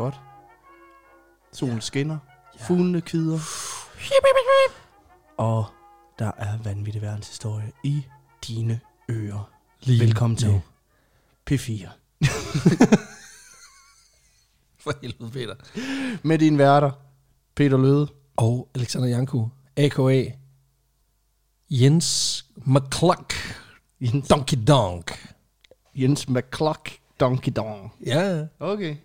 godt. 0.00 0.20
Solen 1.52 1.80
skinner. 1.80 2.18
Fuglene 2.58 3.00
kvider. 3.00 3.38
Og 5.36 5.66
der 6.18 6.30
er 6.36 6.58
vanvittig 6.58 7.02
verdenshistorie 7.02 7.72
i 7.84 8.06
dine 8.46 8.80
ører. 9.10 9.50
Lige 9.80 10.00
Velkommen 10.00 10.36
til 10.36 10.48
nu. 10.48 10.62
P4. 11.50 11.88
For 14.82 14.92
helvede, 15.02 15.30
Peter. 15.30 15.54
Med 16.22 16.38
dine 16.38 16.58
værter, 16.58 16.90
Peter 17.54 17.78
Løde. 17.78 18.08
Og 18.36 18.68
Alexander 18.74 19.08
Janku, 19.08 19.48
a.k.a. 19.76 20.24
Jens 21.70 22.44
McCluck. 22.56 23.34
Jens, 24.00 24.28
Donkey 24.28 24.58
Donk. 24.68 25.34
Jens 25.94 26.28
McCluck 26.28 26.90
Donkey 27.20 27.52
Dong. 27.56 27.92
Ja, 28.06 28.46
Okay. 28.60 28.96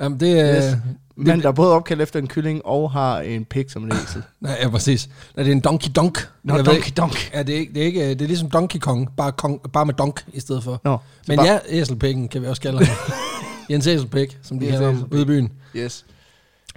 Jamen, 0.00 0.20
det. 0.20 0.54
Yes. 0.56 0.76
Men 1.16 1.42
der 1.42 1.48
er 1.48 1.52
både 1.52 1.72
opkaldt 1.72 2.02
efter 2.02 2.18
en 2.18 2.26
kylling 2.26 2.64
og 2.64 2.90
har 2.90 3.20
en 3.20 3.44
pik 3.44 3.70
som 3.70 3.84
en 3.84 3.92
æsel. 3.92 4.22
Nej, 4.40 4.58
ja, 4.62 4.68
præcis. 4.68 5.08
Nej, 5.36 5.42
det 5.44 5.50
er 5.50 5.54
en 5.54 5.60
Donkey 5.60 5.88
Donk. 5.96 6.28
Nå, 6.44 6.56
ved 6.56 6.64
Donkey 6.64 6.92
Donk. 6.96 7.30
Ja, 7.34 7.42
det 7.42 7.54
er, 7.54 7.58
ikke, 7.58 7.72
det, 7.74 7.82
er 7.82 7.86
ikke, 7.86 8.08
det 8.08 8.22
er 8.22 8.26
ligesom 8.26 8.50
Donkey 8.50 8.78
Kong, 8.78 9.08
bare, 9.16 9.32
kong, 9.32 9.60
bare 9.72 9.86
med 9.86 9.94
donk 9.94 10.24
i 10.32 10.40
stedet 10.40 10.64
for. 10.64 10.80
Nå, 10.84 10.98
Men 11.28 11.36
bare- 11.36 11.46
ja, 11.46 11.58
æselpikken 11.68 12.28
kan 12.28 12.42
vi 12.42 12.46
også 12.46 12.62
kalde 12.62 12.84
ham. 12.84 12.96
Jens 13.70 13.86
Æselpik, 13.86 14.38
som 14.42 14.60
de 14.60 14.66
kalder 14.66 14.86
ham 14.92 15.08
ude 15.10 15.22
i 15.22 15.24
byen. 15.24 15.52
Yes. 15.76 16.04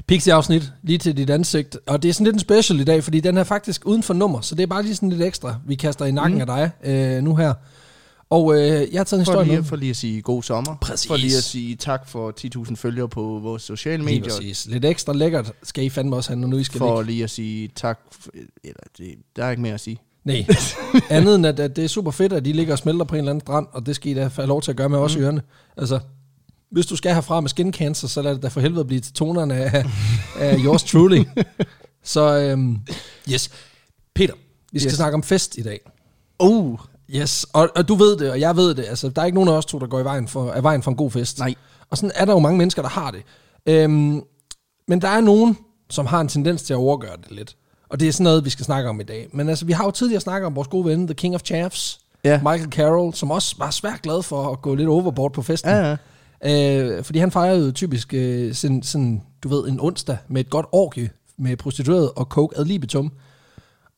Pixie-afsnit, 0.07 0.71
lige 0.83 0.97
til 0.97 1.17
dit 1.17 1.29
ansigt. 1.29 1.77
Og 1.87 2.03
det 2.03 2.09
er 2.09 2.13
sådan 2.13 2.25
lidt 2.25 2.33
en 2.33 2.39
special 2.39 2.79
i 2.79 2.83
dag, 2.83 3.03
fordi 3.03 3.19
den 3.19 3.37
er 3.37 3.43
faktisk 3.43 3.81
uden 3.85 4.03
for 4.03 4.13
nummer, 4.13 4.41
så 4.41 4.55
det 4.55 4.63
er 4.63 4.67
bare 4.67 4.83
lige 4.83 4.95
sådan 4.95 5.09
lidt 5.09 5.21
ekstra, 5.21 5.55
vi 5.65 5.75
kaster 5.75 6.05
i 6.05 6.11
nakken 6.11 6.35
mm. 6.35 6.41
af 6.41 6.47
dig 6.47 6.71
øh, 6.91 7.23
nu 7.23 7.35
her. 7.35 7.53
Og 8.29 8.53
øh, 8.55 8.61
jeg 8.61 8.99
har 8.99 9.03
taget 9.03 9.19
en 9.19 9.25
For 9.25 9.31
historie 9.31 9.45
lige, 9.47 9.55
med. 9.57 9.63
for 9.63 9.75
lige 9.75 9.89
at 9.89 9.95
sige 9.95 10.21
god 10.21 10.43
sommer. 10.43 10.75
Præcis. 10.81 11.07
For 11.07 11.17
lige 11.17 11.37
at 11.37 11.43
sige 11.43 11.75
tak 11.75 12.09
for 12.09 12.33
10.000 12.69 12.75
følgere 12.75 13.09
på 13.09 13.39
vores 13.43 13.63
sociale 13.63 14.05
Lige 14.05 14.19
medier. 14.19 14.23
præcis. 14.35 14.65
Lidt 14.65 14.85
ekstra 14.85 15.13
lækkert 15.13 15.51
skal 15.63 15.83
I 15.83 15.89
fandme 15.89 16.15
også 16.15 16.29
have, 16.29 16.39
når 16.39 16.47
nu 16.47 16.57
I 16.57 16.63
skal 16.63 16.77
For 16.77 17.01
ligge. 17.01 17.11
lige 17.11 17.23
at 17.23 17.29
sige 17.29 17.69
tak. 17.75 17.99
For, 18.11 18.31
eller 18.63 18.79
det, 18.97 19.15
der 19.35 19.45
er 19.45 19.49
ikke 19.51 19.61
mere 19.61 19.73
at 19.73 19.79
sige. 19.81 19.97
Nej, 20.23 20.45
andet 21.09 21.35
end 21.35 21.45
at, 21.45 21.59
at 21.59 21.75
det 21.75 21.83
er 21.83 21.87
super 21.87 22.11
fedt, 22.11 22.33
at 22.33 22.45
de 22.45 22.53
ligger 22.53 22.73
og 22.73 22.79
smelter 22.79 23.05
på 23.05 23.15
en 23.15 23.19
eller 23.19 23.31
anden 23.31 23.41
strand, 23.41 23.67
og 23.71 23.85
det 23.85 23.95
skal 23.95 24.11
I 24.11 24.13
da 24.13 24.29
have 24.35 24.47
lov 24.47 24.61
til 24.61 24.71
at 24.71 24.77
gøre 24.77 24.89
med 24.89 24.97
os 24.99 25.15
Mm. 25.17 25.23
ørerne. 25.23 25.41
Altså, 25.77 25.99
hvis 26.71 26.85
du 26.85 26.95
skal 26.95 27.13
herfra 27.13 27.41
med 27.41 27.49
skin 27.49 27.73
cancer, 27.73 28.07
så 28.07 28.21
lad 28.21 28.33
det 28.35 28.43
da 28.43 28.47
for 28.47 28.59
helvede 28.61 28.85
blive 28.85 28.99
til 29.01 29.13
tonerne 29.13 29.55
af, 29.55 29.85
af 30.39 30.57
yours 30.63 30.83
truly. 30.83 31.23
så 32.03 32.37
øhm, 32.39 32.77
yes. 33.31 33.49
Peter, 34.15 34.33
vi 34.71 34.79
skal 34.79 34.89
Yes. 34.89 34.95
snakke 34.95 35.15
om 35.15 35.23
fest 35.23 35.57
i 35.57 35.61
dag. 35.63 35.79
Uh, 36.39 36.79
Yes, 37.09 37.45
og, 37.53 37.69
og 37.75 37.87
du 37.87 37.95
ved 37.95 38.17
det, 38.17 38.31
og 38.31 38.39
jeg 38.39 38.55
ved 38.55 38.75
det. 38.75 38.85
Altså, 38.89 39.09
der 39.09 39.21
er 39.21 39.25
ikke 39.25 39.35
nogen 39.35 39.49
af 39.49 39.53
os 39.53 39.65
to, 39.65 39.79
der 39.79 39.87
går 39.87 39.99
i 39.99 40.03
vejen 40.03 40.27
for, 40.27 40.51
af 40.51 40.63
vejen 40.63 40.83
for 40.83 40.91
en 40.91 40.97
god 40.97 41.11
fest. 41.11 41.39
Nej. 41.39 41.55
Og 41.89 41.97
sådan 41.97 42.11
er 42.15 42.25
der 42.25 42.33
jo 42.33 42.39
mange 42.39 42.57
mennesker, 42.57 42.81
der 42.81 42.89
har 42.89 43.11
det. 43.11 43.21
Øhm, 43.65 44.21
men 44.87 45.01
der 45.01 45.07
er 45.07 45.21
nogen, 45.21 45.57
som 45.89 46.05
har 46.05 46.21
en 46.21 46.27
tendens 46.27 46.63
til 46.63 46.73
at 46.73 46.77
overgøre 46.77 47.17
det 47.23 47.31
lidt. 47.31 47.55
Og 47.89 47.99
det 47.99 48.07
er 48.07 48.11
sådan 48.11 48.23
noget, 48.23 48.45
vi 48.45 48.49
skal 48.49 48.65
snakke 48.65 48.89
om 48.89 48.99
i 48.99 49.03
dag. 49.03 49.27
Men 49.33 49.49
altså, 49.49 49.65
vi 49.65 49.71
har 49.71 49.85
jo 49.85 49.91
tidligere 49.91 50.21
snakket 50.21 50.47
om 50.47 50.55
vores 50.55 50.67
gode 50.67 50.85
ven, 50.85 51.07
The 51.07 51.13
King 51.13 51.35
of 51.35 51.41
Chaffs, 51.45 51.99
Ja. 52.23 52.37
Michael 52.43 52.71
Carroll, 52.71 53.13
som 53.13 53.31
også 53.31 53.55
var 53.59 53.69
svært 53.71 54.01
glad 54.01 54.23
for 54.23 54.51
at 54.51 54.61
gå 54.61 54.75
lidt 54.75 54.89
overboard 54.89 55.33
på 55.33 55.41
festen. 55.41 55.71
ja, 55.71 55.95
ja. 56.43 56.81
Øh, 56.81 57.03
fordi 57.03 57.19
han 57.19 57.31
fejrede 57.31 57.65
jo 57.65 57.71
typisk 57.71 58.13
øh, 58.13 58.53
sådan, 58.53 58.83
sådan, 58.83 59.21
du 59.43 59.49
ved, 59.49 59.67
en 59.67 59.79
onsdag 59.79 60.17
med 60.27 60.41
et 60.41 60.49
godt 60.49 60.65
orgie 60.71 61.09
med 61.37 61.57
prostitueret 61.57 62.11
og 62.15 62.25
coke 62.25 62.57
ad 62.57 62.65
libitum. 62.65 63.11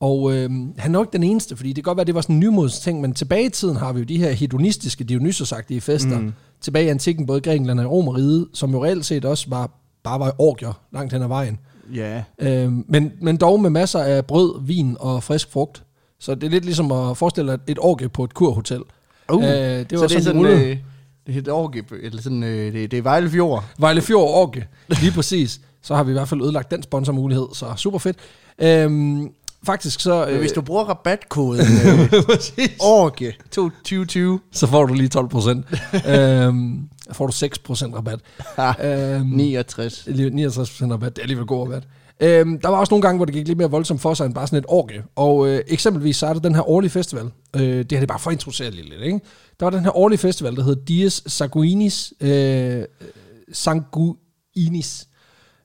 Og 0.00 0.32
øh, 0.32 0.50
han 0.78 0.94
er 0.94 0.98
jo 0.98 1.02
ikke 1.02 1.12
den 1.12 1.22
eneste, 1.22 1.56
fordi 1.56 1.68
det 1.68 1.76
kan 1.76 1.82
godt 1.82 1.96
være, 1.96 2.02
at 2.02 2.06
det 2.06 2.14
var 2.14 2.20
sådan 2.20 2.36
en 2.36 2.40
nymods 2.40 2.80
ting, 2.80 3.00
men 3.00 3.14
tilbage 3.14 3.44
i 3.44 3.48
tiden 3.48 3.76
har 3.76 3.92
vi 3.92 3.98
jo 3.98 4.04
de 4.04 4.18
her 4.18 4.30
hedonistiske, 4.32 5.04
dionysosagtige 5.04 5.80
fester. 5.80 6.18
Mm. 6.18 6.32
Tilbage 6.60 6.86
i 6.86 6.88
antikken, 6.88 7.26
både 7.26 7.40
Grækenland 7.40 7.80
og 7.80 7.92
Romeriet, 7.92 8.48
som 8.52 8.70
jo 8.70 8.84
reelt 8.84 9.04
set 9.04 9.24
også 9.24 9.46
var, 9.48 9.70
bare 10.02 10.20
var 10.20 10.34
orgier 10.38 10.80
langt 10.92 11.12
hen 11.12 11.22
ad 11.22 11.28
vejen. 11.28 11.58
Ja. 11.94 12.22
Øh, 12.38 12.72
men, 12.88 13.12
men 13.20 13.36
dog 13.36 13.60
med 13.60 13.70
masser 13.70 13.98
af 13.98 14.26
brød, 14.26 14.66
vin 14.66 14.96
og 15.00 15.22
frisk 15.22 15.50
frugt. 15.50 15.82
Så 16.20 16.34
det 16.34 16.44
er 16.44 16.50
lidt 16.50 16.64
ligesom 16.64 16.92
at 16.92 17.16
forestille 17.16 17.52
dig 17.52 17.58
et 17.66 17.78
orgie 17.80 18.08
på 18.08 18.24
et 18.24 18.34
kurhotel. 18.34 18.82
Uh, 19.32 19.44
Øh, 19.44 19.50
det 19.50 19.92
var 19.92 19.98
så 19.98 20.06
det 20.08 20.16
er 20.16 20.20
sådan, 20.20 20.44
øh, 20.44 20.78
det 21.26 21.34
er 21.34 21.38
et 21.38 21.48
orgie, 21.48 21.82
eller 22.02 22.22
sådan, 22.22 22.42
øh, 22.42 22.72
det, 22.72 22.90
det 22.90 22.98
er 22.98 23.02
Vejle 23.02 23.30
Fjord. 23.30 23.64
Vejle 23.78 24.00
Fjord 24.00 24.28
Orke, 24.34 24.66
lige 25.00 25.12
præcis. 25.12 25.60
Så 25.82 25.94
har 25.94 26.04
vi 26.04 26.10
i 26.10 26.12
hvert 26.12 26.28
fald 26.28 26.42
ødelagt 26.42 26.70
den 26.70 26.82
sponsormulighed, 26.82 27.46
så 27.52 27.66
super 27.76 27.98
fedt. 27.98 28.16
Øhm, 28.58 29.30
faktisk 29.66 30.00
så... 30.00 30.26
Men 30.30 30.38
hvis 30.38 30.52
du 30.52 30.60
bruger 30.60 30.84
rabatkoden 30.84 31.60
øh, 31.86 32.22
præcis. 32.22 32.70
orgie 32.80 33.32
2020, 33.50 34.40
Så 34.52 34.66
får 34.66 34.86
du 34.86 34.94
lige 34.94 35.08
12 35.08 35.28
procent. 35.28 35.66
øhm, 36.14 36.88
får 37.12 37.26
du 37.26 37.32
6 37.32 37.58
procent 37.58 37.94
rabat. 37.94 38.20
øhm, 38.84 39.26
69. 39.26 40.06
69 40.06 40.70
procent 40.70 40.92
rabat, 40.92 41.16
det 41.16 41.18
er 41.18 41.22
alligevel 41.22 41.46
god 41.46 41.62
rabat. 41.66 41.82
Øhm, 42.20 42.60
der 42.60 42.68
var 42.68 42.76
også 42.76 42.90
nogle 42.92 43.02
gange, 43.02 43.16
hvor 43.16 43.24
det 43.24 43.34
gik 43.34 43.46
lidt 43.48 43.58
mere 43.58 43.70
voldsomt 43.70 44.00
for 44.00 44.14
sig 44.14 44.26
end 44.26 44.34
bare 44.34 44.46
sådan 44.46 44.58
et 44.58 44.64
orgie. 44.68 45.02
Og 45.16 45.48
øh, 45.48 45.60
eksempelvis 45.66 46.16
så 46.16 46.26
er 46.26 46.32
der 46.32 46.40
den 46.40 46.54
her 46.54 46.68
årlige 46.68 46.90
festival. 46.90 47.24
Øh, 47.56 47.62
det 47.62 47.68
her 47.76 47.82
det 47.84 48.02
er 48.02 48.06
bare 48.06 48.18
for 48.18 48.30
at 48.30 48.34
introducere 48.34 48.70
lidt, 48.70 49.02
ikke? 49.02 49.20
Der 49.60 49.66
var 49.66 49.70
den 49.70 49.84
her 49.84 49.96
årlige 49.96 50.18
festival, 50.18 50.56
der 50.56 50.62
hedder 50.62 50.84
Dies 50.84 51.22
Sanguinis, 51.26 52.12
øh, 52.20 52.82
Sanguinis, 53.52 55.08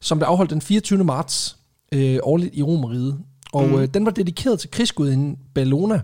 som 0.02 0.18
blev 0.18 0.28
afholdt 0.28 0.52
den 0.52 0.62
24. 0.62 1.04
marts 1.04 1.58
øh, 1.92 2.20
årligt 2.24 2.56
i 2.56 2.64
Romeriet. 2.64 3.18
Og 3.54 3.68
mm. 3.68 3.76
øh, 3.76 3.88
den 3.94 4.06
var 4.06 4.12
dedikeret 4.12 4.60
til 4.60 4.72
krigsgudinden 4.72 5.38
Bellona. 5.56 6.02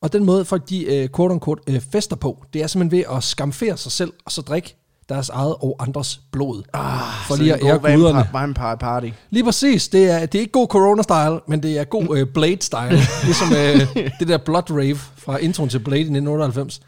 Og 0.00 0.12
den 0.12 0.24
måde, 0.24 0.44
folk 0.44 0.68
de 0.68 0.84
øh, 0.84 1.08
quote 1.16 1.32
unquote, 1.34 1.62
øh, 1.72 1.80
fester 1.92 2.16
på, 2.16 2.44
det 2.52 2.62
er 2.62 2.66
simpelthen 2.66 2.98
ved 2.98 3.16
at 3.16 3.24
skamfere 3.24 3.76
sig 3.76 3.92
selv, 3.92 4.12
og 4.24 4.32
så 4.32 4.42
drikke 4.42 4.76
deres 5.08 5.28
eget 5.28 5.54
og 5.60 5.76
andres 5.80 6.20
blod. 6.32 6.62
Ah, 6.72 7.00
For 7.28 7.36
lige 7.36 7.54
at 7.54 7.60
ære 7.64 7.78
guderne. 7.78 8.02
vampire, 8.14 8.26
vampire 8.32 8.76
party. 8.78 9.08
Lige 9.30 9.44
præcis. 9.44 9.88
Det 9.88 10.10
er, 10.10 10.26
det 10.26 10.34
er 10.34 10.40
ikke 10.40 10.52
god 10.52 10.66
corona-style, 10.74 11.44
men 11.48 11.62
det 11.62 11.78
er 11.78 11.84
god 11.84 12.06
øh, 12.16 12.26
Blade-style. 12.38 13.24
ligesom 13.24 13.48
øh, 13.52 14.10
det 14.20 14.28
der 14.28 14.38
Blood 14.38 14.70
Rave 14.70 14.96
fra 14.96 15.36
introen 15.36 15.68
til 15.68 15.78
Blade 15.78 16.00
i 16.00 16.02
1998. 16.02 16.80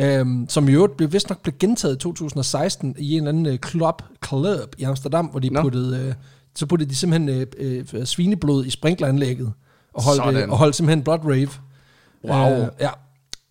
Øhm, 0.00 0.46
som 0.48 0.68
i 0.68 0.72
øvrigt 0.72 0.96
blev 0.96 1.12
vist 1.12 1.28
nok 1.28 1.42
blev 1.42 1.54
gentaget 1.58 1.94
i 1.94 1.98
2016 1.98 2.94
i 2.98 3.12
en 3.12 3.18
eller 3.18 3.28
anden 3.28 3.46
øh, 3.46 3.58
club, 3.58 4.02
club 4.26 4.74
i 4.78 4.82
Amsterdam, 4.82 5.26
hvor 5.26 5.40
de 5.40 5.50
Nå. 5.50 5.62
puttede, 5.62 6.06
øh, 6.06 6.14
så 6.54 6.66
puttede 6.66 6.90
de 6.90 6.96
simpelthen 6.96 7.28
øh, 7.58 7.84
øh, 7.92 8.06
svineblod 8.06 8.64
i 8.64 8.70
sprinkleranlægget 8.70 9.52
og 9.94 10.02
holdt, 10.02 10.36
øh, 10.36 10.50
og 10.50 10.58
holdt 10.58 10.76
simpelthen 10.76 11.04
Blood 11.04 11.18
Rave. 11.24 11.50
Wow. 12.24 12.62
Øh, 12.62 12.68
ja. 12.80 12.90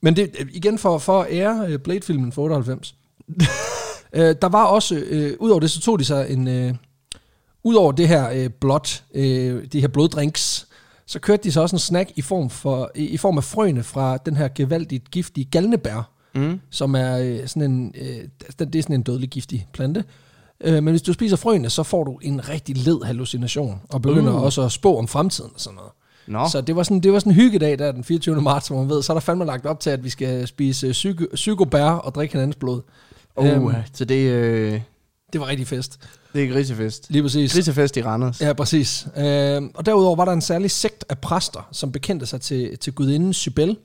Men 0.01 0.15
det, 0.15 0.35
øh, 0.39 0.47
igen 0.53 0.77
for, 0.77 0.97
for 0.97 1.21
at 1.21 1.27
ære 1.31 1.65
øh, 1.67 1.79
Blade-filmen 1.79 2.31
fra 2.31 2.41
98. 2.41 2.95
øh, 4.13 4.35
der 4.41 4.49
var 4.49 4.65
også, 4.65 4.95
øh, 4.95 5.33
udover 5.39 5.59
det, 5.59 5.71
så 5.71 5.81
tog 5.81 5.99
de 5.99 6.05
sig 6.05 6.29
en... 6.29 6.47
Øh, 6.47 6.73
Udover 7.63 7.91
det 7.91 8.07
her 8.07 8.29
øh, 8.29 8.49
blot, 8.49 9.03
øh, 9.13 9.65
de 9.71 9.81
her 9.81 9.87
bloddrinks, 9.87 10.67
så 11.05 11.19
kørte 11.19 11.43
de 11.43 11.51
så 11.51 11.61
også 11.61 11.75
en 11.75 11.79
snack 11.79 12.11
i 12.15 12.21
form, 12.21 12.49
for, 12.49 12.91
i, 12.95 13.05
i 13.05 13.17
form 13.17 13.37
af 13.37 13.43
frøene 13.43 13.83
fra 13.83 14.17
den 14.17 14.35
her 14.35 14.47
gevaldigt 14.55 15.11
giftige 15.11 15.45
galnebær, 15.51 16.11
Mm. 16.35 16.59
som 16.69 16.95
er 16.95 17.17
øh, 17.17 17.47
sådan 17.47 17.71
en, 17.71 17.93
øh, 18.01 18.17
det 18.59 18.75
er 18.75 18.81
sådan 18.81 18.95
en 18.95 19.01
dødelig 19.03 19.29
giftig 19.29 19.67
plante. 19.73 20.03
Øh, 20.63 20.73
men 20.73 20.87
hvis 20.87 21.01
du 21.01 21.13
spiser 21.13 21.35
frøene, 21.35 21.69
så 21.69 21.83
får 21.83 22.03
du 22.03 22.19
en 22.21 22.49
rigtig 22.49 22.77
led 22.77 23.03
hallucination, 23.05 23.81
og 23.89 24.01
begynder 24.01 24.33
Uh. 24.33 24.41
også 24.43 24.61
at 24.61 24.71
spå 24.71 24.97
om 24.97 25.07
fremtiden 25.07 25.51
og 25.55 25.59
sådan 25.61 25.75
noget. 25.75 25.91
Nå, 26.27 26.49
Så 26.51 26.61
det 26.61 26.75
var 26.75 26.83
sådan, 26.83 26.99
det 26.99 27.13
var 27.13 27.19
sådan 27.19 27.31
en 27.31 27.35
hyggedag 27.35 27.79
der 27.79 27.91
den 27.91 28.03
24. 28.03 28.41
marts, 28.41 28.67
hvor 28.67 28.77
man 28.79 28.89
ved, 28.89 29.01
så 29.03 29.11
er 29.11 29.15
der 29.15 29.21
fandme 29.21 29.45
lagt 29.45 29.65
op 29.65 29.79
til, 29.79 29.89
at 29.89 30.03
vi 30.03 30.09
skal 30.09 30.47
spise 30.47 30.87
øh, 30.87 30.91
psyko, 30.93 31.23
psykobær 31.33 31.85
og 31.85 32.15
drikke 32.15 32.31
hinandens 32.33 32.55
blod. 32.55 32.81
uh, 33.35 33.47
øhm, 33.47 33.69
så 33.93 34.05
det, 34.05 34.29
øh, 34.31 34.81
Det 35.33 35.41
var 35.41 35.47
rigtig 35.47 35.67
fest. 35.67 35.99
det 36.33 36.43
er 36.43 36.49
grisefest. 36.53 37.05
Lige 37.11 37.23
præcis. 37.23 37.53
Grisefest 37.53 37.97
i 37.97 38.03
Randers. 38.03 38.41
Ja, 38.41 38.53
præcis. 38.53 39.07
Øh, 39.17 39.61
og 39.73 39.85
derudover 39.85 40.15
var 40.15 40.25
der 40.25 40.31
en 40.31 40.41
særlig 40.41 40.71
sekt 40.71 41.05
af 41.09 41.17
præster, 41.17 41.67
som 41.71 41.91
bekendte 41.91 42.25
sig 42.25 42.41
til, 42.41 42.77
til 42.77 42.93
gudinden 42.93 43.33
Sybel, 43.33 43.77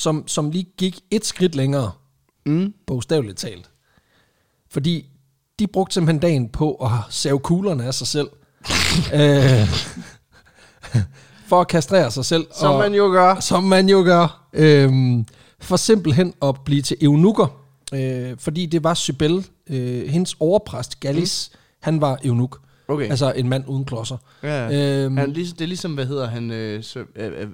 som, 0.00 0.28
som 0.28 0.50
lige 0.50 0.66
gik 0.78 1.00
et 1.10 1.26
skridt 1.26 1.54
længere, 1.54 1.90
Mm. 2.46 2.74
bogstaveligt 2.86 3.38
talt. 3.38 3.70
Fordi 4.70 5.06
de 5.58 5.66
brugte 5.66 5.94
simpelthen 5.94 6.18
dagen 6.20 6.48
på 6.48 6.74
at 6.74 6.90
save 7.10 7.38
kuglerne 7.38 7.84
af 7.84 7.94
sig 7.94 8.06
selv. 8.06 8.28
øh, 9.20 9.68
for 11.46 11.60
at 11.60 11.68
kastrere 11.68 12.10
sig 12.10 12.24
selv. 12.24 12.46
Som 12.60 12.72
og, 12.72 12.78
man 12.78 12.94
jo 12.94 13.04
gør. 13.04 13.40
Som 13.40 13.62
man 13.64 13.88
jo 13.88 14.02
gør. 14.02 14.48
Øhm, 14.52 15.26
for 15.60 15.76
simpelthen 15.76 16.34
at 16.42 16.54
blive 16.64 16.82
til 16.82 16.96
eunukker. 17.00 17.46
Øh, 17.94 18.36
fordi 18.38 18.66
det 18.66 18.84
var 18.84 18.94
Sybel, 18.94 19.46
øh, 19.70 20.08
hendes 20.08 20.36
overpræst 20.40 21.00
Gallis, 21.00 21.50
mm. 21.52 21.58
han 21.80 22.00
var 22.00 22.18
eunuk. 22.24 22.60
Okay. 22.88 23.10
Altså 23.10 23.32
en 23.32 23.48
mand 23.48 23.64
uden 23.68 23.84
klodser. 23.84 24.16
ja. 24.42 25.02
Øhm, 25.04 25.16
han, 25.16 25.32
ligesom, 25.32 25.56
det 25.56 25.64
er 25.64 25.68
ligesom, 25.68 25.94
hvad 25.94 26.06
hedder 26.06 26.26
han? 26.28 26.50
Øh, 26.50 26.82
Sir, 26.84 27.00
øh, 27.16 27.32
øh, 27.42 27.48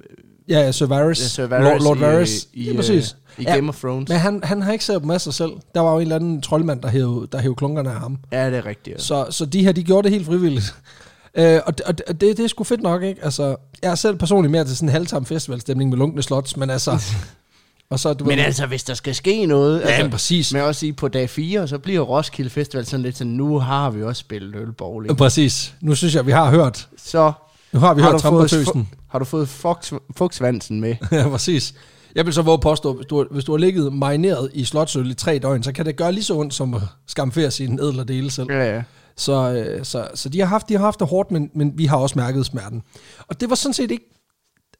ja, 0.48 0.60
ja, 0.60 0.72
Sir 0.72 0.86
Varys. 0.86 1.20
ja, 1.20 1.28
Sir 1.28 1.46
Lord, 1.46 1.62
Varys 1.62 1.82
Lord 1.84 1.96
i, 1.96 2.00
Varys. 2.00 2.48
i, 2.52 2.64
ja, 2.64 2.70
øh, 2.70 2.76
præcis. 2.76 3.16
i 3.38 3.42
Ja, 3.42 3.54
Game 3.54 3.68
of 3.68 3.80
Thrones. 3.80 4.08
Men 4.08 4.18
han, 4.18 4.40
han 4.44 4.62
har 4.62 4.72
ikke 4.72 4.84
set 4.84 5.02
dem 5.02 5.10
af 5.10 5.20
sig 5.20 5.34
selv. 5.34 5.50
Der 5.74 5.80
var 5.80 5.90
jo 5.90 5.96
en 5.96 6.02
eller 6.02 6.16
anden 6.16 6.42
troldmand, 6.42 6.82
der 6.82 6.88
hævde, 6.88 7.26
der 7.32 7.38
hævde 7.38 7.54
klunkerne 7.56 7.90
af 7.90 8.00
ham. 8.00 8.18
Ja, 8.32 8.50
det 8.50 8.58
er 8.58 8.66
rigtigt. 8.66 8.96
Ja. 8.96 9.02
Så, 9.02 9.26
så 9.30 9.46
de 9.46 9.64
her, 9.64 9.72
de 9.72 9.82
gjorde 9.82 10.02
det 10.04 10.12
helt 10.12 10.26
frivilligt. 10.26 10.74
Øh, 11.38 11.60
og 11.66 11.78
det, 11.78 11.86
og 11.86 12.20
det, 12.20 12.36
det 12.36 12.40
er 12.40 12.48
sgu 12.48 12.64
fedt 12.64 12.82
nok, 12.82 13.02
ikke? 13.02 13.24
Altså, 13.24 13.56
jeg 13.82 13.90
er 13.90 13.94
selv 13.94 14.16
personligt 14.16 14.52
mere 14.52 14.64
til 14.64 14.76
sådan 14.76 14.88
en 14.88 14.92
halvtam 14.92 15.26
festivalstemning 15.26 15.90
med 15.90 15.98
lunkne 15.98 16.22
slots, 16.22 16.56
men 16.56 16.70
altså, 16.70 17.02
Og 17.90 18.00
så, 18.00 18.12
du 18.12 18.24
Men 18.24 18.38
ved, 18.38 18.44
altså, 18.44 18.66
hvis 18.66 18.84
der 18.84 18.94
skal 18.94 19.14
ske 19.14 19.46
noget... 19.46 19.80
ja, 19.80 19.86
altså, 19.86 20.10
præcis. 20.10 20.52
Men 20.52 20.62
også 20.62 20.78
sige, 20.78 20.92
på 20.92 21.08
dag 21.08 21.30
4, 21.30 21.68
så 21.68 21.78
bliver 21.78 22.00
Roskilde 22.00 22.50
Festival 22.50 22.86
sådan 22.86 23.02
lidt 23.02 23.16
sådan, 23.16 23.32
nu 23.32 23.58
har 23.58 23.90
vi 23.90 24.02
også 24.02 24.20
spillet 24.20 24.54
ølbowling. 24.56 25.16
Præcis. 25.18 25.74
Nu 25.80 25.94
synes 25.94 26.14
jeg, 26.14 26.26
vi 26.26 26.32
har 26.32 26.50
hørt, 26.50 26.88
Så 26.98 27.32
nu 27.76 27.80
har 27.80 27.94
vi 27.94 28.02
har 28.02 28.10
hørt 28.10 28.20
fu- 28.24 28.84
har 29.08 29.18
du 29.18 29.24
fået 29.24 29.48
fugt, 29.48 29.92
fugtsvansen 30.16 30.80
med. 30.80 30.94
ja, 31.12 31.28
præcis. 31.28 31.74
Jeg 32.14 32.26
vil 32.26 32.34
så 32.34 32.42
våge 32.42 32.58
påstå, 32.58 32.92
hvis 32.94 33.06
du, 33.06 33.26
hvis 33.30 33.44
du 33.44 33.52
har 33.52 33.58
ligget 33.58 33.92
marineret 33.92 34.50
i 34.54 34.64
slotsøl 34.64 35.10
i 35.10 35.14
tre 35.14 35.38
døgn, 35.38 35.62
så 35.62 35.72
kan 35.72 35.86
det 35.86 35.96
gøre 35.96 36.12
lige 36.12 36.24
så 36.24 36.34
ondt 36.34 36.54
som 36.54 36.74
at 36.74 36.80
skamfere 37.06 37.50
sine 37.50 37.82
ædler 37.82 38.04
dele 38.04 38.30
selv. 38.30 38.50
Ja, 38.50 38.74
ja. 38.76 38.82
Så, 39.16 39.52
øh, 39.52 39.84
så, 39.84 40.08
så 40.14 40.28
de, 40.28 40.38
har 40.40 40.46
haft, 40.46 40.68
de 40.68 40.74
har 40.74 40.80
haft 40.80 41.00
det 41.00 41.08
hårdt, 41.08 41.30
men, 41.30 41.50
men 41.54 41.72
vi 41.74 41.86
har 41.86 41.96
også 41.96 42.18
mærket 42.18 42.46
smerten. 42.46 42.82
Og 43.28 43.40
det 43.40 43.48
var 43.50 43.56
sådan 43.56 43.72
set 43.74 43.90
ikke... 43.90 44.04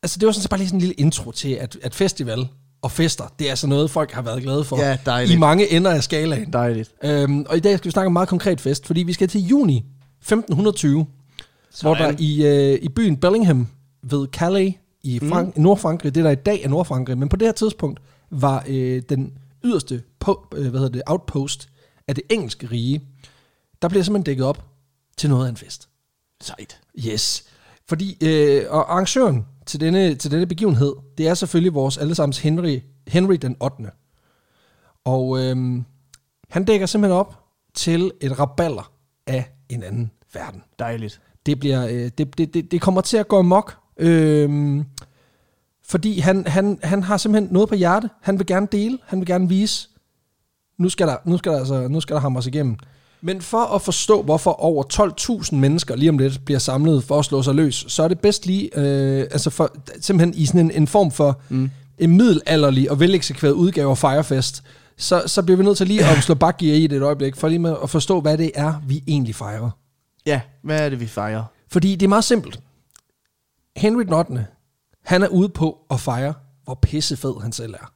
Altså, 0.02 0.18
det 0.18 0.26
var 0.26 0.32
sådan 0.32 0.42
set 0.42 0.50
bare 0.50 0.58
lige 0.60 0.68
sådan 0.68 0.76
en 0.76 0.80
lille 0.80 0.94
intro 0.94 1.32
til, 1.32 1.48
at, 1.52 1.76
at 1.82 1.94
festival 1.94 2.48
og 2.82 2.90
fester, 2.92 3.24
det 3.38 3.46
er 3.46 3.50
altså 3.50 3.66
noget, 3.66 3.90
folk 3.90 4.12
har 4.12 4.22
været 4.22 4.42
glade 4.42 4.64
for. 4.64 4.76
Ja, 4.80 4.98
dejligt. 5.06 5.36
I 5.36 5.38
mange 5.38 5.72
ender 5.72 5.90
af 5.90 6.02
skalaen. 6.02 6.52
Dejligt. 6.52 6.90
Øhm, 7.04 7.46
og 7.48 7.56
i 7.56 7.60
dag 7.60 7.78
skal 7.78 7.88
vi 7.88 7.90
snakke 7.90 8.06
om 8.06 8.10
en 8.10 8.12
meget 8.12 8.28
konkret 8.28 8.60
fest, 8.60 8.86
fordi 8.86 9.02
vi 9.02 9.12
skal 9.12 9.28
til 9.28 9.40
juni 9.46 9.84
1520, 10.20 11.06
hvor 11.80 11.94
der 11.94 12.14
i, 12.18 12.46
øh, 12.46 12.78
i 12.82 12.88
byen 12.88 13.16
Bellingham 13.16 13.68
ved 14.02 14.28
Calais 14.28 14.74
i 15.02 15.18
Frank- 15.18 15.56
mm. 15.56 15.62
Nordfrankrig, 15.62 16.14
det 16.14 16.24
der 16.24 16.30
i 16.30 16.34
dag 16.34 16.62
er 16.62 16.68
Nordfrankrig, 16.68 17.18
men 17.18 17.28
på 17.28 17.36
det 17.36 17.48
her 17.48 17.52
tidspunkt 17.52 18.00
var 18.30 18.64
øh, 18.68 19.02
den 19.08 19.38
yderste 19.64 20.02
på, 20.18 20.46
øh, 20.54 20.68
hvad 20.70 20.80
hedder 20.80 20.92
det, 20.92 21.02
outpost 21.06 21.68
af 22.08 22.14
det 22.14 22.24
engelske 22.30 22.66
rige, 22.66 23.00
der 23.82 23.88
bliver 23.88 24.02
simpelthen 24.02 24.24
dækket 24.24 24.46
op 24.46 24.64
til 25.16 25.30
noget 25.30 25.46
af 25.46 25.50
en 25.50 25.56
fest. 25.56 25.88
Sejt. 26.40 26.80
Yes. 26.98 27.44
Fordi, 27.88 28.16
øh, 28.22 28.64
og 28.68 28.92
arrangøren 28.92 29.46
til 29.66 29.80
denne, 29.80 30.14
til 30.14 30.30
denne 30.30 30.46
begivenhed, 30.46 30.94
det 31.18 31.28
er 31.28 31.34
selvfølgelig 31.34 31.74
vores 31.74 31.98
allesammens 31.98 32.38
Henry, 32.38 32.80
Henry 33.08 33.34
den 33.34 33.56
8. 33.60 33.90
Og 35.04 35.38
øh, 35.38 35.82
han 36.50 36.64
dækker 36.64 36.86
simpelthen 36.86 37.18
op 37.18 37.44
til 37.74 38.12
et 38.20 38.38
raballer 38.38 38.92
af 39.26 39.50
en 39.68 39.82
anden 39.82 40.10
verden. 40.34 40.62
Dejligt. 40.78 41.20
Det, 41.46 41.60
bliver, 41.60 41.86
øh, 41.86 42.10
det, 42.18 42.38
det, 42.38 42.54
det, 42.54 42.70
det 42.70 42.80
kommer 42.80 43.00
til 43.00 43.16
at 43.16 43.28
gå 43.28 43.38
amok, 43.38 43.76
øh, 43.98 44.84
fordi 45.88 46.18
han, 46.18 46.46
han, 46.46 46.78
han 46.82 47.02
har 47.02 47.16
simpelthen 47.16 47.52
noget 47.52 47.68
på 47.68 47.74
hjerte. 47.74 48.10
Han 48.22 48.38
vil 48.38 48.46
gerne 48.46 48.68
dele, 48.72 48.98
han 49.04 49.18
vil 49.18 49.26
gerne 49.26 49.48
vise, 49.48 49.88
nu 50.78 50.88
skal 50.88 51.06
der, 51.06 51.16
nu 51.24 51.36
skal 51.36 51.52
der, 51.52 51.58
altså, 51.58 51.88
nu 51.88 52.00
skal 52.00 52.14
der 52.14 52.20
hamres 52.20 52.46
igennem. 52.46 52.76
Men 53.20 53.42
for 53.42 53.74
at 53.74 53.82
forstå, 53.82 54.22
hvorfor 54.22 54.50
over 54.50 54.84
12.000 55.42 55.56
mennesker 55.56 55.96
lige 55.96 56.10
om 56.10 56.18
lidt 56.18 56.44
bliver 56.44 56.58
samlet 56.58 57.04
for 57.04 57.18
at 57.18 57.24
slå 57.24 57.42
sig 57.42 57.54
løs, 57.54 57.84
så 57.88 58.02
er 58.02 58.08
det 58.08 58.20
bedst 58.20 58.46
lige, 58.46 58.78
øh, 58.78 59.20
altså 59.20 59.50
for, 59.50 59.76
simpelthen 60.00 60.34
i 60.34 60.46
sådan 60.46 60.60
en, 60.60 60.70
en 60.70 60.86
form 60.86 61.10
for 61.10 61.40
mm. 61.48 61.70
en 61.98 62.16
middelalderlig 62.16 62.90
og 62.90 63.00
veleksekveret 63.00 63.52
udgave 63.52 63.90
af 63.90 63.98
Firefest, 63.98 64.62
så, 64.96 65.22
så 65.26 65.42
bliver 65.42 65.56
vi 65.56 65.64
nødt 65.64 65.76
til 65.76 65.86
lige 65.86 66.04
at 66.04 66.22
slå 66.24 66.34
bakgear 66.34 66.74
i 66.74 66.86
det 66.86 66.96
et 66.96 67.02
øjeblik, 67.02 67.36
for 67.36 67.48
lige 67.48 67.58
med 67.58 67.76
at 67.82 67.90
forstå, 67.90 68.20
hvad 68.20 68.38
det 68.38 68.50
er, 68.54 68.74
vi 68.86 69.02
egentlig 69.06 69.34
fejrer. 69.34 69.70
Ja, 70.26 70.40
hvad 70.62 70.80
er 70.84 70.88
det, 70.88 71.00
vi 71.00 71.06
fejrer? 71.06 71.44
Fordi 71.68 71.96
det 71.96 72.06
er 72.06 72.08
meget 72.08 72.24
simpelt. 72.24 72.60
Henry 73.76 74.02
den 74.02 74.12
8. 74.12 74.46
Han 75.04 75.22
er 75.22 75.28
ude 75.28 75.48
på 75.48 75.78
at 75.90 76.00
fejre, 76.00 76.34
hvor 76.64 76.74
pissefed 76.74 77.32
han 77.42 77.52
selv 77.52 77.74
er. 77.74 77.92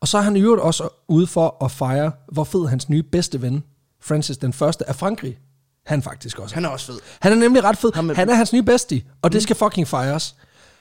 Og 0.00 0.08
så 0.08 0.18
er 0.18 0.22
han 0.22 0.36
i 0.36 0.40
øvrigt 0.40 0.62
også 0.62 0.88
ude 1.08 1.26
for 1.26 1.64
at 1.64 1.70
fejre, 1.70 2.12
hvor 2.32 2.44
fed 2.44 2.66
hans 2.68 2.88
nye 2.88 3.02
bedste 3.02 3.42
ven, 3.42 3.64
Francis 4.00 4.36
den 4.38 4.52
første 4.52 4.88
af 4.88 4.96
Frankrig, 4.96 5.38
han 5.86 6.02
faktisk 6.02 6.38
også. 6.38 6.54
Han 6.54 6.64
er 6.64 6.68
også 6.68 6.86
fed. 6.86 6.98
Han 7.20 7.32
er 7.32 7.36
nemlig 7.36 7.64
ret 7.64 7.78
fed. 7.78 7.90
Ham 7.94 8.10
er- 8.10 8.14
Han 8.14 8.30
er 8.30 8.34
hans 8.34 8.52
nye 8.52 8.62
bestie, 8.62 9.02
og 9.22 9.32
det 9.32 9.42
skal 9.42 9.56
fucking 9.56 9.88
fejres. 9.88 10.36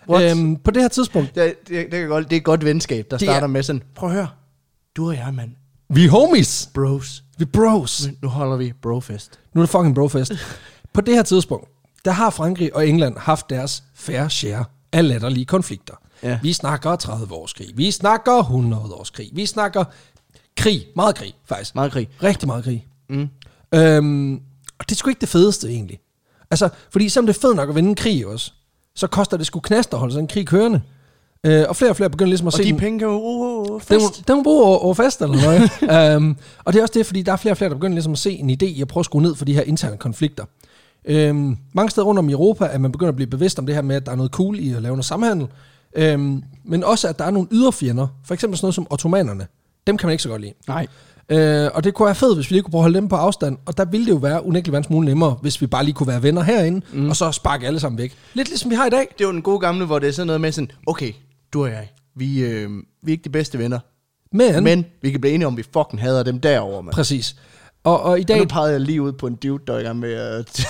What? 0.10 0.38
Øhm, 0.38 0.56
på 0.56 0.72
det 0.72 0.82
her 0.82 0.90
tidspunkt, 0.90 1.36
Det, 1.36 1.68
det, 1.68 1.92
det, 1.92 2.00
er 2.02 2.08
godt, 2.08 2.30
det 2.30 2.34
er 2.36 2.38
et 2.38 2.44
godt 2.44 2.66
venskab, 2.66 3.08
der 3.12 3.18
starter 3.18 3.42
er- 3.42 3.48
med 3.48 3.64
sådan, 3.64 3.84
prøv 3.96 4.10
at 4.10 4.16
høre, 4.16 4.28
du 4.96 5.08
og 5.08 5.16
jeg, 5.16 5.34
mand, 5.34 5.52
vi 5.94 6.06
er 6.06 6.10
homies. 6.10 6.70
bros. 6.74 7.24
Vi 7.38 7.44
er 7.44 7.50
bros. 7.54 8.08
Nu 8.22 8.28
holder 8.28 8.58
vi 8.58 8.74
brofest. 8.82 9.40
Nu 9.54 9.62
er 9.62 9.66
det 9.66 9.70
fucking 9.70 9.96
brofest. 9.96 10.32
På 10.94 11.02
det 11.02 11.16
her 11.16 11.24
tidspunkt, 11.24 11.70
der 12.06 12.12
har 12.12 12.30
Frankrig 12.30 12.76
og 12.76 12.88
England 12.88 13.18
haft 13.18 13.50
deres 13.50 13.84
fair 13.96 14.28
share 14.28 14.66
af 14.92 15.08
latterlige 15.08 15.46
konflikter. 15.46 15.94
Ja. 16.24 16.40
Vi 16.44 16.54
snakker 16.54 16.96
30 16.96 17.34
års 17.34 17.54
krig. 17.54 17.68
Vi 17.76 17.92
snakker 17.92 18.40
100 18.40 18.94
års 18.94 19.10
krig. 19.10 19.30
Vi 19.34 19.46
snakker 19.46 19.84
krig. 20.58 20.86
Meget 20.96 21.16
krig, 21.16 21.34
faktisk. 21.46 21.76
Meget 21.76 21.92
krig. 21.92 22.10
Rigtig 22.24 22.48
meget 22.48 22.64
krig. 22.64 22.88
Mm. 23.10 23.30
Øhm, 23.74 24.34
og 24.80 24.90
det 24.90 24.92
er 24.92 24.96
sgu 24.96 25.10
ikke 25.10 25.22
det 25.22 25.30
fedeste, 25.30 25.70
egentlig. 25.70 26.00
Altså, 26.52 26.70
fordi 26.92 27.10
selvom 27.10 27.26
det 27.26 27.36
er 27.36 27.42
fedt 27.42 27.56
nok 27.56 27.70
at 27.70 27.76
vinde 27.76 27.90
en 27.90 27.96
krig 27.96 28.28
også, 28.28 28.54
så 28.96 29.08
koster 29.08 29.38
det 29.38 29.46
sgu 29.46 29.60
knast 29.60 29.94
at 29.94 30.00
holde 30.00 30.14
sådan 30.14 30.24
en 30.24 30.28
krig 30.28 30.48
kørende. 30.48 30.82
Øh, 31.46 31.66
og 31.70 31.76
flere 31.76 31.92
og 31.92 31.96
flere 31.96 32.10
begynder 32.10 32.30
ligesom 32.30 32.48
at 32.48 32.54
Og 32.54 32.58
se 32.58 32.64
de 32.64 32.70
den- 32.70 32.78
penge 32.78 33.00
kan 33.00 33.08
jo 33.08 33.14
den, 33.64 33.72
må- 33.72 33.80
fest. 33.80 34.28
den 34.28 34.36
må 34.36 34.44
bruge 34.44 34.64
over, 34.66 34.78
over 34.78 34.94
fest 34.94 35.22
eller 35.22 35.36
noget. 35.82 36.18
um, 36.18 36.38
og 36.66 36.74
det 36.74 36.80
er 36.80 36.84
også 36.84 36.94
det, 36.98 37.06
fordi 37.06 37.22
der 37.22 37.32
er 37.32 37.36
flere 37.36 37.54
og 37.54 37.58
flere, 37.58 37.70
der 37.70 37.76
begynder 37.76 37.96
ligesom 37.96 38.12
at 38.12 38.18
se 38.20 38.32
en 38.32 38.50
idé 38.50 38.66
i 38.66 38.82
at 38.82 38.88
prøve 38.88 39.02
at 39.02 39.06
skrue 39.06 39.22
ned 39.22 39.36
for 39.36 39.46
de 39.46 39.54
her 39.54 39.62
interne 39.62 39.98
konflikter. 39.98 40.44
Um, 41.30 41.58
mange 41.74 41.90
steder 41.90 42.08
rundt 42.08 42.20
om 42.20 42.30
i 42.30 42.32
Europa 42.32 42.66
er 42.66 42.78
man 42.78 42.92
begyndt 42.92 43.10
at 43.10 43.16
blive 43.16 43.28
bevidst 43.30 43.60
om 43.60 43.66
det 43.66 43.76
her 43.76 43.82
med, 43.82 43.96
at 43.96 44.06
der 44.06 44.12
er 44.12 44.16
noget 44.16 44.32
cool 44.32 44.60
i 44.60 44.74
at 44.74 44.82
lave 44.82 44.94
noget 44.96 45.06
samhandel. 45.06 45.48
Um, 46.16 46.44
men 46.66 46.84
også, 46.84 47.08
at 47.08 47.20
der 47.20 47.26
er 47.26 47.32
nogle 47.32 47.48
yderfjender. 47.52 48.08
For 48.26 48.34
eksempel 48.34 48.58
sådan 48.58 48.66
noget 48.66 48.76
som 48.76 48.88
ottomanerne. 48.90 49.48
Dem 49.88 49.98
kan 49.98 50.08
man 50.08 50.12
ikke 50.12 50.24
så 50.24 50.30
godt 50.30 50.42
lide. 50.42 50.54
Nej. 50.68 50.88
Uh, 51.34 51.76
og 51.76 51.84
det 51.84 51.94
kunne 51.94 52.06
være 52.06 52.16
fedt, 52.16 52.36
hvis 52.38 52.50
vi 52.50 52.54
lige 52.56 52.64
kunne 52.64 52.72
prøve 52.72 52.80
at 52.80 52.84
holde 52.84 52.96
dem 53.00 53.08
på 53.08 53.16
afstand. 53.16 53.58
Og 53.66 53.78
der 53.78 53.86
ville 53.86 54.06
det 54.06 54.12
jo 54.12 54.18
være 54.18 54.46
unægteligt 54.46 54.72
være 54.72 54.78
en 54.78 54.84
smule 54.84 55.06
nemmere, 55.06 55.36
hvis 55.42 55.62
vi 55.62 55.68
bare 55.68 55.84
lige 55.84 55.94
kunne 55.94 56.08
være 56.08 56.24
venner 56.24 56.42
herinde, 56.42 56.82
mm. 56.94 57.10
og 57.10 57.16
så 57.16 57.32
sparke 57.32 57.68
alle 57.68 57.80
sammen 57.80 57.98
væk. 57.98 58.14
Lidt 58.34 58.48
ligesom 58.50 58.72
vi 58.72 58.76
har 58.76 58.86
i 58.86 58.90
dag. 58.90 59.08
Det 59.18 59.24
er 59.24 59.28
jo 59.28 59.32
den 59.34 59.42
gode 59.42 59.60
gamle, 59.60 59.86
hvor 59.86 60.00
det 60.00 60.10
er 60.10 60.14
sådan 60.14 60.28
noget 60.28 60.42
med 60.42 60.52
sådan, 60.52 60.72
okay, 60.88 61.12
du 61.54 61.64
og 61.64 61.70
jeg, 61.70 61.92
vi, 62.16 62.44
øh, 62.44 62.70
vi 63.04 63.12
er 63.12 63.14
ikke 63.14 63.24
de 63.24 63.30
bedste 63.30 63.60
venner, 63.60 63.80
Men, 64.32 64.64
men 64.64 64.86
vi 65.02 65.12
kan 65.12 65.22
blive 65.22 65.34
enige 65.34 65.48
om, 65.48 65.54
at 65.54 65.58
vi 65.58 65.64
fucking 65.74 66.02
hader 66.02 66.24
dem 66.24 66.40
derovre, 66.40 66.84
mand. 66.84 66.94
præcis. 66.94 67.36
Og, 67.84 68.02
og 68.02 68.20
i 68.20 68.22
Og 68.22 68.28
dag... 68.28 68.38
nu 68.38 68.46
pegede 68.46 68.72
jeg 68.72 68.82
lige 68.82 69.02
ud 69.02 69.12
på 69.12 69.28
en 69.28 69.36
dude, 69.36 69.64
der 69.68 69.74
er 69.74 69.80
i 69.80 69.84
gang 69.84 70.00
med 70.00 70.14
at... 70.14 70.66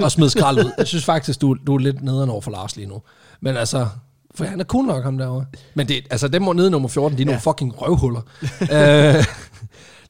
og 0.00 0.12
smid 0.12 0.28
skrald 0.28 0.58
ud. 0.58 0.72
Jeg 0.78 0.86
synes 0.86 1.04
faktisk, 1.04 1.40
du, 1.40 1.56
du 1.66 1.74
er 1.74 1.78
lidt 1.78 2.02
nederen 2.02 2.30
over 2.30 2.40
for 2.40 2.50
Lars 2.50 2.76
lige 2.76 2.88
nu. 2.88 3.02
Men 3.40 3.56
altså, 3.56 3.86
for 4.34 4.44
han 4.44 4.60
er 4.60 4.64
cool 4.64 4.86
nok 4.86 5.04
ham 5.04 5.18
derovre. 5.18 5.46
Men 5.74 5.88
det, 5.88 6.06
altså, 6.10 6.28
dem 6.28 6.42
nede 6.42 6.70
nummer 6.70 6.88
14, 6.88 7.18
de 7.18 7.22
er 7.22 7.26
ja. 7.26 7.30
nogle 7.30 7.40
fucking 7.40 7.82
røvhuller. 7.82 8.20
øh, 8.60 9.24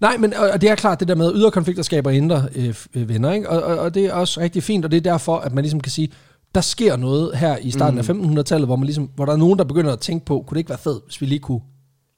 nej, 0.00 0.16
men 0.16 0.34
og, 0.34 0.50
og 0.50 0.60
det 0.60 0.70
er 0.70 0.74
klart, 0.74 1.00
det 1.00 1.08
der 1.08 1.14
med 1.14 1.34
ydre 1.34 1.50
konflikter 1.50 1.82
skaber 1.82 2.10
indre 2.10 2.48
øh, 2.54 2.74
øh, 2.94 3.08
venner, 3.08 3.32
ikke? 3.32 3.50
Og, 3.50 3.62
og, 3.62 3.78
og, 3.78 3.94
det 3.94 4.04
er 4.06 4.12
også 4.12 4.40
rigtig 4.40 4.62
fint, 4.62 4.84
og 4.84 4.90
det 4.90 4.96
er 4.96 5.10
derfor, 5.10 5.38
at 5.38 5.52
man 5.52 5.64
ligesom 5.64 5.80
kan 5.80 5.92
sige, 5.92 6.12
der 6.54 6.60
sker 6.60 6.96
noget 6.96 7.36
her 7.36 7.56
i 7.56 7.70
starten 7.70 8.00
mm. 8.08 8.24
af 8.26 8.38
1500-tallet, 8.38 8.68
hvor, 8.68 8.76
man 8.76 8.84
ligesom, 8.84 9.10
hvor 9.14 9.24
der 9.24 9.32
er 9.32 9.36
nogen, 9.36 9.58
der 9.58 9.64
begynder 9.64 9.92
at 9.92 10.00
tænke 10.00 10.26
på, 10.26 10.44
kunne 10.46 10.54
det 10.54 10.60
ikke 10.60 10.68
være 10.68 10.78
fedt, 10.78 11.04
hvis 11.06 11.20
vi 11.20 11.26
lige 11.26 11.38
kunne 11.38 11.60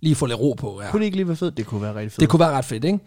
lige 0.03 0.15
få 0.15 0.27
lidt 0.27 0.41
ro 0.41 0.55
på 0.59 0.81
her. 0.83 0.91
Kunne 0.91 1.01
det 1.01 1.05
ikke 1.05 1.17
lige 1.17 1.29
være 1.29 1.37
fedt? 1.37 1.57
Det 1.57 1.67
kunne 1.67 1.83
være 1.83 1.95
rigtig 1.95 2.13
fedt. 2.13 2.21
Det 2.21 2.29
kunne 2.29 2.41
være 2.41 2.51
ret 2.51 2.65
fedt, 2.65 2.85
ikke? 2.85 2.99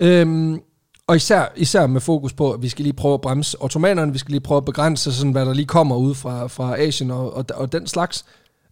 Øhm, 0.00 0.60
og 1.06 1.16
især, 1.16 1.52
især 1.56 1.86
med 1.86 2.00
fokus 2.00 2.32
på, 2.32 2.52
at 2.52 2.62
vi 2.62 2.68
skal 2.68 2.82
lige 2.82 2.92
prøve 2.92 3.14
at 3.14 3.20
bremse 3.20 3.62
ottomanerne, 3.62 4.12
vi 4.12 4.18
skal 4.18 4.30
lige 4.30 4.40
prøve 4.40 4.56
at 4.56 4.64
begrænse, 4.64 5.12
sådan, 5.12 5.32
hvad 5.32 5.46
der 5.46 5.54
lige 5.54 5.66
kommer 5.66 5.96
ud 5.96 6.14
fra, 6.14 6.46
fra 6.46 6.78
Asien 6.78 7.10
og, 7.10 7.36
og, 7.36 7.44
og 7.54 7.72
den 7.72 7.86
slags. 7.86 8.24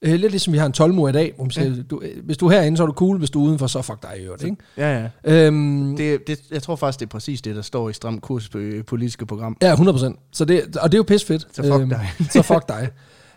Øh, 0.03 0.15
lidt 0.15 0.31
ligesom 0.33 0.53
vi 0.53 0.59
har 0.59 0.67
en 0.67 0.73
12 0.73 1.09
i 1.09 1.13
dag, 1.13 1.33
hvor 1.37 1.45
man 1.45 1.51
siger, 1.51 1.83
du, 1.91 2.01
øh, 2.01 2.25
hvis 2.25 2.37
du 2.37 2.47
er 2.47 2.51
herinde, 2.51 2.77
så 2.77 2.83
er 2.83 2.87
du 2.87 2.93
cool, 2.93 3.19
hvis 3.19 3.31
du 3.31 3.43
er 3.45 3.47
udenfor, 3.49 3.67
så 3.67 3.83
fuck 3.83 4.03
dig 4.03 4.21
i 4.21 4.25
øvrigt, 4.25 4.45
ikke? 4.45 4.57
Ja, 4.77 5.01
ja. 5.25 5.47
Øhm, 5.47 5.97
Det, 5.97 6.27
det, 6.27 6.41
jeg 6.51 6.63
tror 6.63 6.77
faktisk, 6.77 7.01
det 7.01 7.07
er 7.07 7.11
præcis 7.11 7.43
det, 7.43 7.57
der 7.57 7.63
står 7.63 7.89
i 7.89 7.93
Stram 7.93 8.21
Kurs 8.21 8.51
øh, 8.55 8.85
politiske 8.85 9.27
program. 9.27 9.57
Ja, 9.63 9.75
100%. 9.75 10.15
Så 10.33 10.45
det, 10.45 10.77
og 10.77 10.93
det 10.93 10.97
er 10.97 10.99
jo 10.99 11.03
pisfedt. 11.03 11.47
Så 11.53 11.63
fuck 11.63 11.91
dig. 11.91 12.09
så 12.31 12.43
fuck 12.43 12.69
dig. 12.69 12.89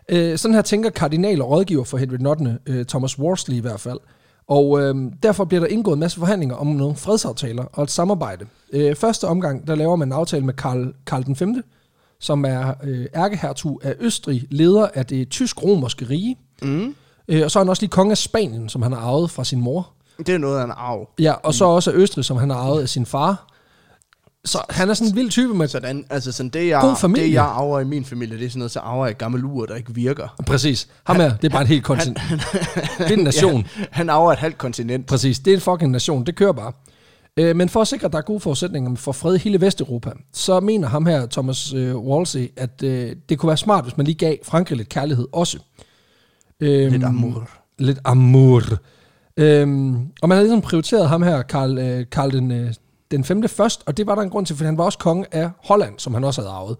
Øh, 0.09 0.37
sådan 0.37 0.55
her 0.55 0.61
tænker 0.61 0.89
kardinal 0.89 1.41
og 1.41 1.49
rådgiver 1.49 1.83
for 1.83 1.97
Henry 1.97 2.15
VIII, 2.19 2.55
øh, 2.65 2.85
Thomas 2.85 3.19
Worsley 3.19 3.55
i 3.55 3.59
hvert 3.59 3.79
fald. 3.79 3.99
Og 4.47 4.81
øh, 4.81 4.95
derfor 5.23 5.45
bliver 5.45 5.61
der 5.61 5.67
indgået 5.67 5.93
en 5.95 5.99
masse 5.99 6.19
forhandlinger 6.19 6.55
om 6.55 6.67
nogle 6.67 6.95
fredsaftaler 6.95 7.63
og 7.63 7.83
et 7.83 7.91
samarbejde. 7.91 8.45
Øh, 8.73 8.95
første 8.95 9.27
omgang, 9.27 9.67
der 9.67 9.75
laver 9.75 9.95
man 9.95 10.07
en 10.07 10.11
aftale 10.11 10.45
med 10.45 10.53
Karl, 10.53 10.93
Karl 11.07 11.23
den 11.23 11.35
5., 11.35 11.63
som 12.23 12.45
er 12.45 12.73
øh, 12.83 13.05
ærkehertug 13.15 13.81
af 13.83 13.95
Østrig, 13.99 14.43
leder 14.49 14.87
af 14.93 15.05
det 15.05 15.29
tysk-romerske 15.29 16.05
rige. 16.09 16.37
Mm. 16.61 16.95
Øh, 17.27 17.43
og 17.43 17.51
så 17.51 17.59
er 17.59 17.63
han 17.63 17.69
også 17.69 17.81
lige 17.81 17.89
konge 17.89 18.11
af 18.11 18.17
Spanien, 18.17 18.69
som 18.69 18.81
han 18.81 18.91
har 18.91 18.99
arvet 18.99 19.31
fra 19.31 19.43
sin 19.43 19.61
mor. 19.61 19.89
Det 20.17 20.29
er 20.29 20.37
noget 20.37 20.59
af 20.59 20.63
en 20.63 20.71
arv. 20.77 21.09
Ja, 21.19 21.31
og 21.31 21.53
så 21.53 21.65
også 21.65 21.91
af 21.91 21.95
Østrig, 21.95 22.25
som 22.25 22.37
han 22.37 22.49
har 22.49 22.57
arvet 22.57 22.81
af 22.81 22.89
sin 22.89 23.05
far. 23.05 23.47
Så 24.45 24.61
han 24.69 24.89
er 24.89 24.93
sådan 24.93 25.11
en 25.11 25.15
vild 25.15 25.29
type 25.29 25.53
med... 25.53 25.67
Sådan, 25.67 26.05
altså 26.09 26.31
sådan 26.31 26.49
det, 26.49 26.67
jeg, 26.67 26.81
God 26.81 26.95
familie. 26.95 27.27
det, 27.27 27.33
jeg 27.33 27.43
arver 27.43 27.79
i 27.79 27.83
min 27.83 28.05
familie, 28.05 28.37
det 28.37 28.45
er 28.45 28.49
sådan 28.49 28.59
noget, 28.59 28.71
så 28.71 28.79
arver 28.79 29.05
jeg 29.05 29.15
gammel 29.15 29.43
ur, 29.43 29.65
der 29.65 29.75
ikke 29.75 29.93
virker. 29.93 30.35
Præcis. 30.47 30.87
Ham 31.03 31.15
her, 31.15 31.37
det 31.37 31.43
er 31.43 31.49
bare 31.49 31.61
en 31.61 31.67
helt 31.67 31.83
kontinent. 31.83 32.19
Det 32.97 33.11
er 33.11 33.17
en 33.17 33.23
nation. 33.23 33.67
Ja, 33.79 33.85
han 33.91 34.09
arver 34.09 34.31
et 34.31 34.39
halvt 34.39 34.57
kontinent. 34.57 35.05
Præcis, 35.05 35.39
det 35.39 35.51
er 35.51 35.55
en 35.55 35.61
fucking 35.61 35.91
nation, 35.91 36.25
det 36.25 36.35
kører 36.35 36.51
bare. 36.51 36.71
Øh, 37.39 37.55
men 37.55 37.69
for 37.69 37.81
at 37.81 37.87
sikre, 37.87 38.05
at 38.05 38.11
der 38.11 38.17
er 38.17 38.21
gode 38.21 38.39
forudsætninger 38.39 38.95
for 38.95 39.11
fred 39.11 39.35
i 39.35 39.37
hele 39.37 39.61
Vesteuropa, 39.61 40.11
så 40.33 40.59
mener 40.59 40.87
ham 40.87 41.05
her, 41.05 41.25
Thomas 41.25 41.73
øh, 41.73 41.97
Wolsey, 41.97 42.51
at 42.57 42.83
øh, 42.83 43.15
det 43.29 43.39
kunne 43.39 43.47
være 43.47 43.57
smart, 43.57 43.83
hvis 43.83 43.97
man 43.97 44.05
lige 44.05 44.15
gav 44.15 44.35
Frankrig 44.43 44.77
lidt 44.77 44.89
kærlighed 44.89 45.27
også. 45.31 45.59
Øhm, 46.59 46.91
Lidt 46.91 47.03
amour. 47.03 47.49
Lidt 47.77 47.99
amour. 48.03 48.61
Øhm, 49.37 49.95
og 50.21 50.29
man 50.29 50.35
har 50.35 50.41
ligesom 50.43 50.61
prioriteret 50.61 51.09
ham 51.09 51.21
her, 51.23 51.41
Karl, 51.41 51.77
øh, 51.77 52.05
Karl 52.11 52.31
den, 52.31 52.51
øh, 52.51 52.73
den 53.11 53.23
femte 53.23 53.47
først, 53.47 53.83
og 53.85 53.97
det 53.97 54.07
var 54.07 54.15
der 54.15 54.21
en 54.21 54.29
grund 54.29 54.45
til, 54.45 54.55
for 54.55 54.65
han 54.65 54.77
var 54.77 54.83
også 54.83 54.97
konge 54.97 55.25
af 55.31 55.49
Holland, 55.63 55.93
som 55.99 56.13
han 56.13 56.23
også 56.23 56.41
havde 56.41 56.53
arvet. 56.53 56.77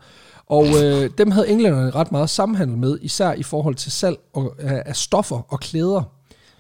Og 0.48 0.66
øh, 0.84 1.10
dem 1.18 1.32
havde 1.32 1.50
englænderne 1.50 1.90
ret 1.90 2.12
meget 2.12 2.30
samhandel 2.30 2.78
med, 2.78 2.98
især 3.02 3.34
i 3.34 3.44
forhold 3.44 3.76
til 3.76 3.92
salg 3.92 4.18
og, 4.34 4.56
af, 4.60 4.84
af 4.86 4.96
stoffer 4.96 5.54
og 5.54 5.60
klæder. 5.60 6.12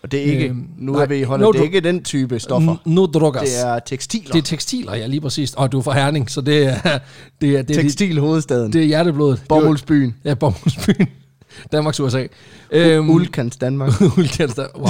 Og 0.03 0.11
det 0.11 0.19
er 0.19 0.23
ikke, 0.23 0.47
Øhm, 0.47 0.67
nu 0.77 0.91
nej, 0.91 1.01
er 1.01 1.05
vi 1.05 1.15
i 1.19 1.23
Holland, 1.23 1.47
no 1.47 1.51
det 1.51 1.59
er 1.59 1.63
ikke 1.63 1.79
den 1.79 2.03
type 2.03 2.39
stoffer. 2.39 2.75
No 2.85 3.05
drogas. 3.05 3.49
Det 3.49 3.67
er 3.67 3.79
tekstiler. 3.79 4.31
det 4.31 4.37
er 4.37 4.41
tekstiler, 4.41 4.95
ja, 4.95 5.07
lige 5.07 5.21
præcis. 5.21 5.53
Og 5.53 5.71
du 5.71 5.77
er 5.77 5.81
fra 5.81 5.93
Herning, 5.93 6.31
så 6.31 6.41
det 6.41 6.65
er, 6.65 6.75
det 7.41 7.57
er, 7.57 7.61
det 7.61 7.77
er, 7.77 7.81
Tekstil 7.81 8.19
hovedstaden. 8.19 8.73
det 8.73 8.81
er 8.81 8.85
hjerteblodet. 8.85 9.43
Bomuldsbyen. 9.49 10.15
Ja, 10.25 10.33
Bomuldsbyen. 10.33 11.07
Danmarks 11.71 11.99
USA. 11.99 12.27
Øhm, 12.71 13.09
Ulkans 13.09 13.57
Danmark. 13.57 14.01
Ulkans 14.17 14.53
der. 14.53 14.67
Wow. 14.75 14.87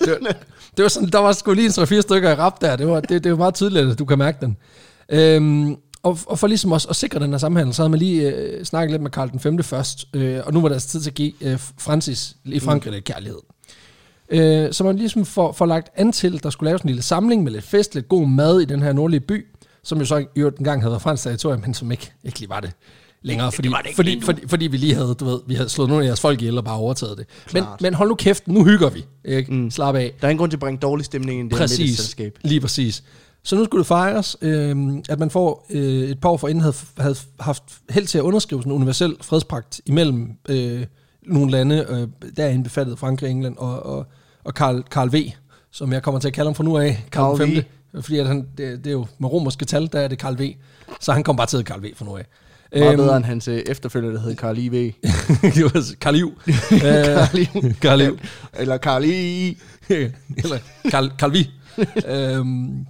det, 0.00 0.16
var, 0.22 0.32
det 0.76 0.82
var 0.82 0.88
sådan, 0.88 1.08
der 1.08 1.18
var 1.18 1.32
sgu 1.32 1.52
lige 1.52 1.66
en 1.66 1.70
3-4 1.70 2.00
stykker 2.00 2.30
i 2.30 2.34
rap 2.34 2.60
der. 2.60 2.76
Det 2.76 2.86
var, 2.86 3.00
det, 3.00 3.24
det 3.24 3.32
var 3.32 3.38
meget 3.38 3.54
tydeligt, 3.54 3.90
at 3.90 3.98
du 3.98 4.04
kan 4.04 4.18
mærke 4.18 4.38
den. 4.40 4.56
Øhm, 5.08 5.76
og, 6.02 6.18
og 6.26 6.38
for 6.38 6.46
ligesom 6.46 6.72
også 6.72 6.88
at 6.88 6.96
sikre 6.96 7.20
den 7.20 7.30
her 7.30 7.38
sammenhæng, 7.38 7.74
så 7.74 7.82
havde 7.82 7.90
man 7.90 7.98
lige 7.98 8.34
øh, 8.34 8.64
snakket 8.64 8.90
lidt 8.90 9.02
med 9.02 9.10
Karl 9.10 9.30
den 9.30 9.40
5. 9.40 9.62
først. 9.62 10.04
Øh, 10.14 10.40
og 10.44 10.52
nu 10.52 10.60
var 10.60 10.68
der 10.68 10.74
altså 10.74 10.88
tid 10.88 11.00
til 11.00 11.10
at 11.10 11.14
give 11.14 11.32
øh, 11.40 11.58
Francis 11.78 12.36
i 12.44 12.60
Frankrig 12.60 12.92
lidt 12.92 13.04
kærlighed. 13.04 13.38
Øh, 14.28 14.72
så 14.72 14.84
man 14.84 14.96
ligesom 14.96 15.24
får, 15.24 15.52
får 15.52 15.66
lagt 15.66 15.90
an 15.96 16.12
til, 16.12 16.36
at 16.36 16.42
der 16.42 16.50
skulle 16.50 16.68
laves 16.68 16.82
en 16.82 16.88
lille 16.88 17.02
samling 17.02 17.42
med 17.42 17.52
lidt 17.52 17.64
fest, 17.64 17.94
lidt 17.94 18.08
god 18.08 18.28
mad 18.28 18.60
i 18.60 18.64
den 18.64 18.82
her 18.82 18.92
nordlige 18.92 19.20
by, 19.20 19.46
som 19.82 19.98
jo 19.98 20.04
så 20.04 20.16
i 20.16 20.26
øvrigt 20.36 20.58
engang 20.58 20.82
havde 20.82 20.90
været 20.90 21.02
fransk 21.02 21.22
territorium, 21.22 21.60
men 21.60 21.74
som 21.74 21.90
ikke, 21.92 22.12
ikke 22.24 22.38
lige 22.38 22.48
var 22.48 22.60
det 22.60 22.72
længere, 23.22 23.52
fordi, 23.52 23.68
var 23.68 23.82
det 23.86 23.96
fordi, 23.96 24.20
fordi, 24.20 24.48
fordi 24.48 24.66
vi 24.66 24.76
lige 24.76 24.94
havde, 24.94 25.14
du 25.14 25.24
ved, 25.24 25.40
vi 25.46 25.54
havde 25.54 25.68
slået 25.68 25.88
nogle 25.88 26.04
af 26.04 26.08
jeres 26.08 26.20
folk 26.20 26.40
ihjel 26.40 26.58
og 26.58 26.64
bare 26.64 26.76
overtaget 26.76 27.18
det. 27.18 27.26
Men, 27.52 27.62
Klart. 27.62 27.80
men 27.80 27.94
hold 27.94 28.08
nu 28.08 28.14
kæft, 28.14 28.48
nu 28.48 28.64
hygger 28.64 28.90
vi. 28.90 29.04
Ikke? 29.24 29.52
Mm. 29.52 29.70
Slap 29.70 29.94
af. 29.94 30.12
Der 30.20 30.26
er 30.26 30.30
ingen 30.30 30.38
grund 30.38 30.50
til 30.50 30.56
at 30.56 30.60
bringe 30.60 30.78
dårlig 30.78 31.04
stemning 31.04 31.38
ind 31.40 31.48
i 31.48 31.50
det 31.50 31.58
her 31.58 31.62
Præcis, 31.62 31.78
middagsselskab. 31.78 32.38
lige 32.42 32.60
præcis. 32.60 33.02
Så 33.42 33.56
nu 33.56 33.64
skulle 33.64 33.78
det 33.78 33.86
fejres, 33.86 34.36
øh, 34.40 34.76
at 35.08 35.18
man 35.18 35.30
får 35.30 35.66
øh, 35.70 36.10
et 36.10 36.20
par 36.20 36.28
år 36.28 36.36
forinden 36.36 36.60
havde, 36.60 36.74
havde 36.98 37.16
haft 37.40 37.62
held 37.90 38.06
til 38.06 38.18
at 38.18 38.22
underskrive 38.22 38.62
sådan 38.62 38.72
en 38.72 38.76
universel 38.76 39.16
fredspagt 39.20 39.80
imellem 39.86 40.30
øh, 40.48 40.84
nogle 41.26 41.50
lande, 41.50 41.86
øh, 41.90 42.30
der 42.36 42.44
er 42.44 42.48
indbefattet 42.48 42.98
Frankrig, 42.98 43.30
England 43.30 43.56
og, 43.56 43.86
og, 43.86 44.06
og 44.44 44.54
Karl, 44.54 44.82
Karl 44.90 45.12
V., 45.12 45.30
som 45.70 45.92
jeg 45.92 46.02
kommer 46.02 46.20
til 46.20 46.28
at 46.28 46.34
kalde 46.34 46.48
ham 46.48 46.54
fra 46.54 46.64
nu 46.64 46.78
af, 46.78 47.04
Karl 47.12 47.36
Karl 47.38 47.50
V. 47.50 47.54
5. 47.54 48.02
Fordi 48.02 48.18
at 48.18 48.26
han, 48.26 48.46
det, 48.58 48.78
det 48.78 48.86
er 48.86 48.92
jo 48.92 49.06
med 49.18 49.32
romerske 49.32 49.64
tal, 49.64 49.88
der 49.92 50.00
er 50.00 50.08
det 50.08 50.18
Karl 50.18 50.38
V. 50.38 50.54
Så 51.00 51.12
han 51.12 51.22
kom 51.22 51.36
bare 51.36 51.46
til 51.46 51.56
at 51.56 51.64
Karl 51.64 51.82
V 51.82 51.86
fra 51.96 52.04
nu 52.04 52.16
af. 52.16 52.26
Meget 52.72 52.92
Øhm, 52.92 52.96
bedre 52.96 53.16
end 53.16 53.24
hans 53.24 53.48
øh, 53.48 53.58
efterfølger, 53.66 54.12
der 54.12 54.20
hed 54.20 54.36
Karl 54.36 54.58
I.V. 54.58 54.92
det 55.42 55.64
var 55.64 55.94
Karl 56.00 56.14
Iv. 56.16 56.32
Karl 57.82 58.00
Iv. 58.00 58.18
Eller 58.52 58.76
Karl 58.76 59.04
I. 59.04 59.58
Eller 60.42 60.58
Karl, 60.90 61.10
Karl 61.18 61.32
Vi. 61.32 61.50
øhm, 62.14 62.86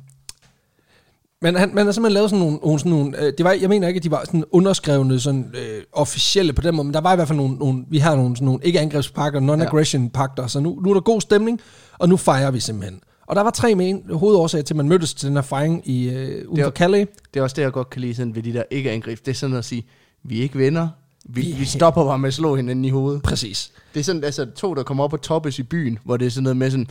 men 1.45 1.57
han, 1.57 1.71
man 1.75 1.87
har 1.87 1.93
simpelthen 1.93 2.15
lavet 2.15 2.31
sådan 2.31 2.45
nogle, 2.45 2.57
nogle, 2.63 2.79
sådan 2.79 2.93
nogle 2.93 3.21
øh, 3.27 3.33
det 3.39 3.45
var, 3.45 3.53
jeg 3.53 3.69
mener 3.69 3.89
ikke, 3.89 3.99
at 3.99 4.05
de 4.05 4.11
var 4.11 4.23
sådan 4.25 4.45
underskrevne, 4.53 5.21
sådan 5.21 5.51
øh, 5.55 5.83
officielle 5.93 6.53
på 6.53 6.63
den 6.63 6.75
måde, 6.77 6.85
men 6.85 6.95
der 6.95 7.01
var 7.01 7.13
i 7.13 7.17
hvert 7.17 7.29
fald 7.29 7.37
nogle, 7.39 7.55
nogle 7.57 7.85
vi 7.89 7.99
har 7.99 8.17
nogle, 8.17 8.37
sådan 8.37 8.45
nogle 8.47 8.61
ikke-angrebspakker, 8.63 9.41
non-aggression 9.41 10.11
pakter, 10.11 10.47
så 10.47 10.61
nu, 10.61 10.81
nu 10.85 10.91
er 10.91 10.95
der 10.95 11.01
god 11.01 11.21
stemning, 11.21 11.61
og 11.99 12.09
nu 12.09 12.17
fejrer 12.17 12.51
vi 12.51 12.61
simpelthen. 12.61 13.01
Og 13.27 13.37
der 13.37 13.43
var 13.43 13.51
tre 13.51 13.75
med 13.75 13.89
en 13.91 14.03
hovedårsager 14.13 14.63
til, 14.63 14.75
at 14.75 14.77
man 14.77 14.89
mødtes 14.89 15.15
til 15.15 15.29
den 15.29 15.37
her 15.37 15.43
fejring 15.43 15.89
i, 15.89 16.09
øh, 16.09 16.15
uden 16.15 16.31
Det 16.41 16.47
for 16.59 16.63
var- 16.63 16.71
Calais. 16.71 17.09
Det 17.35 17.41
er 17.41 17.45
også 17.45 17.55
det, 17.57 17.63
jeg 17.63 17.73
godt 17.73 17.91
kan 17.91 18.01
lide 18.01 18.15
sådan 18.15 18.35
ved 18.35 18.43
de 18.43 18.53
der 18.53 18.63
ikke-angreb. 18.71 19.19
Det 19.19 19.29
er 19.29 19.35
sådan 19.35 19.57
at 19.57 19.65
sige, 19.65 19.87
vi 20.25 20.39
er 20.39 20.43
ikke 20.43 20.59
venner. 20.59 20.89
Vi, 21.29 21.55
vi 21.59 21.65
stopper 21.65 22.05
bare 22.05 22.19
med 22.19 22.29
at 22.29 22.35
slå 22.35 22.57
hinanden 22.57 22.85
i 22.85 22.91
hovedet. 22.91 23.23
Præcis. 23.23 23.71
Det 23.95 24.01
er 24.01 24.05
sådan, 24.05 24.25
altså 24.25 24.47
to, 24.57 24.75
der 24.75 24.83
kommer 24.83 25.05
op 25.05 25.13
og 25.13 25.21
toppes 25.23 25.59
i 25.59 25.63
byen, 25.63 25.99
hvor 26.05 26.17
det 26.17 26.27
er 26.27 26.31
sådan 26.31 26.43
noget 26.43 26.57
med 26.57 26.71
sådan, 26.71 26.87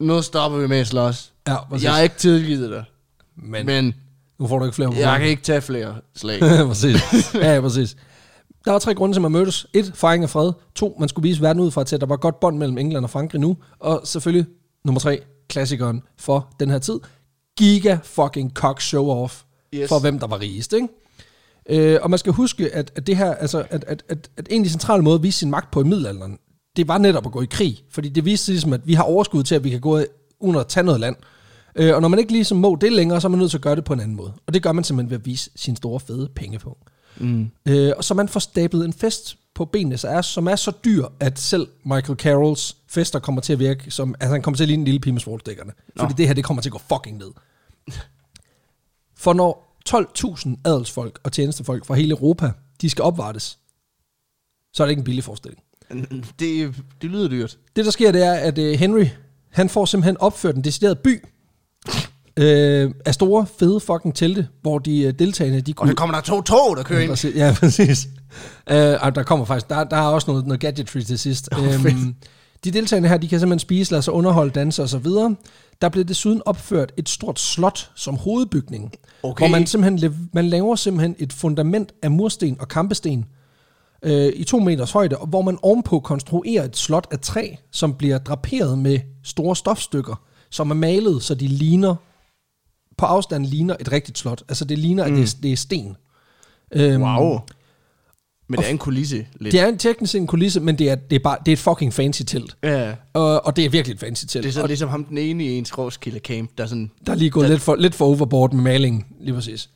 nu 0.00 0.22
stopper 0.22 0.58
vi 0.58 0.66
med 0.66 0.78
at 0.78 0.86
slås. 0.86 1.32
Ja, 1.48 1.64
præcis. 1.64 1.84
Jeg 1.84 1.92
har 1.94 2.00
ikke 2.00 2.16
tilgivet 2.18 2.70
dig, 2.70 2.84
men, 3.36 3.66
men 3.66 3.94
nu 4.38 4.46
får 4.46 4.58
du 4.58 4.64
ikke 4.64 4.74
flere 4.74 4.92
på 4.92 4.96
jeg 4.98 5.18
kan 5.18 5.28
ikke 5.28 5.42
tage 5.42 5.60
flere 5.60 5.94
slag. 6.16 6.40
præcis. 6.68 7.34
Ja, 7.34 7.54
ja, 7.54 7.60
præcis. 7.60 7.96
Der 8.64 8.70
var 8.72 8.78
tre 8.78 8.94
grunde 8.94 9.14
til, 9.14 9.18
at 9.18 9.22
man 9.22 9.32
mødtes. 9.32 9.66
Et, 9.72 9.92
fejring 9.94 10.22
af 10.24 10.30
fred. 10.30 10.52
To, 10.74 10.96
man 11.00 11.08
skulle 11.08 11.28
vise 11.28 11.42
verden 11.42 11.62
ud 11.62 11.70
fra 11.70 11.84
til, 11.84 11.94
at 11.96 12.00
der 12.00 12.06
var 12.06 12.16
godt 12.16 12.40
bånd 12.40 12.58
mellem 12.58 12.78
England 12.78 13.04
og 13.04 13.10
Frankrig 13.10 13.40
nu. 13.40 13.56
Og 13.78 14.00
selvfølgelig, 14.04 14.46
nummer 14.84 15.00
tre, 15.00 15.20
klassikeren 15.48 16.02
for 16.18 16.54
den 16.60 16.70
her 16.70 16.78
tid. 16.78 17.00
Giga 17.56 17.98
fucking 18.02 18.50
cock 18.54 18.80
show 18.80 19.10
off. 19.10 19.42
Yes. 19.74 19.88
For 19.88 19.98
hvem 19.98 20.18
der 20.18 20.26
var 20.26 20.40
rigest, 20.40 20.72
ikke? 20.72 20.88
Øh, 21.68 21.98
og 22.02 22.10
man 22.10 22.18
skal 22.18 22.32
huske, 22.32 22.74
at, 22.74 22.92
at 22.96 23.06
det 23.06 23.16
her, 23.16 23.34
altså, 23.34 23.64
at, 23.70 23.84
at, 23.84 24.04
at, 24.08 24.30
at 24.36 24.46
en 24.50 24.60
af 24.62 24.64
de 24.64 24.70
centrale 24.70 25.02
måder 25.02 25.16
at 25.16 25.22
vise 25.22 25.38
sin 25.38 25.50
magt 25.50 25.70
på 25.70 25.80
i 25.80 25.84
middelalderen, 25.84 26.38
det 26.76 26.88
var 26.88 26.98
netop 26.98 27.26
at 27.26 27.32
gå 27.32 27.42
i 27.42 27.46
krig. 27.50 27.84
Fordi 27.90 28.08
det 28.08 28.24
viste 28.24 28.44
sig 28.44 28.52
ligesom, 28.52 28.72
at 28.72 28.80
vi 28.84 28.94
har 28.94 29.02
overskud 29.02 29.42
til, 29.42 29.54
at 29.54 29.64
vi 29.64 29.70
kan 29.70 29.80
gå 29.80 30.00
uden 30.40 30.56
at 30.56 30.66
tage 30.66 30.84
noget 30.84 31.00
land. 31.00 31.16
Øh, 31.76 31.94
og 31.94 32.00
når 32.00 32.08
man 32.08 32.18
ikke 32.18 32.32
ligesom 32.32 32.58
må 32.58 32.76
det 32.80 32.92
længere, 32.92 33.20
så 33.20 33.26
er 33.26 33.30
man 33.30 33.38
nødt 33.38 33.50
til 33.50 33.58
at 33.58 33.62
gøre 33.62 33.76
det 33.76 33.84
på 33.84 33.92
en 33.92 34.00
anden 34.00 34.16
måde. 34.16 34.32
Og 34.46 34.54
det 34.54 34.62
gør 34.62 34.72
man 34.72 34.84
simpelthen 34.84 35.10
ved 35.10 35.18
at 35.18 35.26
vise 35.26 35.50
sin 35.56 35.76
store 35.76 36.00
fede 36.00 36.28
penge 36.34 36.58
på. 36.58 36.78
Mm. 37.16 37.50
Øh, 37.68 37.92
og 37.96 38.04
så 38.04 38.14
man 38.14 38.28
får 38.28 38.40
stablet 38.40 38.84
en 38.84 38.92
fest 38.92 39.38
på 39.54 39.64
benene, 39.64 39.98
så 39.98 40.08
er, 40.08 40.22
som 40.22 40.46
er 40.46 40.56
så 40.56 40.72
dyr, 40.84 41.06
at 41.20 41.38
selv 41.38 41.68
Michael 41.84 42.18
Carrolls 42.18 42.76
fester 42.88 43.18
kommer 43.18 43.40
til 43.40 43.52
at 43.52 43.58
virke 43.58 43.90
som, 43.90 44.14
altså 44.20 44.32
han 44.32 44.42
kommer 44.42 44.56
til 44.56 44.64
at 44.64 44.68
ligne 44.68 44.80
en 44.80 44.84
lille 44.84 45.00
pige 45.00 45.12
med 45.12 45.20
svordstikkerne. 45.20 45.72
Fordi 45.96 46.14
det 46.16 46.26
her, 46.26 46.34
det 46.34 46.44
kommer 46.44 46.62
til 46.62 46.68
at 46.68 46.72
gå 46.72 46.78
fucking 46.78 47.18
ned. 47.18 47.30
For 49.16 49.32
når 49.32 49.80
12.000 49.88 50.50
adelsfolk 50.64 51.20
og 51.22 51.32
tjenestefolk 51.32 51.84
fra 51.86 51.94
hele 51.94 52.10
Europa, 52.10 52.50
de 52.80 52.90
skal 52.90 53.02
opvartes, 53.02 53.58
så 54.72 54.82
er 54.82 54.86
det 54.86 54.90
ikke 54.90 55.00
en 55.00 55.04
billig 55.04 55.24
forestilling. 55.24 55.62
Det, 56.38 56.74
det 57.02 57.10
lyder 57.10 57.28
dyrt. 57.28 57.58
Det, 57.76 57.84
der 57.84 57.90
sker, 57.90 58.12
det 58.12 58.22
er, 58.22 58.32
at 58.34 58.58
øh, 58.58 58.78
Henry, 58.78 59.06
han 59.50 59.68
får 59.68 59.84
simpelthen 59.84 60.16
opført 60.16 60.56
en 60.56 60.64
decideret 60.64 60.98
by 60.98 61.24
øh, 62.36 62.90
af 63.04 63.14
store, 63.14 63.46
fede 63.58 63.80
fucking 63.80 64.14
telte, 64.14 64.48
hvor 64.62 64.78
de 64.78 65.00
øh, 65.02 65.12
deltagende, 65.18 65.60
de 65.60 65.70
Og 65.70 65.76
kunne... 65.76 65.88
der 65.88 65.94
kommer 65.94 66.14
der 66.14 66.22
to 66.22 66.42
tog, 66.42 66.76
der 66.76 66.82
kører 66.82 67.00
ind. 67.00 67.10
Præcis, 67.10 67.36
ja, 67.36 67.54
præcis. 67.60 68.08
Uh, 68.70 68.76
der 68.76 69.22
kommer 69.26 69.44
faktisk, 69.44 69.68
der, 69.68 69.84
der 69.84 69.96
er 69.96 70.06
også 70.06 70.30
noget, 70.30 70.46
noget 70.46 70.60
gadgetry 70.60 71.00
til 71.00 71.18
sidst. 71.18 71.48
Åh, 71.52 71.58
um, 71.58 72.14
de 72.64 72.70
deltagende 72.70 73.08
her, 73.08 73.16
de 73.16 73.28
kan 73.28 73.40
simpelthen 73.40 73.58
spise, 73.58 73.92
lade 73.92 74.02
sig 74.02 74.12
underholde, 74.12 74.50
danse 74.50 74.82
og 74.82 74.88
så 74.88 74.98
videre. 74.98 75.36
Der 75.82 75.88
blev 75.88 76.04
desuden 76.04 76.42
opført 76.46 76.92
et 76.96 77.08
stort 77.08 77.40
slot 77.40 77.90
som 77.94 78.16
hovedbygning, 78.16 78.92
Okay. 79.22 79.40
hvor 79.40 79.48
man 79.48 79.66
simpelthen 79.66 80.28
man 80.32 80.46
laver 80.46 80.76
simpelthen 80.76 81.16
et 81.18 81.32
fundament 81.32 81.92
af 82.02 82.10
mursten 82.10 82.56
og 82.60 82.68
kampesten 82.68 83.24
øh, 84.02 84.32
i 84.36 84.44
to 84.44 84.58
meters 84.58 84.92
højde, 84.92 85.16
og 85.16 85.26
hvor 85.26 85.42
man 85.42 85.58
ovenpå 85.62 86.00
konstruerer 86.00 86.64
et 86.64 86.76
slot 86.76 87.06
af 87.10 87.18
træ, 87.18 87.54
som 87.70 87.94
bliver 87.94 88.18
draperet 88.18 88.78
med 88.78 88.98
store 89.24 89.56
stofstykker, 89.56 90.22
som 90.50 90.70
er 90.70 90.74
malet, 90.74 91.22
så 91.22 91.34
de 91.34 91.48
ligner, 91.48 91.94
på 92.98 93.06
afstand 93.06 93.46
ligner 93.46 93.76
et 93.80 93.92
rigtigt 93.92 94.18
slot. 94.18 94.42
Altså 94.48 94.64
det 94.64 94.78
ligner, 94.78 95.06
mm. 95.06 95.12
at 95.12 95.18
det 95.18 95.34
er, 95.34 95.36
det 95.42 95.52
er 95.52 95.56
sten. 95.56 95.96
Øhm, 96.72 97.02
Wow. 97.02 97.40
Men 98.48 98.58
det 98.58 98.66
er 98.66 98.70
en 98.70 98.78
kulisse 98.78 99.26
lidt. 99.40 99.52
Det 99.52 99.60
er 99.60 99.66
en 99.66 99.78
teknisk 99.78 100.14
en 100.14 100.26
kulisse, 100.26 100.60
men 100.60 100.78
det 100.78 100.90
er, 100.90 100.94
det 100.94 101.16
er, 101.16 101.20
bare, 101.20 101.36
det 101.46 101.48
er 101.48 101.52
et 101.52 101.58
fucking 101.58 101.94
fancy 101.94 102.22
telt. 102.26 102.56
ja. 102.62 102.94
Og, 103.12 103.46
og 103.46 103.56
det 103.56 103.64
er 103.64 103.68
virkelig 103.68 103.94
et 103.94 104.00
fancy 104.00 104.24
telt. 104.26 104.42
Det 104.42 104.48
er 104.48 104.52
sådan 104.52 104.62
og 104.62 104.68
ligesom 104.68 104.88
ham 104.88 105.04
den 105.04 105.18
ene 105.18 105.44
i 105.44 105.58
ens 105.58 105.78
Roskilde 105.78 106.18
Camp, 106.18 106.50
der 106.58 106.64
er 106.64 106.68
sådan... 106.68 106.90
der 107.06 107.12
er 107.12 107.16
lige 107.16 107.30
gået 107.30 107.50
lidt 107.50 107.60
for, 107.60 107.76
lidt 107.76 107.94
for 107.94 108.04
overboard 108.04 108.52
med 108.52 108.62
malingen, 108.62 109.04
lige 109.20 109.34
præcis. 109.34 109.70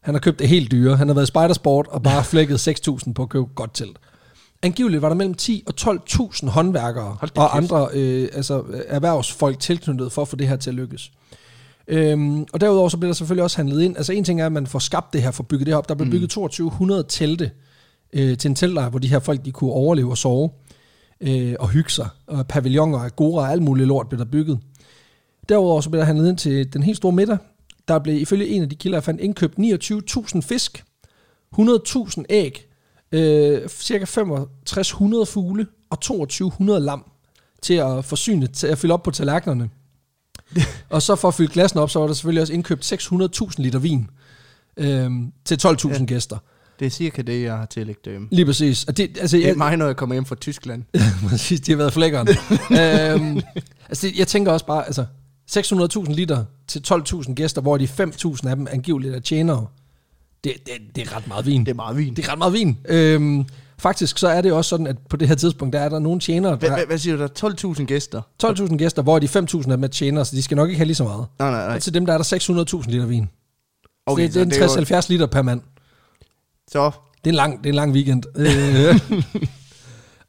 Han 0.00 0.14
har 0.14 0.20
købt 0.20 0.38
det 0.38 0.48
helt 0.48 0.70
dyre. 0.70 0.96
Han 0.96 1.08
har 1.08 1.14
været 1.14 1.26
i 1.26 1.30
Spidersport 1.30 1.86
og 1.86 2.02
bare 2.02 2.24
flækket 2.32 2.68
6.000 2.68 3.12
på 3.12 3.22
at 3.22 3.28
købe 3.28 3.44
godt 3.54 3.74
telt. 3.74 3.98
Angiveligt 4.62 5.02
var 5.02 5.08
der 5.08 5.16
mellem 5.16 5.34
10 5.34 5.62
og 5.66 5.74
12.000 5.80 6.48
håndværkere 6.48 7.16
og 7.20 7.20
kæft. 7.20 7.32
andre 7.36 7.88
øh, 7.92 8.28
altså, 8.32 8.64
erhvervsfolk 8.86 9.58
tilknyttet 9.58 10.12
for 10.12 10.22
at 10.22 10.28
få 10.28 10.36
det 10.36 10.48
her 10.48 10.56
til 10.56 10.70
at 10.70 10.76
lykkes. 10.76 11.10
Øhm, 11.88 12.46
og 12.52 12.60
derudover 12.60 12.88
så 12.88 12.96
bliver 12.96 13.08
der 13.08 13.14
selvfølgelig 13.14 13.44
også 13.44 13.56
handlet 13.56 13.82
ind. 13.82 13.96
Altså 13.96 14.12
en 14.12 14.24
ting 14.24 14.40
er, 14.40 14.46
at 14.46 14.52
man 14.52 14.66
får 14.66 14.78
skabt 14.78 15.12
det 15.12 15.22
her, 15.22 15.30
får 15.30 15.44
bygget 15.44 15.66
det 15.66 15.72
her 15.72 15.78
op. 15.78 15.88
Der 15.88 15.94
blev 15.94 16.10
bygget 16.10 16.30
2200 16.30 17.04
telte 17.08 17.50
øh, 18.12 18.38
til 18.38 18.48
en 18.48 18.54
teltlejr, 18.54 18.88
hvor 18.88 18.98
de 18.98 19.08
her 19.08 19.18
folk 19.18 19.44
de 19.44 19.52
kunne 19.52 19.72
overleve 19.72 20.10
og 20.10 20.18
sove 20.18 20.50
øh, 21.20 21.54
og 21.58 21.68
hygge 21.68 21.90
sig. 21.90 22.08
Og 22.26 22.46
pavilloner, 22.46 22.98
agora 22.98 23.42
og 23.42 23.52
alt 23.52 23.62
muligt 23.62 23.88
lort 23.88 24.08
blev 24.08 24.18
der 24.18 24.24
bygget. 24.24 24.58
Derudover 25.48 25.80
så 25.80 25.90
blev 25.90 25.98
der 25.98 26.06
handlet 26.06 26.28
ind 26.28 26.38
til 26.38 26.72
den 26.72 26.82
helt 26.82 26.96
store 26.96 27.12
middag. 27.12 27.38
Der 27.88 27.98
blev 27.98 28.22
ifølge 28.22 28.48
en 28.48 28.62
af 28.62 28.68
de 28.68 28.76
kilder, 28.76 28.96
jeg 28.96 29.04
fandt 29.04 29.20
indkøbt 29.20 29.58
29.000 29.58 30.40
fisk, 30.40 30.84
100.000 31.58 32.24
æg, 32.30 32.66
øh, 33.12 33.68
cirka 33.68 34.04
6500 34.04 35.26
fugle 35.26 35.66
og 35.90 36.00
2200 36.00 36.80
lam 36.80 37.04
til 37.62 37.74
at 37.74 38.04
forsyne, 38.04 38.46
til 38.46 38.66
at 38.66 38.78
fylde 38.78 38.94
op 38.94 39.02
på 39.02 39.10
tallerkenerne. 39.10 39.70
Og 40.90 41.02
så 41.02 41.16
for 41.16 41.28
at 41.28 41.34
fylde 41.34 41.52
glassen 41.52 41.80
op, 41.80 41.90
så 41.90 41.98
var 41.98 42.06
der 42.06 42.14
selvfølgelig 42.14 42.42
også 42.42 42.52
indkøbt 42.52 42.92
600.000 42.92 43.50
liter 43.58 43.78
vin 43.78 44.10
øh, 44.76 45.10
til 45.44 45.58
12.000 45.66 45.88
ja. 45.88 46.04
gæster. 46.04 46.38
Det 46.78 46.86
er 46.86 46.90
cirka 46.90 47.22
det, 47.22 47.42
jeg 47.42 47.56
har 47.56 47.66
tillægt 47.66 48.04
dem. 48.04 48.28
Lige 48.30 48.46
præcis. 48.46 48.84
Og 48.84 48.96
det, 48.96 49.18
altså, 49.20 49.36
Det 49.36 49.44
er 49.44 49.48
jeg, 49.48 49.56
mig, 49.56 49.76
når 49.76 49.86
jeg 49.86 49.96
kommer 49.96 50.14
hjem 50.14 50.24
fra 50.24 50.34
Tyskland. 50.34 50.84
Præcis, 51.28 51.60
de 51.60 51.72
har 51.72 51.76
været 51.76 51.92
flækkeren. 51.92 52.28
øhm, 52.28 53.40
altså, 53.88 54.06
det, 54.06 54.18
jeg 54.18 54.28
tænker 54.28 54.52
også 54.52 54.66
bare, 54.66 54.86
altså, 54.86 55.04
600.000 55.50 56.12
liter 56.12 56.44
til 56.68 56.82
12.000 56.88 57.34
gæster, 57.34 57.60
hvor 57.60 57.76
de 57.78 57.84
5.000 57.84 58.48
af 58.48 58.56
dem 58.56 58.66
angiveligt 58.70 59.14
er 59.14 59.20
tjenere. 59.20 59.66
Det, 60.44 60.52
det, 60.66 60.74
det 60.96 61.08
er 61.08 61.16
ret 61.16 61.28
meget 61.28 61.46
vin. 61.46 61.60
Det 61.60 61.70
er 61.70 61.74
meget 61.74 61.96
vin. 61.96 62.16
Det 62.16 62.26
er 62.26 62.32
ret 62.32 62.38
meget 62.38 62.52
vin. 62.52 62.78
Øhm, 62.84 63.44
faktisk 63.82 64.18
så 64.18 64.28
er 64.28 64.40
det 64.40 64.52
også 64.52 64.68
sådan, 64.68 64.86
at 64.86 64.96
på 65.10 65.16
det 65.16 65.28
her 65.28 65.34
tidspunkt, 65.34 65.72
der 65.72 65.80
er 65.80 65.88
der 65.88 65.98
nogle 65.98 66.20
tjenere, 66.20 66.56
Hvad, 66.56 66.70
der 66.70 66.86
hvad, 66.86 66.98
siger 66.98 67.16
du, 67.16 67.22
der 67.22 67.28
er 67.48 67.74
12.000 67.78 67.84
gæster? 67.84 68.22
12.000 68.44 68.76
gæster, 68.76 69.02
hvor 69.02 69.18
de 69.18 69.26
5.000 69.26 69.72
er 69.72 69.76
med 69.76 69.88
tjenere, 69.88 70.24
så 70.24 70.36
de 70.36 70.42
skal 70.42 70.56
nok 70.56 70.68
ikke 70.68 70.76
have 70.78 70.86
lige 70.86 70.94
så 70.96 71.04
meget. 71.04 71.26
Nej, 71.38 71.50
nej, 71.50 71.66
nej. 71.66 71.76
Og 71.76 71.82
til 71.82 71.94
dem, 71.94 72.06
der 72.06 72.12
er 72.12 72.18
der 72.18 72.24
600.000 72.84 72.90
liter 72.90 73.06
vin. 73.06 73.28
Okay, 74.06 74.22
det, 74.22 74.34
det 74.34 74.62
er 74.62 74.68
så 74.68 74.78
en 74.78 74.84
60-70 74.98 75.06
liter 75.08 75.26
per 75.26 75.42
mand. 75.42 75.60
Så, 76.70 76.90
Det 77.24 77.24
er 77.24 77.28
en 77.28 77.34
lang, 77.34 77.58
det 77.58 77.66
er 77.66 77.70
en 77.70 77.74
lang 77.74 77.92
weekend. 77.92 78.22
Øh. 78.36 79.00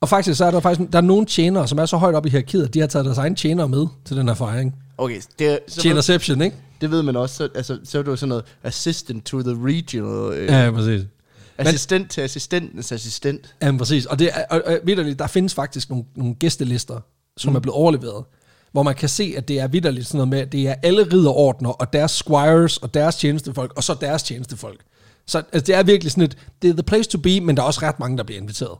Og 0.01 0.09
faktisk, 0.09 0.37
så 0.37 0.45
er 0.45 0.51
der 0.51 0.59
faktisk 0.59 0.91
der 0.91 0.97
er 0.97 1.01
nogle 1.01 1.25
tjenere, 1.25 1.67
som 1.67 1.77
er 1.79 1.85
så 1.85 1.97
højt 1.97 2.15
op 2.15 2.25
i 2.25 2.29
hierarkiet, 2.29 2.63
at 2.63 2.73
de 2.73 2.79
har 2.79 2.87
taget 2.87 3.05
deres 3.05 3.17
egen 3.17 3.35
tjenere 3.35 3.69
med 3.69 3.87
til 4.05 4.17
den 4.17 4.27
her 4.27 4.35
fejring. 4.35 4.75
Okay, 4.97 5.21
det, 5.39 5.47
er- 5.47 5.57
så 5.67 5.81
Tjenerception, 5.81 6.41
ikke? 6.41 6.55
det 6.81 6.91
ved 6.91 7.03
man 7.03 7.15
også. 7.15 7.35
Så, 7.35 7.49
altså, 7.55 7.79
så 7.83 7.99
er 7.99 8.01
det 8.03 8.11
jo 8.11 8.15
sådan 8.15 8.29
noget 8.29 8.43
assistant 8.63 9.25
to 9.25 9.41
the 9.41 9.51
regional. 9.51 10.33
Øh, 10.37 10.45
Ja, 10.47 10.71
præcis. 10.71 11.01
Assistent 11.57 12.11
til 12.11 12.21
assistentens 12.21 12.91
assistent. 12.91 13.55
Ja, 13.61 13.77
præcis. 13.77 14.05
Og, 14.05 14.19
det 14.19 14.29
er, 14.33 14.45
og, 14.49 14.61
og 14.65 14.79
vidderligt, 14.83 15.19
der 15.19 15.27
findes 15.27 15.53
faktisk 15.53 15.89
nogle, 15.89 16.05
nogle 16.15 16.35
gæstelister, 16.35 16.99
som 17.37 17.51
mm. 17.51 17.55
er 17.55 17.59
blevet 17.59 17.75
overleveret, 17.75 18.23
hvor 18.71 18.83
man 18.83 18.95
kan 18.95 19.09
se, 19.09 19.33
at 19.37 19.47
det 19.47 19.59
er 19.59 19.67
vidderligt 19.67 20.07
sådan 20.07 20.17
noget 20.17 20.29
med, 20.29 20.39
at 20.39 20.51
det 20.51 20.67
er 20.67 20.75
alle 20.83 21.03
ridderordner, 21.03 21.69
og 21.69 21.93
deres 21.93 22.11
squires, 22.11 22.77
og 22.77 22.93
deres 22.93 23.15
tjenestefolk, 23.15 23.73
og 23.75 23.83
så 23.83 23.97
deres 24.01 24.23
tjenestefolk. 24.23 24.81
Så 25.25 25.37
altså, 25.37 25.65
det 25.65 25.75
er 25.75 25.83
virkelig 25.83 26.11
sådan 26.11 26.23
et, 26.23 26.37
det 26.61 26.69
er 26.69 26.73
the 26.73 26.83
place 26.83 27.09
to 27.09 27.17
be, 27.17 27.41
men 27.41 27.57
der 27.57 27.63
er 27.63 27.67
også 27.67 27.81
ret 27.83 27.99
mange, 27.99 28.17
der 28.17 28.23
bliver 28.23 28.41
inviteret. 28.41 28.77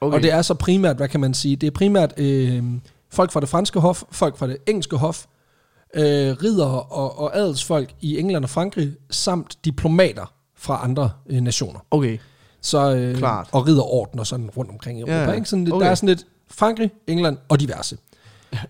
Okay. 0.00 0.16
Og 0.16 0.22
det 0.22 0.32
er 0.32 0.42
så 0.42 0.54
primært, 0.54 0.96
hvad 0.96 1.08
kan 1.08 1.20
man 1.20 1.34
sige, 1.34 1.56
det 1.56 1.66
er 1.66 1.70
primært 1.70 2.14
øh, 2.16 2.62
folk 3.10 3.32
fra 3.32 3.40
det 3.40 3.48
franske 3.48 3.80
hof, 3.80 4.02
folk 4.10 4.36
fra 4.36 4.46
det 4.46 4.56
engelske 4.66 4.96
hof, 4.96 5.24
øh, 5.94 6.02
ridere 6.42 6.82
og, 6.82 7.18
og 7.18 7.38
adelsfolk 7.38 7.94
i 8.00 8.18
England 8.18 8.44
og 8.44 8.50
Frankrig, 8.50 8.92
samt 9.10 9.58
diplomater 9.64 10.32
fra 10.64 10.80
andre 10.84 11.10
øh, 11.26 11.40
nationer. 11.40 11.80
Okay. 11.90 12.18
Så, 12.60 12.94
øh, 12.94 13.16
Klart. 13.16 13.48
Og 13.52 13.66
ridderorden 13.66 14.20
og 14.20 14.26
sådan 14.26 14.50
rundt 14.56 14.70
omkring 14.70 14.98
i 14.98 15.00
Europa. 15.00 15.16
Ja, 15.16 15.28
ja. 15.28 15.32
Ikke? 15.32 15.48
Sådan, 15.48 15.64
lidt, 15.64 15.74
Okay. 15.74 15.84
Der 15.84 15.90
er 15.90 15.94
sådan 15.94 16.08
lidt 16.08 16.26
Frankrig, 16.50 16.90
England 17.06 17.38
og 17.48 17.60
diverse. 17.60 17.96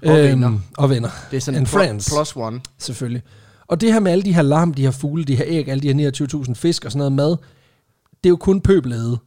Og 0.07 0.15
venner. 0.15 0.59
Og 0.79 0.91
venner. 0.91 1.09
Det 1.31 1.37
er 1.37 1.41
sådan 1.41 1.57
And 1.57 1.63
en 1.63 1.67
friends. 1.67 2.09
plus 2.09 2.37
one. 2.37 2.61
Selvfølgelig. 2.79 3.23
Og 3.67 3.81
det 3.81 3.93
her 3.93 4.01
med 4.01 4.13
alle 4.13 4.25
de 4.25 4.35
her 4.35 4.43
larm, 4.43 4.75
de 4.75 4.83
her 4.83 4.91
fugle, 4.91 5.25
de 5.25 5.37
her 5.37 5.45
æg, 5.49 5.69
alle 5.69 5.83
de 5.83 5.95
her 5.95 6.11
29.000 6.47 6.55
fisk 6.55 6.85
og 6.85 6.93
sådan 6.93 6.99
noget 6.99 7.13
mad, 7.13 7.31
det 8.25 8.27
er 8.27 8.29
jo 8.29 8.37
kun 8.37 8.61
pøbelade. 8.61 9.19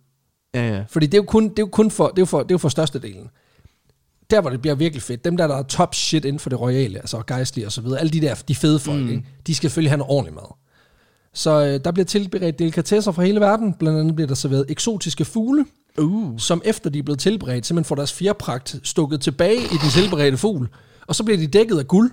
Ja, 0.56 0.76
ja. 0.76 0.84
Fordi 0.90 1.06
det 1.06 1.14
er 1.14 1.18
jo 1.18 1.26
kun, 1.28 1.44
det 1.44 1.60
er 1.60 1.64
jo 1.64 1.70
kun 1.72 1.92
for, 1.92 2.08
det 2.08 2.18
er 2.18 2.22
jo 2.22 2.26
for, 2.26 2.40
det 2.40 2.52
er 2.52 2.54
jo 2.54 2.58
for 2.58 2.70
størstedelen. 2.70 3.30
Der, 4.30 4.42
hvor 4.42 4.50
det 4.50 4.62
bliver 4.62 4.76
virkelig 4.76 5.04
fedt, 5.04 5.26
dem 5.26 5.38
der, 5.38 5.48
der 5.48 5.56
er 5.56 5.64
top 5.64 5.96
shit 5.96 6.26
inden 6.26 6.40
for 6.40 6.50
det 6.50 6.60
royale, 6.62 7.00
altså 7.00 7.24
gejstlige 7.28 7.66
og 7.66 7.72
så 7.72 7.82
videre, 7.82 8.00
alle 8.00 8.10
de 8.10 8.22
der, 8.22 8.36
de 8.48 8.56
fede 8.56 8.80
folk, 8.80 9.02
mm. 9.02 9.10
ikke? 9.10 9.26
de 9.48 9.56
skal 9.56 9.70
selvfølgelig 9.70 9.92
have 9.92 9.98
noget 9.98 10.12
ordentligt 10.12 10.36
mad. 10.36 10.54
Så 11.38 11.66
øh, 11.66 11.80
der 11.86 11.92
bliver 11.92 12.06
tilberedt 12.06 12.60
delikatesser 12.60 13.12
fra 13.12 13.24
hele 13.24 13.40
verden. 13.40 13.74
Blandt 13.74 14.00
andet 14.00 14.16
bliver 14.16 14.28
der 14.28 14.36
serveret 14.36 14.66
eksotiske 14.70 15.26
fugle, 15.26 15.66
Uh. 16.02 16.38
som 16.40 16.62
efter 16.66 16.90
de 16.90 17.00
er 17.00 17.04
blevet 17.04 17.20
tilberedt, 17.20 17.66
simpelthen 17.66 17.88
får 17.88 17.96
deres 17.96 18.14
fjerpragt 18.14 18.76
stukket 18.84 19.22
tilbage 19.22 19.56
i 19.58 19.78
den 19.82 19.90
tilberedte 19.92 20.38
fugl. 20.38 20.70
Og 21.08 21.16
så 21.16 21.24
bliver 21.24 21.38
de 21.38 21.48
dækket 21.48 21.78
af 21.80 21.88
guld, 21.88 22.12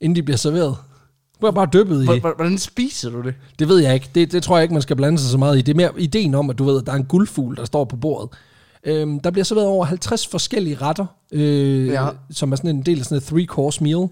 inden 0.00 0.16
de 0.16 0.22
bliver 0.22 0.36
serveret. 0.36 0.76
Bliver 1.38 1.50
bare 1.52 1.68
dyppet 1.72 2.02
i. 2.02 2.04
Hvor- 2.04 2.18
hvor- 2.20 2.34
Hvordan 2.36 2.58
spiser 2.58 3.10
du 3.10 3.22
det? 3.22 3.34
Det 3.58 3.68
ved 3.68 3.78
jeg 3.78 3.94
ikke. 3.94 4.10
Det, 4.14 4.32
det 4.32 4.42
tror 4.42 4.56
jeg 4.56 4.62
ikke, 4.62 4.72
man 4.74 4.82
skal 4.82 4.96
blande 4.96 5.18
sig 5.18 5.30
så 5.30 5.38
meget 5.38 5.58
i. 5.58 5.60
Det 5.62 5.72
er 5.72 5.76
mere 5.76 5.90
ideen 5.98 6.34
om, 6.34 6.50
at 6.50 6.58
du 6.58 6.64
ved, 6.64 6.80
at 6.80 6.86
der 6.86 6.92
er 6.92 6.96
en 6.96 7.04
guldfugl, 7.04 7.56
der 7.56 7.64
står 7.64 7.84
på 7.84 7.96
bordet. 7.96 8.28
Øhm, 8.84 9.20
der 9.20 9.30
bliver 9.30 9.44
serveret 9.44 9.66
over 9.68 9.84
50 9.84 10.26
forskellige 10.26 10.76
retter, 10.76 11.06
øh, 11.32 11.86
Ja. 11.86 12.04
ja. 12.04 12.10
som 12.30 12.52
er 12.52 12.56
sådan 12.56 12.70
en 12.76 12.82
del 12.82 12.98
af 12.98 13.04
sådan 13.04 13.18
et 13.18 13.32
three-course 13.32 13.82
meal. 13.82 14.08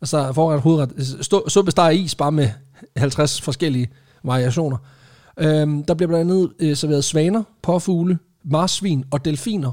Altså 0.00 0.32
forret, 0.32 0.60
hovedret, 0.60 1.16
stå- 1.20 1.48
suppe, 1.48 1.70
steg 1.70 1.94
is, 2.04 2.14
bare 2.14 2.32
med 2.32 2.48
50 2.96 3.40
forskellige 3.40 3.88
variationer. 4.24 4.76
Øhm, 5.40 5.84
der 5.84 5.94
bliver 5.94 6.08
blandt 6.08 6.30
andet 6.30 6.52
øh, 6.58 6.76
serveret 6.76 7.04
svaner, 7.04 7.42
påfugle, 7.62 8.18
marsvin 8.44 9.04
og 9.10 9.24
delfiner. 9.24 9.72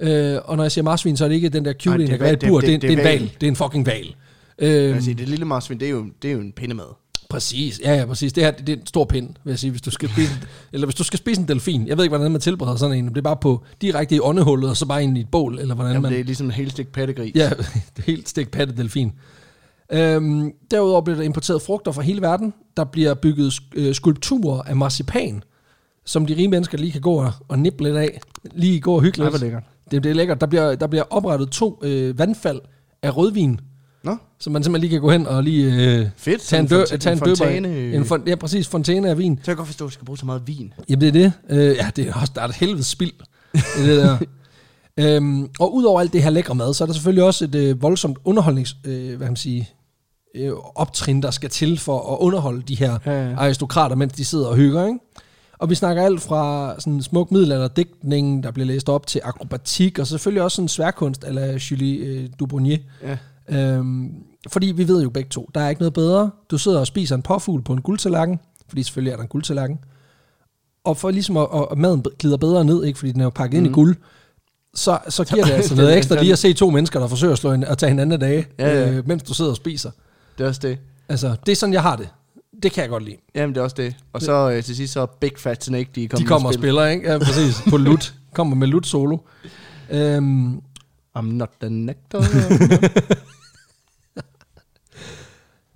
Øh, 0.00 0.38
og 0.44 0.56
når 0.56 0.64
jeg 0.64 0.72
siger 0.72 0.82
marsvin, 0.84 1.16
så 1.16 1.24
er 1.24 1.28
det 1.28 1.34
ikke 1.34 1.48
den 1.48 1.64
der 1.64 1.72
cute, 1.72 1.98
det 1.98 2.04
er 2.04 2.06
der 2.08 2.16
kan 2.16 2.20
være 2.20 2.30
i 2.30 2.32
et 2.34 2.38
hval- 2.42 2.48
bur. 2.50 2.60
det- 2.60 2.68
Det, 2.68 2.82
det, 2.82 2.90
det- 2.90 2.98
det, 2.98 3.04
det 3.04 3.10
er 3.10 3.14
en 3.16 3.20
val. 3.20 3.30
Det 3.40 3.46
er 3.46 3.50
en 3.50 3.56
fucking 3.56 3.86
val. 3.86 4.14
Øhm, 4.58 5.00
sige, 5.00 5.14
det 5.14 5.28
lille 5.28 5.44
marsvin, 5.44 5.80
det 5.80 5.86
er 5.86 5.90
jo, 5.90 6.06
det 6.22 6.28
er 6.28 6.32
jo 6.34 6.40
en 6.40 6.52
pindemad. 6.52 6.84
Præcis, 7.30 7.80
ja, 7.84 7.94
ja, 7.94 8.04
præcis. 8.06 8.32
Det 8.32 8.44
her 8.44 8.50
det 8.50 8.68
er 8.68 8.76
en 8.76 8.86
stor 8.86 9.04
pind, 9.04 9.28
vil 9.44 9.50
jeg 9.50 9.58
sige, 9.58 9.70
hvis 9.70 9.82
du 9.82 9.90
skal 9.90 10.08
spise, 10.08 10.32
eller 10.72 10.86
hvis 10.86 10.94
du 10.94 11.04
skal 11.04 11.18
spise 11.18 11.40
en 11.40 11.48
delfin. 11.48 11.86
Jeg 11.86 11.96
ved 11.96 12.04
ikke, 12.04 12.16
hvordan 12.16 12.32
man 12.32 12.40
tilbereder 12.40 12.76
sådan 12.76 12.98
en. 12.98 13.08
Det 13.08 13.16
er 13.18 13.22
bare 13.22 13.36
på 13.36 13.64
direkte 13.82 14.14
i 14.16 14.20
åndehullet, 14.20 14.70
og 14.70 14.76
så 14.76 14.86
bare 14.86 15.02
ind 15.02 15.18
i 15.18 15.20
et 15.20 15.28
bål, 15.28 15.58
eller 15.58 15.74
hvordan 15.74 15.92
Jamen, 15.92 16.02
man... 16.02 16.12
det 16.12 16.20
er 16.20 16.24
ligesom 16.24 16.46
en 16.46 16.52
helt 16.52 16.72
stik 16.72 16.88
pattegris. 16.92 17.32
Ja, 17.34 17.48
det 17.96 17.98
er 17.98 18.02
helt 18.02 18.28
stik 18.28 18.50
patte 18.50 18.76
delfin. 18.76 19.12
Øhm, 19.92 20.52
derudover 20.70 21.00
bliver 21.00 21.16
der 21.16 21.24
importeret 21.24 21.62
frugter 21.62 21.92
fra 21.92 22.02
hele 22.02 22.22
verden. 22.22 22.54
Der 22.76 22.84
bliver 22.84 23.14
bygget 23.14 23.54
øh, 23.74 23.94
skulpturer 23.94 24.62
af 24.62 24.76
marcipan, 24.76 25.42
som 26.04 26.26
de 26.26 26.34
rige 26.36 26.48
mennesker 26.48 26.78
lige 26.78 26.92
kan 26.92 27.00
gå 27.00 27.30
og, 27.48 27.58
nippe 27.58 27.84
lidt 27.84 27.96
af. 27.96 28.20
Lige 28.54 28.80
gå 28.80 28.94
og 28.94 29.02
hygge 29.02 29.24
lidt. 29.24 29.40
lækkert. 29.40 29.62
Det, 29.90 30.04
det 30.04 30.10
er 30.10 30.14
lækkert. 30.14 30.40
Der 30.40 30.46
bliver, 30.46 30.74
der 30.74 30.86
bliver 30.86 31.02
oprettet 31.10 31.50
to 31.50 31.80
øh, 31.82 32.18
vandfald 32.18 32.60
af 33.02 33.16
rødvin, 33.16 33.60
Nå, 34.04 34.16
så 34.38 34.50
man 34.50 34.62
simpelthen 34.62 34.80
lige 34.80 34.90
kan 34.90 35.00
gå 35.00 35.10
hen 35.10 35.26
og 35.26 35.42
lige 35.44 35.64
øh, 35.98 36.06
fedt. 36.16 36.40
tage 36.42 36.60
en, 36.60 36.66
dø, 36.66 36.82
fonta- 36.84 36.96
tage 36.96 37.12
en, 37.12 37.18
fontæne. 37.18 37.68
døber. 37.68 37.96
En 37.98 38.04
fon, 38.04 38.22
ja, 38.28 38.34
præcis. 38.34 38.68
Fontæne 38.68 39.10
af 39.10 39.18
vin. 39.18 39.36
Så 39.36 39.42
kan 39.44 39.48
jeg 39.50 39.56
godt 39.56 39.66
forstå, 39.68 39.84
at 39.84 39.88
du 39.88 39.92
skal 39.92 40.04
bruge 40.04 40.18
så 40.18 40.26
meget 40.26 40.42
vin. 40.46 40.72
Jamen 40.88 41.00
det 41.00 41.08
er 41.08 41.12
det. 41.12 41.32
Øh, 41.50 41.76
ja, 41.76 41.90
det 41.96 42.08
er 42.08 42.14
også, 42.20 42.32
der 42.34 42.42
er 42.42 42.48
et 42.48 42.54
helvedes 42.54 42.86
spild 42.86 43.12
det 43.54 43.86
der. 43.86 44.18
øhm, 44.96 45.48
og 45.60 45.74
udover 45.74 46.00
alt 46.00 46.12
det 46.12 46.22
her 46.22 46.30
lækre 46.30 46.54
mad, 46.54 46.74
så 46.74 46.84
er 46.84 46.86
der 46.86 46.94
selvfølgelig 46.94 47.24
også 47.24 47.44
et 47.44 47.54
øh, 47.54 47.82
voldsomt 47.82 48.18
underholdnings, 48.24 48.76
øh, 48.84 49.08
hvad 49.08 49.18
kan 49.18 49.26
man 49.26 49.36
sige, 49.36 49.68
øh, 50.34 50.52
optrin, 50.74 51.22
der 51.22 51.30
skal 51.30 51.50
til 51.50 51.78
for 51.78 52.12
at 52.12 52.18
underholde 52.18 52.62
de 52.62 52.74
her 52.74 52.98
Ja, 53.06 53.28
ja. 53.28 53.36
aristokrater, 53.36 53.96
mens 53.96 54.12
de 54.12 54.24
sidder 54.24 54.46
og 54.46 54.56
hygger, 54.56 54.86
ikke? 54.86 54.98
Og 55.58 55.70
vi 55.70 55.74
snakker 55.74 56.02
alt 56.02 56.20
fra 56.20 56.74
sådan 56.80 57.02
smuk 57.02 57.30
middelalderdigtning, 57.30 58.42
der 58.42 58.50
bliver 58.50 58.66
læst 58.66 58.88
op 58.88 59.06
til 59.06 59.20
akrobatik, 59.24 59.98
og 59.98 60.06
selvfølgelig 60.06 60.42
også 60.42 60.56
sådan 60.56 60.68
sværkunst, 60.68 61.24
eller 61.24 61.58
Julie 61.70 62.06
øh, 62.06 62.28
Dubonnier. 62.38 62.78
Ja. 63.02 63.16
Øhm, 63.48 64.12
fordi 64.48 64.66
vi 64.66 64.88
ved 64.88 65.02
jo 65.02 65.10
begge 65.10 65.28
to, 65.28 65.50
der 65.54 65.60
er 65.60 65.68
ikke 65.68 65.80
noget 65.80 65.94
bedre. 65.94 66.30
Du 66.50 66.58
sidder 66.58 66.80
og 66.80 66.86
spiser 66.86 67.14
en 67.14 67.22
påfugl 67.22 67.62
på 67.62 67.72
en 67.72 67.82
guldtallerken, 67.82 68.40
fordi 68.68 68.82
selvfølgelig 68.82 69.12
er 69.12 69.16
der 69.16 69.22
en 69.22 69.28
guldtallerken. 69.28 69.78
Og 70.84 70.96
for 70.96 71.10
ligesom 71.10 71.36
at, 71.36 71.48
at, 71.70 71.78
maden 71.78 72.04
glider 72.18 72.36
bedre 72.36 72.64
ned, 72.64 72.84
ikke, 72.84 72.98
fordi 72.98 73.12
den 73.12 73.20
er 73.20 73.24
jo 73.24 73.30
pakket 73.30 73.58
ind 73.58 73.66
i 73.66 73.70
guld, 73.70 73.96
så, 74.76 74.98
så 75.08 75.24
giver 75.24 75.44
det 75.44 75.52
altså 75.52 75.74
noget 75.80 75.96
ekstra 75.96 76.20
lige 76.20 76.32
at 76.32 76.38
se 76.38 76.52
to 76.52 76.70
mennesker, 76.70 77.00
der 77.00 77.06
forsøger 77.08 77.32
at, 77.32 77.38
slå 77.38 77.52
en, 77.52 77.64
at 77.64 77.78
tage 77.78 77.90
hinanden 77.90 78.12
af 78.12 78.20
dage, 78.20 78.46
Ja, 78.58 78.68
ja. 78.80 78.90
Øh, 78.90 79.08
mens 79.08 79.22
du 79.22 79.34
sidder 79.34 79.50
og 79.50 79.56
spiser. 79.56 79.90
Det 80.38 80.44
er 80.44 80.48
også 80.48 80.60
det. 80.64 80.78
Altså, 81.08 81.36
det 81.46 81.52
er 81.52 81.56
sådan, 81.56 81.72
jeg 81.72 81.82
har 81.82 81.96
det. 81.96 82.08
Det 82.62 82.72
kan 82.72 82.82
jeg 82.82 82.90
godt 82.90 83.02
lide. 83.04 83.16
Jamen, 83.34 83.54
det 83.54 83.60
er 83.60 83.64
også 83.64 83.76
det. 83.78 83.94
Og 84.12 84.22
så 84.22 84.50
øh, 84.50 84.62
til 84.62 84.76
sidst 84.76 84.92
så 84.92 85.06
Big 85.06 85.32
Fat 85.38 85.64
Snake, 85.64 85.88
de 85.94 86.08
kommer, 86.08 86.24
De 86.24 86.28
kommer 86.28 86.48
og 86.48 86.54
spil. 86.54 86.62
spiller, 86.62 86.86
ikke? 86.86 87.12
Ja, 87.12 87.18
præcis. 87.18 87.62
På 87.70 87.76
lut. 87.76 88.14
Kommer 88.34 88.56
med 88.56 88.66
lut 88.68 88.86
solo. 88.86 89.18
Øhm, 89.90 90.56
I'm 91.18 91.22
not 91.22 91.50
the 91.60 91.70
nectar. 91.70 92.24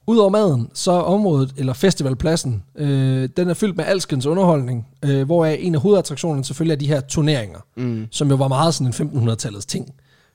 Udover 0.06 0.30
maden, 0.30 0.68
så 0.74 0.92
er 0.92 1.00
området, 1.00 1.54
eller 1.56 1.72
festivalpladsen, 1.72 2.62
øh, 2.76 3.28
den 3.36 3.48
er 3.50 3.54
fyldt 3.54 3.76
med 3.76 3.84
alskens 3.84 4.26
underholdning, 4.26 4.86
øh, 5.04 5.22
hvor 5.26 5.46
en 5.46 5.74
af 5.74 5.80
hovedattraktionerne 5.80 6.44
selvfølgelig 6.44 6.74
er 6.74 6.78
de 6.78 6.86
her 6.86 7.00
turneringer, 7.00 7.58
mm. 7.76 8.06
som 8.10 8.28
jo 8.30 8.34
var 8.36 8.48
meget 8.48 8.74
sådan 8.74 8.94
en 9.12 9.28
1500-tallets 9.28 9.66
ting. 9.66 9.94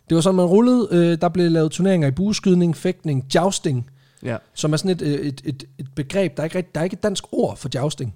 Det 0.10 0.16
var 0.16 0.22
sådan, 0.22 0.36
man 0.36 0.46
rullede, 0.46 0.88
øh, 0.92 1.18
der 1.22 1.30
blev 1.30 1.52
lavet 1.52 1.72
turneringer 1.72 2.08
i 2.08 2.12
bueskydning, 2.12 2.78
fægtning, 2.78 3.26
jousting, 3.36 3.90
Ja. 4.24 4.38
som 4.54 4.74
er 4.74 4.78
sådan 4.78 4.92
et, 4.92 5.02
øh, 5.02 5.14
et, 5.14 5.42
et, 5.46 5.64
et 5.80 5.88
begreb, 5.96 6.38
der 6.38 6.44
er, 6.44 6.46
ikke, 6.46 6.64
der 6.76 6.80
er 6.80 6.84
ikke 6.84 6.94
et 6.94 7.04
dansk 7.04 7.24
ord 7.32 7.58
for 7.58 7.70
jousting. 7.76 8.14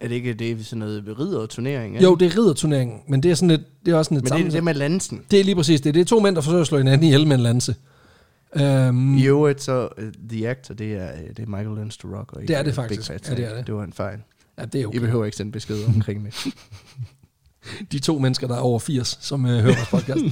Er 0.00 0.08
det 0.08 0.14
ikke 0.14 0.34
det 0.34 0.50
er 0.50 0.56
sådan 0.64 0.78
noget 0.78 1.04
ridderturnering? 1.18 2.02
Jo, 2.02 2.14
det 2.14 2.26
er 2.26 2.38
ridderturneringen, 2.38 2.98
men 3.08 3.22
det 3.22 3.30
er, 3.30 3.34
sådan 3.34 3.50
et, 3.50 3.64
det 3.86 3.92
er 3.92 3.98
også 3.98 4.08
sådan 4.08 4.18
et 4.18 4.24
Men 4.30 4.32
det 4.38 4.46
er 4.46 4.50
det 4.50 4.64
med 4.64 4.74
lansen. 4.74 5.20
det 5.30 5.40
er 5.40 5.44
lige 5.44 5.54
præcis 5.54 5.80
det. 5.80 5.94
Det 5.94 6.00
er 6.00 6.04
to 6.04 6.20
mænd, 6.20 6.36
der 6.36 6.42
forsøger 6.42 6.60
at 6.60 6.66
slå 6.66 6.78
hinanden 6.78 7.06
ihjel 7.06 7.26
med 7.26 7.36
en 7.36 7.42
lanse. 7.42 7.74
Um, 8.60 9.18
I 9.18 9.26
øvrigt 9.26 9.62
så, 9.62 9.88
uh, 9.98 10.04
The 10.28 10.48
Actor, 10.48 10.74
det 10.74 10.92
er, 10.92 11.12
øh, 11.12 11.28
det 11.28 11.38
er 11.38 11.46
Michael 11.46 11.76
Lance 11.76 11.98
The 11.98 12.16
Rock, 12.16 12.32
og 12.32 12.42
Det 12.42 12.50
er 12.50 12.62
det 12.62 12.74
faktisk. 12.74 13.00
Big 13.00 13.20
Fat 13.20 13.30
Ja, 13.30 13.34
det 13.34 13.52
er 13.52 13.56
det. 13.56 13.66
Det 13.66 13.74
var 13.74 13.84
en 13.84 13.92
fejl. 13.92 14.18
ja, 14.58 14.64
det 14.64 14.74
er 14.74 14.82
I 14.82 14.86
okay. 14.86 14.98
behøver 14.98 15.24
ikke 15.24 15.36
sende 15.36 15.52
besked 15.52 15.84
omkring 15.94 16.24
det. 16.24 16.54
de 17.92 17.98
to 17.98 18.18
mennesker, 18.18 18.46
der 18.46 18.54
er 18.54 18.60
over 18.60 18.78
80, 18.78 19.18
som 19.20 19.46
øh, 19.46 19.52
hører 19.52 19.74
vores 19.74 19.88
podcast. 19.88 20.24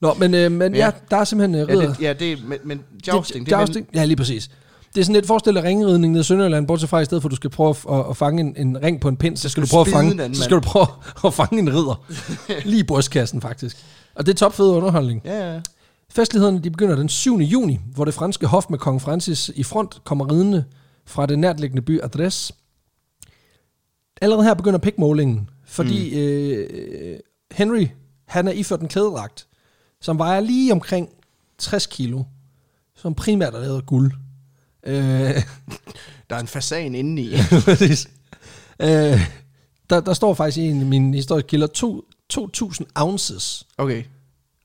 Nå, 0.00 0.14
men, 0.14 0.34
øh, 0.34 0.52
men 0.52 0.74
ja. 0.74 0.78
Ja. 0.78 0.84
ja, 0.84 0.90
der 1.10 1.16
er 1.16 1.24
simpelthen 1.24 1.62
øh, 1.62 1.68
ja, 1.68 1.74
ridder. 1.74 1.94
det, 1.94 2.02
ja, 2.02 2.12
det 2.12 2.44
men, 2.44 2.58
men 2.64 2.82
jousting, 3.06 3.46
det, 3.46 3.52
det, 3.52 3.58
jousting. 3.58 3.88
Ja, 3.94 4.04
lige 4.04 4.16
præcis. 4.16 4.50
Det 4.94 5.00
er 5.00 5.04
sådan 5.04 5.14
lidt 5.14 5.26
forestil 5.26 5.54
dig 5.54 5.64
ringridning 5.64 6.12
ned 6.12 6.20
i 6.20 6.24
Sønderjylland, 6.24 6.66
bortset 6.66 6.88
fra 6.88 7.00
i 7.00 7.04
stedet 7.04 7.22
for, 7.22 7.28
at 7.28 7.30
du 7.30 7.36
skal 7.36 7.50
prøve 7.50 7.74
at, 7.90 8.04
at 8.10 8.16
fange 8.16 8.40
en, 8.40 8.54
en 8.56 8.82
ring 8.82 9.00
på 9.00 9.08
en 9.08 9.16
pind, 9.16 9.36
så 9.36 9.48
skal 9.48 9.62
du 9.62 9.68
prøve 9.70 9.80
at 9.80 9.88
fange, 9.88 10.34
så 10.34 10.42
skal 10.42 10.56
du 10.56 10.60
prøve 10.60 10.86
at 11.24 11.34
fange 11.34 11.58
en 11.58 11.68
ridder. 11.68 12.04
lige 12.70 12.80
i 12.80 12.82
brystkassen, 12.82 13.40
faktisk. 13.40 13.76
Og 14.14 14.26
det 14.26 14.32
er 14.32 14.36
topfed 14.36 14.66
underholdning. 14.66 15.22
Ja, 15.24 15.52
ja. 15.54 15.60
Festlighederne 16.10 16.60
de 16.62 16.70
begynder 16.70 16.96
den 16.96 17.08
7. 17.08 17.38
juni, 17.38 17.78
hvor 17.94 18.04
det 18.04 18.14
franske 18.14 18.46
hof 18.46 18.66
med 18.70 18.78
kong 18.78 19.02
Francis 19.02 19.50
i 19.54 19.62
front 19.62 20.04
kommer 20.04 20.32
ridende 20.32 20.64
fra 21.06 21.26
den 21.26 21.38
nærtliggende 21.38 21.82
by 21.82 22.00
Adresse. 22.02 22.54
Allerede 24.22 24.44
her 24.44 24.54
begynder 24.54 24.78
pikmålingen, 24.78 25.50
fordi 25.64 26.10
mm. 26.14 26.20
øh, 26.20 27.18
Henry, 27.52 27.86
han 28.26 28.48
er 28.48 28.52
iført 28.52 28.80
en 28.80 28.88
klædedragt, 28.88 29.46
som 30.00 30.18
vejer 30.18 30.40
lige 30.40 30.72
omkring 30.72 31.08
60 31.58 31.86
kilo, 31.86 32.22
som 32.96 33.14
primært 33.14 33.54
er 33.54 33.60
lavet 33.60 33.76
af 33.76 33.86
guld. 33.86 34.12
Øh, 34.86 34.94
Der 36.30 36.36
er 36.36 36.40
en 36.40 36.46
fasan 36.46 36.94
inde 36.94 37.22
i. 37.22 37.34
øh, 38.86 39.20
der, 39.90 40.00
der 40.00 40.12
står 40.14 40.34
faktisk 40.34 40.58
i 40.58 40.60
en 40.68 40.80
af 40.80 40.86
mine 40.86 41.16
historiske 41.16 41.48
kilder 41.48 41.66
to- 41.66 42.04
2.000 42.32 42.84
ounces 42.94 43.66
Okay. 43.78 44.04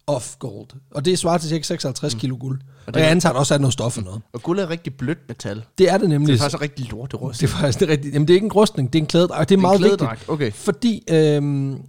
Of 0.07 0.35
gold. 0.39 0.67
Og 0.91 1.05
det 1.05 1.19
svarer 1.19 1.37
til 1.37 1.49
cirka 1.49 1.63
56 1.63 2.13
kilo 2.13 2.37
guld. 2.39 2.59
Og, 2.61 2.67
Og 2.87 2.93
og 2.93 2.99
jeg 2.99 3.05
det- 3.05 3.11
antager, 3.11 3.31
at 3.31 3.35
der 3.35 3.39
også 3.39 3.53
er 3.53 3.57
noget 3.57 3.73
stof 3.73 3.97
og 3.97 4.03
noget. 4.03 4.21
Og 4.33 4.41
guld 4.43 4.59
er 4.59 4.69
rigtig 4.69 4.93
blødt 4.93 5.17
metal. 5.27 5.63
Det 5.77 5.89
er 5.91 5.97
det 5.97 6.09
nemlig. 6.09 6.27
Det 6.27 6.33
er 6.35 6.39
faktisk 6.39 6.61
rigtig 6.61 6.89
lorterust. 6.91 7.41
det 7.41 7.47
er 7.47 7.51
faktisk 7.51 7.79
det 7.79 7.89
rigtige. 7.89 8.13
Jamen, 8.13 8.27
det 8.27 8.33
er 8.33 8.35
ikke 8.35 8.45
en 8.45 8.51
rustning, 8.51 8.93
det 8.93 8.99
er 8.99 9.03
en 9.03 9.07
klædedragt. 9.07 9.49
Det 9.49 9.55
er, 9.55 9.59
meget 9.59 9.81
vigtigt. 9.81 10.09
okay. 10.27 10.51
Fordi 10.51 11.03
øhm, 11.09 11.81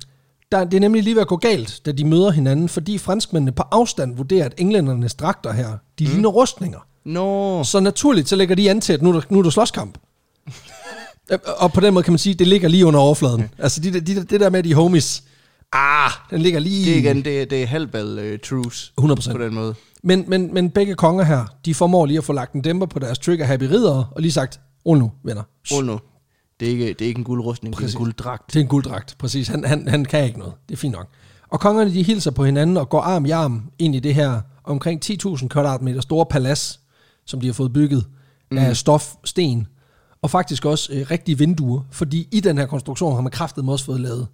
Der, 0.53 0.65
det 0.65 0.75
er 0.75 0.81
nemlig 0.81 1.03
lige 1.03 1.15
ved 1.15 1.23
at 1.23 1.29
gå 1.29 1.37
galt, 1.37 1.81
da 1.87 1.93
de 1.93 2.05
møder 2.05 2.31
hinanden, 2.31 2.69
fordi 2.69 2.99
franskmændene 2.99 3.53
på 3.53 3.63
afstand 3.71 4.17
vurderer, 4.17 4.45
at 4.45 4.55
englændernes 4.59 5.15
dragter 5.15 5.53
her, 5.53 5.69
de 5.99 6.05
mm. 6.05 6.11
ligner 6.11 6.29
rustninger. 6.29 6.79
Nå, 7.05 7.65
Så 7.65 7.81
naturligt, 7.81 8.29
så 8.29 8.37
lægger 8.37 8.55
de 8.55 8.71
an 8.71 8.81
til, 8.81 8.93
at 8.93 9.03
nu 9.03 9.09
er 9.09 9.13
der, 9.13 9.21
nu 9.31 9.39
er 9.39 9.43
der 9.43 9.51
slåskamp. 9.51 9.99
Øh, 11.33 11.39
og 11.59 11.73
på 11.73 11.81
den 11.81 11.95
måde 11.95 12.05
kan 12.05 12.13
man 12.13 12.19
sige, 12.19 12.33
at 12.33 12.39
det 12.39 12.47
ligger 12.49 12.69
lige 12.69 12.87
under 12.87 13.01
overfladen. 13.01 13.49
Altså 13.59 13.81
de, 13.81 13.93
der- 13.93 14.01
de, 14.01 14.15
der- 14.15 14.23
det 14.25 14.41
der 14.41 14.51
med 14.51 14.63
de 14.63 14.75
homies, 14.75 15.23
ah, 15.73 16.11
den 16.31 16.43
ligger 16.43 16.61
lige... 16.61 16.85
det 16.85 16.95
er 16.95 16.99
igen, 16.99 17.25
det, 17.25 17.51
det 17.51 17.63
er 17.63 17.67
halvbal 17.67 18.33
uh, 18.33 18.39
truce 18.39 18.93
100%. 19.01 19.33
på 19.33 19.39
den 19.39 19.55
måde. 19.55 19.75
Men, 20.03 20.25
men, 20.29 20.55
men 20.55 20.71
begge 20.71 20.95
konger 20.95 21.25
her, 21.25 21.45
de 21.65 21.75
formår 21.75 22.07
lige 22.07 22.19
at 22.19 22.25
få 22.25 22.33
lagt 22.33 22.53
en 22.53 22.63
dæmper 22.63 22.87
på 22.87 22.99
deres 22.99 23.19
trigger 23.19 23.45
happy 23.45 23.65
ridere, 23.65 24.07
og 24.11 24.23
lige 24.23 24.33
sagt, 24.33 24.61
rul 24.87 24.99
nu, 24.99 25.13
venner. 25.25 25.43
Ro 25.73 25.81
nu. 25.81 26.01
Det 26.61 26.69
er 26.69 26.73
ikke, 26.73 26.89
det 26.89 27.03
er 27.03 27.07
ikke 27.07 27.19
en 27.19 27.25
guldrustning, 27.25 27.75
det 27.75 27.79
er 27.79 27.83
Præcis. 27.83 27.95
en 27.95 27.99
gulddragt. 27.99 28.47
Det 28.47 28.57
er 28.57 28.61
en 28.61 28.69
gulddragt, 28.69 29.17
præcis. 29.19 29.49
Han, 29.49 29.65
han, 29.65 29.89
han 29.89 30.05
kan 30.05 30.25
ikke 30.25 30.39
noget. 30.39 30.55
Det 30.69 30.75
er 30.75 30.79
fint 30.79 30.93
nok. 30.93 31.09
Og 31.49 31.61
kongerne, 31.61 31.95
de 31.95 32.03
hilser 32.03 32.31
på 32.31 32.45
hinanden 32.45 32.77
og 32.77 32.89
går 32.89 33.01
arm 33.01 33.27
i 33.27 33.31
arm 33.31 33.71
ind 33.79 33.95
i 33.95 34.01
det 34.01 34.15
her 34.15 34.41
omkring 34.65 35.05
10.000 35.05 35.49
kvadratmeter 35.49 36.01
store 36.01 36.27
palads, 36.27 36.81
som 37.27 37.41
de 37.41 37.47
har 37.47 37.55
fået 37.55 37.73
bygget 37.73 38.07
mm. 38.51 38.59
af 38.59 38.77
stof, 38.77 39.15
sten, 39.25 39.67
og 40.23 40.31
faktisk 40.31 40.65
også 40.65 40.93
øh, 40.93 41.07
rigtige 41.11 41.39
vinduer, 41.39 41.81
fordi 41.91 42.29
i 42.33 42.41
den 42.41 42.59
her 42.59 42.67
konstruktion 42.67 43.15
har 43.15 43.21
man 43.21 43.33
kraftet 43.33 43.69
også 43.69 43.85
fået 43.85 44.01
lavet 44.01 44.29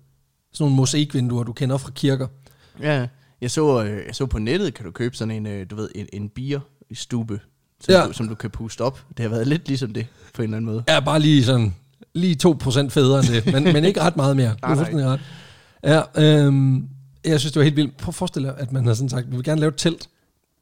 sådan 0.52 0.62
nogle 0.64 0.76
mosaikvinduer, 0.76 1.42
du 1.44 1.52
kender 1.52 1.76
fra 1.76 1.90
kirker. 1.94 2.26
Ja, 2.80 3.06
jeg 3.40 3.50
så, 3.50 3.84
øh, 3.84 3.90
jeg 4.06 4.14
så 4.14 4.26
på 4.26 4.38
nettet, 4.38 4.74
kan 4.74 4.84
du 4.84 4.90
købe 4.90 5.16
sådan 5.16 5.30
en, 5.34 5.46
øh, 5.46 5.66
du 5.70 5.76
ved, 5.76 5.88
en, 5.94 6.06
en 6.12 6.28
bier 6.28 6.60
i 6.90 6.94
stube, 6.94 7.40
som, 7.80 7.94
Ja. 7.94 8.06
du, 8.06 8.12
som 8.12 8.28
du 8.28 8.34
kan 8.34 8.50
puste 8.50 8.80
op. 8.80 9.04
Det 9.16 9.22
har 9.22 9.28
været 9.28 9.46
lidt 9.46 9.68
ligesom 9.68 9.92
det, 9.92 10.06
på 10.34 10.42
en 10.42 10.44
eller 10.44 10.56
anden 10.56 10.70
måde. 10.72 10.84
Ja, 10.88 11.00
bare 11.00 11.20
lige 11.20 11.44
sådan, 11.44 11.74
lige 12.14 12.36
2% 12.46 12.88
federe 12.88 13.18
end 13.18 13.28
det, 13.28 13.52
men, 13.52 13.62
men 13.72 13.84
ikke 13.84 14.00
ret 14.00 14.16
meget 14.16 14.36
mere. 14.36 14.48
Du 14.50 14.56
Nej, 14.74 14.90
er 14.90 14.96
nej. 14.96 15.04
ret. 15.04 15.20
Ja, 16.16 16.44
øhm, 16.46 16.88
jeg 17.24 17.40
synes, 17.40 17.52
det 17.52 17.60
var 17.60 17.64
helt 17.64 17.76
vildt. 17.76 17.96
Prøv 17.96 18.08
at 18.08 18.14
forestille 18.14 18.48
dig, 18.48 18.56
at 18.58 18.72
man 18.72 18.86
har 18.86 18.94
sådan 18.94 19.08
sagt, 19.08 19.30
vi 19.30 19.36
vil 19.36 19.44
gerne 19.44 19.60
lave 19.60 19.68
et 19.68 19.76
telt 19.76 20.08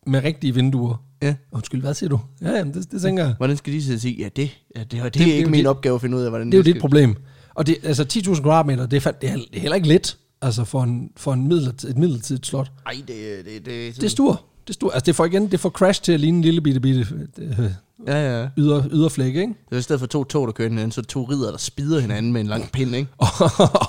med 0.07 0.24
rigtige 0.24 0.55
vinduer. 0.55 1.05
Ja. 1.22 1.35
Undskyld, 1.53 1.81
hvad 1.81 1.94
siger 1.94 2.11
du? 2.11 2.20
Ja, 2.42 2.50
jamen, 2.50 2.74
det, 2.74 2.92
det 2.92 3.03
tænker 3.03 3.24
jeg. 3.24 3.35
Hvordan 3.37 3.57
skal 3.57 3.72
de 3.72 3.85
så 3.85 3.98
sige, 3.98 4.22
ja, 4.22 4.29
det, 4.37 4.50
ja, 4.76 4.81
det, 4.81 4.90
det, 4.92 5.03
det, 5.03 5.14
det 5.14 5.22
er 5.22 5.26
ikke 5.26 5.40
jo 5.42 5.48
min 5.48 5.61
dit- 5.64 5.66
opgave 5.68 5.94
at 5.94 6.00
finde 6.00 6.16
ud 6.16 6.22
af, 6.22 6.31
hvordan 6.31 6.46
Det 6.46 6.55
er 6.55 6.59
jo 6.59 6.62
dit 6.74 6.81
problem. 6.81 7.16
Og 7.54 7.66
det, 7.66 7.76
altså 7.82 8.06
10.000 8.12 8.42
kvadratmeter, 8.42 8.86
det 8.86 9.06
er, 9.06 9.10
det, 9.10 9.30
er, 9.30 9.34
det 9.34 9.56
er 9.56 9.60
heller 9.60 9.76
ikke 9.76 9.88
let, 9.88 10.16
altså 10.42 10.64
for, 10.64 10.82
en, 10.82 11.10
for 11.16 11.32
en 11.32 11.48
midlertid, 11.48 11.90
et 11.90 11.98
midlertidigt 11.98 12.46
slot. 12.46 12.72
Ej, 12.86 12.92
det, 12.92 13.06
det, 13.08 13.44
det, 13.44 13.66
det, 13.66 13.96
Det 13.96 14.04
er 14.04 14.08
stor. 14.08 14.44
Det 14.66 14.70
er 14.70 14.72
stor. 14.72 14.90
Altså 14.90 15.06
det 15.06 15.16
får 15.16 15.24
igen, 15.24 15.50
det 15.50 15.60
får 15.60 15.70
Crash 15.70 16.02
til 16.02 16.12
at 16.12 16.20
ligne 16.20 16.38
en 16.38 16.44
lille 16.44 16.60
bitte, 16.60 16.80
bitte 16.80 17.06
øh, 17.38 17.70
Ja, 18.06 18.40
ja. 18.40 18.48
yder, 18.56 18.82
yderflæk, 18.90 19.36
ikke? 19.36 19.54
Så 19.72 19.78
i 19.78 19.82
stedet 19.82 20.00
for 20.00 20.06
to 20.06 20.24
tog, 20.24 20.46
der 20.46 20.52
kører 20.52 20.68
hinanden, 20.68 20.92
så 20.92 21.00
er 21.00 21.02
det 21.02 21.08
to 21.08 21.22
ridder, 21.24 21.50
der 21.50 21.58
spider 21.58 22.00
hinanden 22.00 22.32
med 22.32 22.40
en 22.40 22.46
lang 22.46 22.72
pind, 22.72 22.94
ikke? 22.94 23.10
og, 23.18 23.28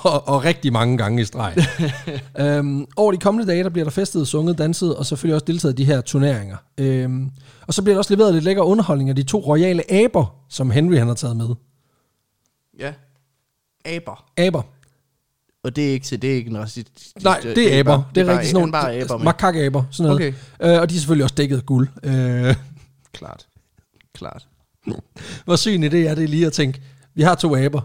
og, 0.04 0.28
og 0.28 0.44
rigtig 0.44 0.72
mange 0.72 0.98
gange 0.98 1.22
i 1.22 1.24
streg. 1.24 1.56
øhm, 2.40 2.86
over 2.96 3.12
de 3.12 3.18
kommende 3.18 3.52
dage, 3.52 3.64
der 3.64 3.70
bliver 3.70 3.84
der 3.84 3.90
festet, 3.90 4.28
sunget, 4.28 4.58
danset, 4.58 4.96
og 4.96 5.06
selvfølgelig 5.06 5.34
også 5.34 5.44
deltaget 5.44 5.72
i 5.72 5.82
de 5.82 5.84
her 5.84 6.00
turneringer. 6.00 6.56
Øhm, 6.78 7.30
og 7.66 7.74
så 7.74 7.82
bliver 7.82 7.94
der 7.94 7.98
også 7.98 8.14
leveret 8.14 8.34
lidt 8.34 8.44
lækker 8.44 8.62
underholdning 8.62 9.10
af 9.10 9.16
de 9.16 9.22
to 9.22 9.38
royale 9.38 9.92
aber, 9.92 10.34
som 10.48 10.70
Henry 10.70 10.96
han 10.96 11.06
har 11.06 11.14
taget 11.14 11.36
med. 11.36 11.48
Ja. 12.78 12.92
Aber. 13.84 14.24
Aber. 14.36 14.62
Og 15.64 15.76
det 15.76 15.88
er 15.88 15.92
ikke, 15.92 16.16
det 16.16 16.30
er 16.30 16.34
ikke 16.34 16.50
en 16.50 16.58
racist. 16.58 17.12
Nej, 17.22 17.40
det 17.40 17.74
er 17.74 17.78
aber. 17.78 18.02
Det 18.14 18.20
er, 18.20 18.24
bare, 18.24 18.36
rigtig 18.36 18.50
sådan 18.50 18.60
nogle 18.60 18.72
bare 18.72 18.94
aber 18.94 19.16
med. 19.16 19.24
makakaber, 19.24 19.84
sådan 19.90 20.12
noget. 20.12 20.34
Okay. 20.60 20.74
Øh, 20.74 20.80
og 20.80 20.90
de 20.90 20.94
er 20.94 20.98
selvfølgelig 20.98 21.24
også 21.24 21.34
dækket 21.34 21.56
af 21.56 21.66
guld. 21.66 21.88
Øh, 22.02 22.54
Klart. 23.12 23.46
Klart. 24.14 24.46
hvor 25.44 25.56
syg 25.56 25.74
en 25.74 25.84
idé 25.84 25.96
er 25.96 26.14
det 26.14 26.30
lige 26.30 26.46
at 26.46 26.52
tænke, 26.52 26.82
vi 27.14 27.22
har 27.22 27.34
to 27.34 27.56
aber. 27.56 27.80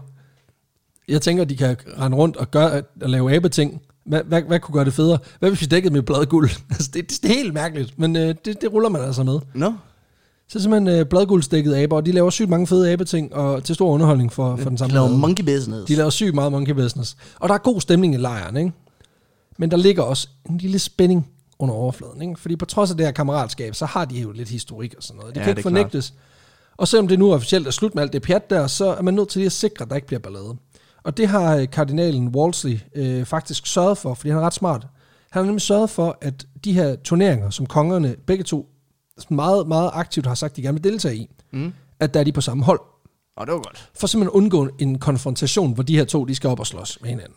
Jeg 1.08 1.22
tænker, 1.22 1.44
de 1.44 1.56
kan 1.56 1.76
rende 2.00 2.16
rundt 2.16 2.36
og, 2.36 2.50
gøre, 2.50 2.82
og 3.02 3.10
lave 3.10 3.34
abeting. 3.34 3.82
Hvad, 4.06 4.22
hvad, 4.24 4.42
hvad 4.42 4.60
kunne 4.60 4.72
gøre 4.72 4.84
det 4.84 4.94
federe? 4.94 5.18
Hvad 5.38 5.50
hvis 5.50 5.60
vi 5.60 5.66
dækkede 5.66 5.94
med 5.94 6.02
bladguld? 6.02 6.50
altså, 6.70 6.90
det, 6.94 7.08
det, 7.08 7.24
er 7.24 7.34
helt 7.34 7.54
mærkeligt, 7.54 7.98
men 7.98 8.16
øh, 8.16 8.34
det, 8.44 8.60
det 8.60 8.72
ruller 8.72 8.88
man 8.88 9.02
altså 9.02 9.22
med. 9.22 9.38
Nå, 9.54 9.72
Så 10.48 10.58
er 10.58 10.60
simpelthen 10.62 11.00
øh, 11.00 11.06
bladguldsdækket 11.06 11.74
aber, 11.76 11.96
og 11.96 12.06
de 12.06 12.12
laver 12.12 12.30
sygt 12.30 12.48
mange 12.48 12.66
fede 12.66 12.92
abeting, 12.92 13.34
og 13.34 13.64
til 13.64 13.74
stor 13.74 13.90
underholdning 13.90 14.32
for, 14.32 14.56
for 14.56 14.64
den 14.64 14.72
de 14.72 14.78
samme 14.78 14.94
laver 14.94 15.08
måde. 15.08 15.18
monkey 15.18 15.44
business. 15.44 15.84
De 15.88 15.94
laver 15.94 16.10
sygt 16.10 16.34
meget 16.34 16.52
monkey 16.52 16.72
business. 16.72 17.16
Og 17.40 17.48
der 17.48 17.54
er 17.54 17.58
god 17.58 17.80
stemning 17.80 18.14
i 18.14 18.16
lejren, 18.16 18.56
ikke? 18.56 18.72
Men 19.58 19.70
der 19.70 19.76
ligger 19.76 20.02
også 20.02 20.28
en 20.50 20.58
lille 20.58 20.78
spænding 20.78 21.30
under 21.58 21.74
overfladen, 21.74 22.22
ikke? 22.22 22.40
Fordi 22.40 22.56
på 22.56 22.64
trods 22.64 22.90
af 22.90 22.96
det 22.96 23.06
her 23.06 23.12
kammeratskab, 23.12 23.74
så 23.74 23.86
har 23.86 24.04
de 24.04 24.20
jo 24.20 24.32
lidt 24.32 24.48
historik 24.48 24.94
og 24.96 25.02
sådan 25.02 25.18
noget. 25.18 25.34
Det 25.34 25.40
Ja, 25.40 25.44
kan 25.44 25.50
det 25.56 25.58
ikke 25.58 25.68
er 25.68 25.70
fornægtes. 25.70 26.14
Og 26.76 26.88
selvom 26.88 27.08
det 27.08 27.18
nu 27.18 27.32
officielt 27.32 27.66
er 27.66 27.70
slut 27.70 27.94
med 27.94 28.02
alt 28.02 28.12
det 28.12 28.22
pjat 28.22 28.50
der, 28.50 28.66
så 28.66 28.86
er 28.94 29.02
man 29.02 29.14
nødt 29.14 29.28
til 29.28 29.38
lige 29.38 29.46
at 29.46 29.52
sikre, 29.52 29.82
at 29.82 29.88
der 29.88 29.96
ikke 29.96 30.06
bliver 30.06 30.20
ballade. 30.20 30.56
Og 31.02 31.16
det 31.16 31.28
har 31.28 31.56
øh, 31.56 31.70
kardinalen 31.70 32.28
Wolsey 32.28 32.78
øh, 32.94 33.24
faktisk 33.24 33.66
sørget 33.66 33.98
for, 33.98 34.14
fordi 34.14 34.28
han 34.30 34.38
er 34.38 34.42
ret 34.46 34.54
smart. 34.54 34.86
Han 35.30 35.40
har 35.40 35.44
nemlig 35.46 35.62
sørget 35.62 35.90
for, 35.90 36.18
at 36.20 36.46
de 36.64 36.72
her 36.72 36.96
turneringer, 36.96 37.50
som 37.50 37.66
kongerne 37.66 38.16
begge 38.26 38.44
to 38.44 38.66
meget, 39.30 39.68
meget 39.68 39.90
aktivt 39.94 40.26
har 40.26 40.34
sagt, 40.34 40.56
de 40.56 40.62
gerne 40.62 40.82
vil 40.82 40.92
deltage 40.92 41.16
i, 41.16 41.28
Mm. 41.52 41.72
at 42.00 42.14
der 42.14 42.20
er 42.20 42.24
de 42.24 42.32
på 42.32 42.40
samme 42.40 42.64
hold 42.64 42.80
Og 43.36 43.46
det 43.46 43.52
var 43.54 43.58
godt. 43.60 43.90
for 43.98 44.06
simpelthen 44.06 44.28
at 44.36 44.42
undgå 44.42 44.68
en 44.78 44.98
konfrontation, 44.98 45.72
hvor 45.72 45.82
de 45.82 45.96
her 45.96 46.04
to, 46.04 46.24
de 46.24 46.34
skal 46.34 46.50
op 46.50 46.60
og 46.60 46.66
slås 46.66 46.98
med 47.00 47.10
hinanden. 47.10 47.34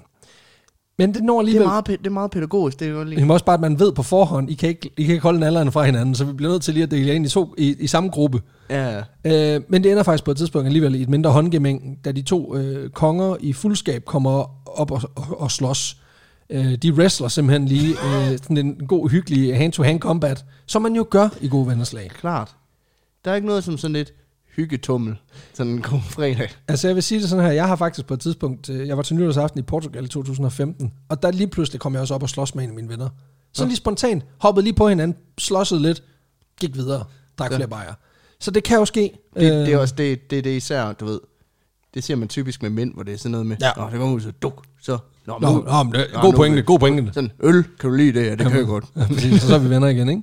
Men 0.97 1.13
det 1.13 1.23
når 1.23 1.33
Det 1.33 1.39
alligevel... 1.39 1.65
er, 1.65 1.69
meget, 1.71 1.87
det 1.87 2.07
er 2.07 2.09
meget 2.09 2.31
pædagogisk, 2.31 2.79
det 2.79 2.87
er 2.87 2.97
Det 2.97 3.07
lige. 3.07 3.21
er 3.27 3.33
også 3.33 3.45
bare, 3.45 3.53
at 3.53 3.61
man 3.61 3.79
ved 3.79 3.91
på 3.91 4.03
forhånd, 4.03 4.49
I 4.51 4.53
kan 4.53 4.69
ikke, 4.69 4.89
I 4.97 5.03
kan 5.03 5.13
ikke 5.13 5.23
holde 5.23 5.45
alderen 5.45 5.71
fra 5.71 5.83
hinanden, 5.83 6.15
så 6.15 6.25
vi 6.25 6.33
bliver 6.33 6.51
nødt 6.51 6.61
til 6.63 6.73
lige 6.73 6.83
at 6.83 6.91
dele 6.91 7.07
jer 7.07 7.13
ind 7.13 7.25
i, 7.25 7.29
to, 7.29 7.55
i, 7.57 7.75
i 7.79 7.87
samme 7.87 8.09
gruppe. 8.09 8.41
Ja, 8.69 9.03
ja. 9.25 9.55
Øh, 9.55 9.61
men 9.69 9.83
det 9.83 9.91
ender 9.91 10.03
faktisk 10.03 10.23
på 10.23 10.31
et 10.31 10.37
tidspunkt 10.37 10.65
alligevel 10.65 10.95
i 10.95 11.01
et 11.01 11.09
mindre 11.09 11.31
håndgemæng, 11.31 11.97
da 12.05 12.11
de 12.11 12.21
to 12.21 12.55
øh, 12.55 12.89
konger 12.89 13.35
i 13.39 13.53
fuldskab 13.53 14.05
kommer 14.05 14.45
op 14.79 14.91
og, 14.91 15.01
og, 15.15 15.41
og 15.41 15.51
slås. 15.51 16.00
Øh, 16.51 16.75
de 16.75 16.93
wrestler 16.93 17.27
simpelthen 17.27 17.67
lige 17.67 17.91
øh, 18.05 18.37
sådan 18.37 18.57
en 18.57 18.87
god, 18.87 19.09
hyggelig 19.09 19.57
hand-to-hand 19.57 19.99
combat, 19.99 20.45
som 20.65 20.81
man 20.81 20.95
jo 20.95 21.07
gør 21.09 21.29
i 21.41 21.47
gode 21.49 21.67
vennerslag. 21.67 22.09
klart. 22.09 22.55
Der 23.25 23.31
er 23.31 23.35
ikke 23.35 23.47
noget 23.47 23.63
som 23.63 23.77
sådan 23.77 23.93
lidt 23.93 24.13
hyggetummel, 24.55 25.15
sådan 25.53 25.71
en 25.71 25.81
god 25.81 25.99
fredag. 26.01 26.49
Altså 26.67 26.87
jeg 26.87 26.95
vil 26.95 27.03
sige 27.03 27.21
det 27.21 27.29
sådan 27.29 27.45
her, 27.45 27.51
jeg 27.51 27.67
har 27.67 27.75
faktisk 27.75 28.07
på 28.07 28.13
et 28.13 28.19
tidspunkt, 28.19 28.69
øh, 28.69 28.87
jeg 28.87 28.97
var 28.97 29.03
til 29.03 29.15
nytårsaften 29.15 29.59
i 29.59 29.63
Portugal 29.63 30.05
i 30.05 30.07
2015, 30.07 30.93
og 31.09 31.23
der 31.23 31.31
lige 31.31 31.47
pludselig 31.47 31.81
kom 31.81 31.93
jeg 31.93 32.01
også 32.01 32.13
op 32.13 32.23
og 32.23 32.29
slås 32.29 32.55
med 32.55 32.63
en 32.63 32.69
af 32.69 32.75
mine 32.75 32.89
venner. 32.89 33.09
Sådan 33.53 33.67
lige 33.67 33.77
spontant, 33.77 34.23
hoppede 34.37 34.63
lige 34.63 34.73
på 34.73 34.87
hinanden, 34.89 35.17
slåsede 35.37 35.81
lidt, 35.81 36.03
gik 36.59 36.75
videre, 36.75 37.03
drak 37.39 37.51
Ja. 37.51 37.55
flere 37.55 37.69
bajer. 37.69 37.93
Så 38.39 38.51
det 38.51 38.63
kan 38.63 38.77
jo 38.77 38.85
ske. 38.85 39.11
Det, 39.35 39.43
Øh, 39.43 39.65
det 39.65 39.73
er 39.73 39.77
også 39.77 39.95
det, 39.97 40.31
det, 40.31 40.43
det 40.43 40.51
er 40.51 40.55
især, 40.57 40.91
du 40.93 41.05
ved, 41.05 41.19
det 41.93 42.03
ser 42.03 42.15
man 42.15 42.27
typisk 42.27 42.61
med 42.61 42.69
mænd, 42.69 42.93
hvor 42.93 43.03
det 43.03 43.13
er 43.13 43.17
sådan 43.17 43.31
noget 43.31 43.45
med, 43.47 43.57
Ja. 43.61 43.71
Nå, 43.77 43.83
det 43.89 43.99
kommer 43.99 44.15
ud 44.15 44.21
så 44.21 44.31
duk, 44.31 44.63
så, 44.81 44.97
nå, 45.27 45.37
Nå, 45.41 45.49
nu- 45.53 45.63
nå, 45.63 45.83
men 45.83 45.93
det, 45.93 46.05
nå, 46.13 46.21
god 46.21 46.33
pointe, 46.33 46.61
god 46.61 46.79
pointe. 46.79 47.13
Sådan, 47.13 47.31
øl, 47.43 47.63
kan 47.79 47.89
du 47.89 47.95
lide 47.95 48.19
det? 48.19 48.25
Ja, 48.25 48.31
det 48.31 48.39
kan 48.47 48.57
jeg 48.57 48.65
godt. 48.65 48.85
Så 49.41 49.55
er 49.55 49.59
vi 49.59 49.69
venner 49.69 49.87
igen, 49.87 50.09
ikke? 50.09 50.21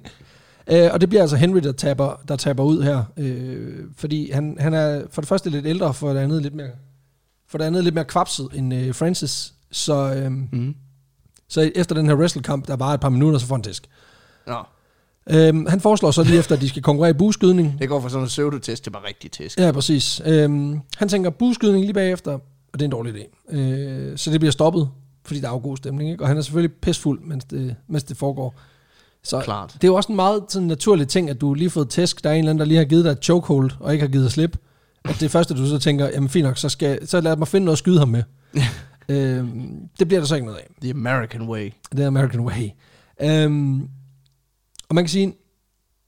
Øh, 0.87 0.91
og 0.93 1.01
det 1.01 1.09
bliver 1.09 1.23
altså 1.23 1.37
Henry, 1.37 1.59
der 1.59 1.73
taber, 1.73 2.21
der 2.29 2.37
taber 2.37 2.65
ud 2.65 2.83
her, 2.83 3.05
øh, 3.17 3.75
fordi 3.97 4.31
han, 4.31 4.57
han 4.61 4.75
er 4.75 5.03
for 5.11 5.21
det 5.23 5.29
første 5.29 5.51
lidt 5.51 5.67
ældre, 5.67 5.95
for 5.95 6.13
det 6.13 6.21
andet 6.21 6.43
lidt 6.43 6.55
mere, 6.55 6.69
for 7.49 7.59
det 7.59 7.65
andet 7.65 7.85
lidt 7.85 7.95
mere 7.95 8.05
kvapset 8.05 8.49
end 8.55 8.75
øh, 8.75 8.95
Francis. 8.95 9.53
Så, 9.71 10.15
øh, 10.15 10.33
Mm. 10.33 10.75
så 11.49 11.71
efter 11.75 11.95
den 11.95 12.07
her 12.07 12.15
wrestlekamp, 12.15 12.67
der 12.69 12.77
var 12.77 12.95
et 12.95 13.01
par 13.01 13.09
minutter, 13.09 13.39
så 13.39 13.47
får 13.47 13.55
han 13.55 13.63
tæsk. 13.63 13.87
Nå, 14.47 14.55
Øhm, 15.31 15.67
han 15.67 15.81
foreslår 15.81 16.11
så 16.11 16.23
lige 16.23 16.39
efter, 16.39 16.55
at 16.55 16.61
de 16.61 16.69
skal 16.69 16.83
konkurrere 16.83 17.11
i 17.11 17.15
bueskydning. 17.15 17.77
det 17.79 17.89
går 17.89 18.01
fra 18.01 18.09
sådan 18.09 18.23
en 18.23 18.29
pseudotest 18.29 18.85
til 18.85 18.91
bare 18.91 19.03
rigtig 19.09 19.31
tæsk. 19.31 19.59
Ja, 19.59 19.73
præcis. 19.73 20.23
Øhm, 20.25 20.81
han 20.97 21.09
tænker 21.09 21.31
bueskydning 21.31 21.81
lige 21.85 21.95
bagefter, 21.95 22.39
og 22.73 22.79
det 22.79 22.83
er 22.83 22.85
en 22.85 22.91
dårlig 22.91 23.15
idé. 23.15 23.55
Øh, 23.57 24.19
så 24.19 24.31
det 24.31 24.41
bliver 24.41 24.53
stoppet, 24.53 24.89
fordi 25.25 25.41
der 25.41 25.49
er 25.49 25.53
jo 25.53 25.59
god 25.59 25.77
stemning. 25.77 26.11
Ikke? 26.11 26.25
Og 26.25 26.29
han 26.29 26.37
er 26.37 26.41
selvfølgelig 26.43 26.77
pissfuld, 26.77 27.21
mens 27.21 27.45
det, 27.45 27.77
mens 27.89 28.05
det 28.05 28.17
foregår. 28.17 28.55
Så 29.23 29.41
Klart. 29.41 29.73
det 29.75 29.85
er 29.85 29.89
jo 29.89 29.95
også 29.95 30.13
en 30.13 30.17
meget 30.17 30.43
sådan, 30.49 30.69
naturlig 30.69 31.09
ting, 31.09 31.31
at 31.31 31.41
du 31.41 31.55
lige 31.55 31.65
har 31.69 31.71
fået 31.71 31.89
tæsk. 31.89 32.25
Der 32.25 32.31
er 32.31 32.35
en 32.35 32.39
eller 32.39 32.51
anden, 32.51 32.59
der 32.61 32.65
lige 32.67 32.79
har 32.79 32.85
givet 32.85 33.05
dig 33.05 33.11
et 33.11 33.19
chokehold, 33.25 33.71
og 33.81 33.93
ikke 33.93 34.03
har 34.07 34.13
givet 34.13 34.33
slip. 34.33 34.57
At 35.05 35.17
det 35.21 35.31
første, 35.31 35.55
du 35.55 35.67
så 35.67 35.79
tænker, 35.79 36.07
jamen 36.07 36.29
fint 36.29 36.45
nok, 36.45 36.57
så, 36.59 36.69
skal, 36.69 37.09
så 37.09 37.21
lad 37.21 37.37
mig 37.37 37.49
finde 37.49 37.65
noget 37.65 37.75
at 37.75 37.79
skyde 37.79 37.99
ham 37.99 38.09
med. 38.09 38.23
øhm, 39.09 39.89
det 39.99 40.09
bliver 40.09 40.21
der 40.21 40.27
så 40.27 40.35
ikke 40.35 40.47
noget 40.47 40.59
af. 40.59 40.69
The 40.83 40.91
American 40.91 41.43
way. 41.49 41.71
Er 41.99 42.07
American 42.07 42.41
Way. 42.41 42.69
Øhm, 43.23 43.81
og 44.89 44.95
man 44.95 45.05
kan 45.05 45.09
sige, 45.09 45.35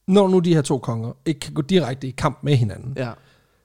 når 0.08 0.28
nu 0.28 0.38
de 0.38 0.54
her 0.54 0.62
to 0.62 0.78
konger 0.78 1.12
ikke 1.26 1.40
kan 1.40 1.54
gå 1.54 1.62
direkte 1.62 2.08
i 2.08 2.10
kamp 2.10 2.38
med 2.42 2.56
hinanden, 2.56 2.92
Ja. 2.96 3.10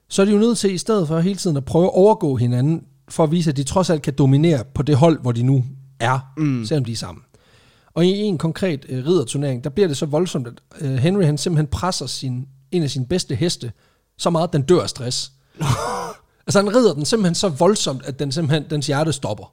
Så 0.08 0.22
er 0.22 0.26
de 0.26 0.32
jo 0.32 0.38
nødt 0.38 0.58
til 0.58 0.74
i 0.74 0.78
stedet 0.78 1.08
for 1.08 1.20
hele 1.20 1.38
tiden 1.38 1.56
at 1.56 1.64
prøve 1.64 1.84
at 1.84 1.94
overgå 1.94 2.36
hinanden, 2.36 2.84
for 3.08 3.24
at 3.24 3.30
vise, 3.30 3.50
at 3.50 3.56
de 3.56 3.62
trods 3.62 3.90
alt 3.90 4.02
kan 4.02 4.14
dominere 4.18 4.64
på 4.74 4.82
det 4.82 4.96
hold, 4.96 5.20
hvor 5.20 5.32
de 5.32 5.42
nu 5.42 5.64
er, 6.00 6.18
mm. 6.36 6.64
selvom 6.64 6.84
de 6.84 6.92
er 6.92 6.96
sammen. 6.96 7.22
Og 7.94 8.06
i 8.06 8.08
en 8.08 8.38
konkret 8.38 8.86
øh, 8.88 9.06
ridderturnering, 9.06 9.64
der 9.64 9.70
bliver 9.70 9.88
det 9.88 9.96
så 9.96 10.06
voldsomt, 10.06 10.48
at 10.48 10.54
øh, 10.80 10.96
Henry 10.96 11.24
han 11.24 11.38
simpelthen 11.38 11.66
presser 11.66 12.06
sin, 12.06 12.46
en 12.70 12.82
af 12.82 12.90
sine 12.90 13.06
bedste 13.06 13.34
heste, 13.34 13.72
så 14.18 14.30
meget, 14.30 14.48
at 14.48 14.52
den 14.52 14.62
dør 14.62 14.82
af 14.82 14.88
stress. 14.88 15.32
altså 16.46 16.62
han 16.62 16.76
rider 16.76 16.94
den 16.94 17.04
simpelthen 17.04 17.34
så 17.34 17.48
voldsomt, 17.48 18.06
at 18.06 18.18
den 18.18 18.32
simpelthen, 18.32 18.64
dens 18.70 18.86
hjerte 18.86 19.12
stopper. 19.12 19.52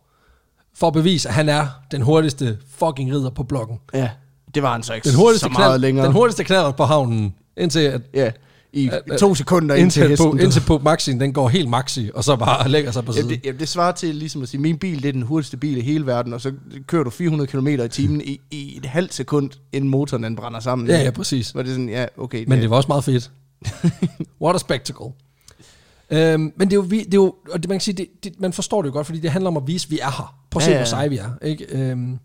For 0.75 0.87
at 0.87 0.93
bevise, 0.93 1.29
at 1.29 1.35
han 1.35 1.49
er 1.49 1.67
den 1.91 2.01
hurtigste 2.01 2.57
fucking 2.69 3.11
ridder 3.11 3.29
på 3.29 3.43
blokken. 3.43 3.79
Ja, 3.93 4.09
det 4.55 4.63
var 4.63 4.71
han 4.71 4.83
så 4.83 4.93
ikke 4.93 5.09
Den 5.09 5.17
hurtigste, 5.17 5.43
så 5.45 5.49
meget 5.49 5.69
knald, 5.69 5.81
længere. 5.81 6.05
den 6.05 6.13
hurtigste 6.13 6.43
knald 6.43 6.73
på 6.73 6.83
havnen, 6.83 7.35
indtil 7.57 7.79
at 7.79 8.01
Ja, 8.13 8.31
i 8.73 8.89
to 9.19 9.35
sekunder 9.35 9.75
ind 9.75 9.91
til 9.91 10.01
Indtil, 10.01 10.09
hesten. 10.09 10.31
på, 10.31 10.43
indtil 10.43 10.61
på 10.67 10.77
maxien, 10.77 11.19
den 11.19 11.33
går 11.33 11.49
helt 11.49 11.69
maxi, 11.69 12.09
og 12.13 12.23
så 12.23 12.35
bare 12.35 12.69
lægger 12.75 12.91
sig 12.91 13.05
på 13.05 13.11
siden. 13.11 13.27
Jamen, 13.29 13.39
det, 13.39 13.45
jamen, 13.45 13.59
det 13.59 13.69
svarer 13.69 13.91
til 13.91 14.15
ligesom 14.15 14.41
at 14.41 14.49
sige, 14.49 14.61
min 14.61 14.77
bil 14.77 15.03
det 15.03 15.09
er 15.09 15.13
den 15.13 15.21
hurtigste 15.21 15.57
bil 15.57 15.77
i 15.77 15.81
hele 15.81 16.05
verden, 16.05 16.33
og 16.33 16.41
så 16.41 16.53
kører 16.87 17.03
du 17.03 17.09
400 17.09 17.47
km 17.47 17.67
i 17.67 17.87
timen 17.87 18.21
i, 18.21 18.41
i 18.51 18.77
et 18.77 18.85
halvt 18.85 19.13
sekund, 19.13 19.51
inden 19.71 19.89
motoren 19.89 20.23
den 20.23 20.35
brænder 20.35 20.59
sammen. 20.59 20.87
Ja, 20.87 21.03
ja, 21.03 21.11
præcis. 21.11 21.55
Var 21.55 21.61
det 21.61 21.71
sådan, 21.71 21.89
ja, 21.89 22.05
okay. 22.17 22.45
Men 22.47 22.61
det 22.61 22.69
var 22.69 22.75
også 22.75 22.87
meget 22.87 23.03
fedt. 23.03 23.31
What 24.41 24.55
a 24.55 24.59
spectacle. 24.59 25.11
Øhm, 26.09 26.53
men 26.55 26.67
det 26.67 26.73
er 26.73 26.75
jo, 26.75 26.81
vi, 26.81 26.99
det 26.99 27.13
er 27.13 27.17
jo 27.17 27.35
og 27.51 27.63
det, 27.63 27.69
man 27.69 27.75
kan 27.75 27.81
sige, 27.81 27.95
det, 27.95 28.07
det, 28.23 28.39
man 28.39 28.53
forstår 28.53 28.81
det 28.81 28.89
jo 28.89 28.93
godt, 28.93 29.05
fordi 29.05 29.19
det 29.19 29.31
handler 29.31 29.47
om 29.47 29.57
at 29.57 29.67
vise, 29.67 29.85
at 29.87 29.91
vi 29.91 29.99
er 29.99 30.11
her. 30.11 30.35
Prøv 30.51 30.59
at 30.59 30.63
se, 30.63 30.69
Ja, 30.69 30.75
ja, 30.75 30.79
hvor 30.81 30.85
seje 30.85 31.09
vi 31.09 31.17
er. 31.17 31.29
Ikke? 31.41 31.65
Øhm, 31.69 32.19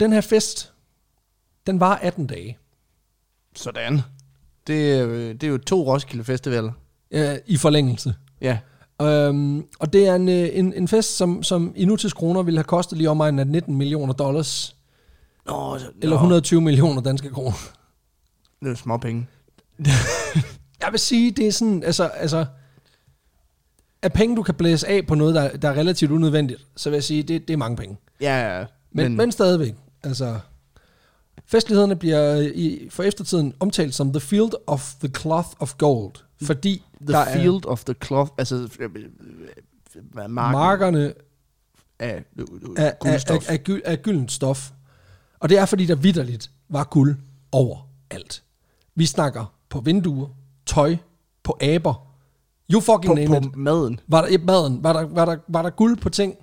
den 0.00 0.12
her 0.12 0.20
fest, 0.20 0.72
den 1.66 1.80
var 1.80 1.94
18 1.94 2.26
dage 2.26 2.58
Sådan. 3.56 4.02
Det, 4.68 4.92
er 4.94 4.98
jo- 5.02 5.32
det 5.32 5.42
er 5.42 5.48
jo 5.48 5.58
to 5.58 5.92
Roskilde 5.92 6.24
Festivaler. 6.24 6.72
øh, 7.10 7.36
i 7.46 7.56
forlængelse. 7.56 8.14
Ja. 8.40 8.58
Øhm, 9.02 9.64
og 9.78 9.92
det 9.92 10.06
er 10.08 10.14
en, 10.14 10.28
øh, 10.28 10.48
en, 10.52 10.72
en 10.72 10.88
fest, 10.88 11.16
som, 11.16 11.42
som 11.42 11.72
i 11.76 11.84
nutidskroner 11.84 12.42
ville 12.42 12.58
have 12.58 12.64
kostet 12.64 12.98
lige 12.98 13.10
omegnen 13.10 13.38
af 13.38 13.46
19 13.46 13.74
millioner 13.76 14.12
dollars, 14.12 14.76
Nå, 15.46 15.78
så, 15.78 15.86
eller 16.02 16.16
120 16.16 16.60
millioner 16.60 17.02
danske 17.02 17.30
kroner. 17.30 17.56
Det 18.60 18.66
er 18.66 18.70
jo 18.70 18.76
småpenge. 18.76 19.26
Jeg 20.82 20.88
vil 20.90 20.98
sige, 21.00 21.30
det 21.30 21.46
er 21.46 21.52
sådan, 21.52 21.82
altså, 21.82 22.04
altså 22.04 22.46
af 24.02 24.12
penge, 24.12 24.36
du 24.36 24.42
kan 24.42 24.54
blæse 24.54 24.88
af 24.88 25.06
på 25.06 25.14
noget, 25.14 25.34
der, 25.34 25.56
der 25.56 25.68
er 25.68 25.74
relativt 25.74 26.10
unødvendigt, 26.10 26.66
så 26.76 26.90
vil 26.90 26.96
jeg 26.96 27.04
sige, 27.04 27.22
det, 27.22 27.48
det 27.48 27.52
er 27.54 27.58
mange 27.58 27.76
penge. 27.76 27.96
Ja, 28.20 28.58
ja. 28.58 28.64
Men, 28.92 29.04
men, 29.04 29.16
men 29.16 29.32
stadigvæk, 29.32 29.74
altså... 30.02 30.38
Festlighederne 31.46 31.96
bliver 31.96 32.38
øh, 32.38 32.44
i, 32.44 32.88
for 32.90 33.02
eftertiden 33.02 33.54
omtalt 33.60 33.94
som 33.94 34.12
The 34.12 34.20
Field 34.20 34.52
of 34.66 34.94
the 35.00 35.08
Cloth 35.08 35.48
of 35.58 35.74
Gold, 35.78 36.12
fordi 36.42 36.82
The 37.00 37.12
der 37.12 37.24
Field 37.32 37.66
of 37.66 37.84
the 37.84 37.94
Cloth, 38.04 38.32
altså 38.38 38.68
øh, 38.80 38.90
øh, 38.94 39.04
er 40.16 40.26
marken 40.26 40.52
markerne 40.52 41.12
af, 41.98 42.24
af, 42.38 42.52
af, 42.76 42.94
af, 43.04 43.50
af, 43.50 43.64
gy, 43.64 43.80
af 43.84 44.02
gyldent 44.02 44.32
stof. 44.32 44.70
Og 45.40 45.48
det 45.48 45.58
er, 45.58 45.66
fordi 45.66 45.86
der 45.86 45.94
vidderligt 45.94 46.50
var 46.68 46.84
guld 46.84 47.16
overalt. 47.52 48.42
Vi 48.94 49.06
snakker 49.06 49.54
på 49.68 49.80
vinduer, 49.80 50.28
tøj, 50.66 50.96
på 51.42 51.58
aber. 51.60 52.08
You 52.72 52.80
fucking 52.80 53.06
på, 53.06 53.14
name 53.14 53.36
it. 53.36 53.52
på 53.52 53.58
maden. 53.58 54.00
Var 54.08 54.20
der, 54.20 54.28
i 54.28 54.36
maden, 54.36 54.84
var 54.84 54.92
der, 54.92 55.02
var, 55.02 55.24
der, 55.24 55.36
var 55.48 55.62
der 55.62 55.70
guld 55.70 55.96
på 55.96 56.08
ting? 56.08 56.34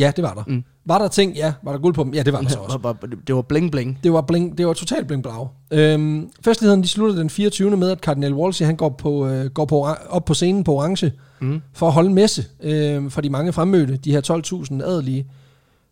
Ja, 0.00 0.12
det 0.16 0.24
var 0.24 0.34
der. 0.34 0.42
Mm. 0.46 0.64
Var 0.84 0.98
der 0.98 1.08
ting? 1.08 1.34
Ja. 1.36 1.52
Var 1.62 1.72
der 1.72 1.78
guld 1.78 1.94
på 1.94 2.04
dem? 2.04 2.14
Ja, 2.14 2.22
det 2.22 2.32
var 2.32 2.40
der 2.40 2.48
så 2.48 2.58
også. 2.66 2.78
Var- 2.78 2.96
var- 3.00 3.08
Det 3.26 3.34
var 3.34 3.42
bling 3.42 3.70
bling. 3.72 3.98
Det 4.04 4.12
var, 4.12 4.20
bling, 4.20 4.58
det 4.58 4.66
var 4.66 4.72
totalt 4.72 5.06
bling 5.06 5.22
blau. 5.22 5.48
Øhm, 5.70 6.28
festligheden 6.44 6.82
de 6.82 6.88
slutter 6.88 7.16
den 7.16 7.30
24. 7.30 7.76
med, 7.76 7.90
at 7.90 7.98
Cardinal 7.98 8.34
Wolsey 8.34 8.64
han 8.66 8.76
går, 8.76 8.88
på, 8.88 9.26
øh, 9.28 9.46
går 9.46 9.64
på, 9.64 9.86
op 10.08 10.24
på 10.24 10.34
scenen 10.34 10.64
på 10.64 10.72
orange 10.74 11.12
mm. 11.40 11.60
for 11.72 11.86
at 11.86 11.92
holde 11.92 12.10
messe 12.10 12.44
øh, 12.62 13.10
for 13.10 13.20
de 13.20 13.30
mange 13.30 13.52
fremmødte, 13.52 13.96
de 13.96 14.10
her 14.12 14.42
12.000 14.80 14.84
adelige, 14.84 15.26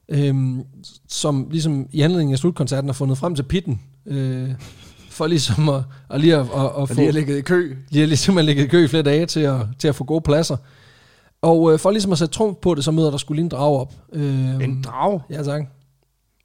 øh, 0.08 0.34
som 1.08 1.46
ligesom 1.50 1.86
i 1.92 2.00
anledning 2.00 2.32
af 2.32 2.38
slutkoncerten 2.38 2.88
har 2.88 2.94
fundet 2.94 3.18
frem 3.18 3.34
til 3.34 3.42
pitten, 3.42 3.80
øh, 4.06 4.48
for 5.10 5.26
ligesom 5.26 5.68
at, 5.68 5.82
at 6.10 6.20
lige 6.20 6.34
at, 6.36 6.40
at, 6.40 6.46
at 6.54 6.58
Og 6.72 6.88
få... 6.88 6.94
de 6.94 7.04
har 7.04 7.12
ligget 7.12 7.36
i 7.38 7.40
kø. 7.40 7.76
De 7.92 7.98
har 8.00 8.06
ligesom 8.06 8.36
ligget 8.36 8.64
i 8.64 8.66
kø 8.68 8.84
i 8.84 8.88
flere 8.88 9.02
dage 9.02 9.26
til 9.26 9.40
at, 9.40 9.56
til 9.78 9.88
at 9.88 9.94
få 9.94 10.04
gode 10.04 10.20
pladser. 10.20 10.56
Og 11.42 11.72
øh, 11.72 11.78
for 11.78 11.90
ligesom 11.90 12.12
at 12.12 12.18
sætte 12.18 12.34
trumf 12.34 12.56
på 12.62 12.74
det, 12.74 12.84
så 12.84 12.90
møder 12.90 13.10
der 13.10 13.18
skulle 13.18 13.36
lige 13.36 13.44
en 13.44 13.48
drag 13.50 13.80
op. 13.80 13.92
Øh, 14.12 14.54
En 14.54 14.82
drag. 14.82 15.20
Ja, 15.30 15.42
tak. 15.42 15.62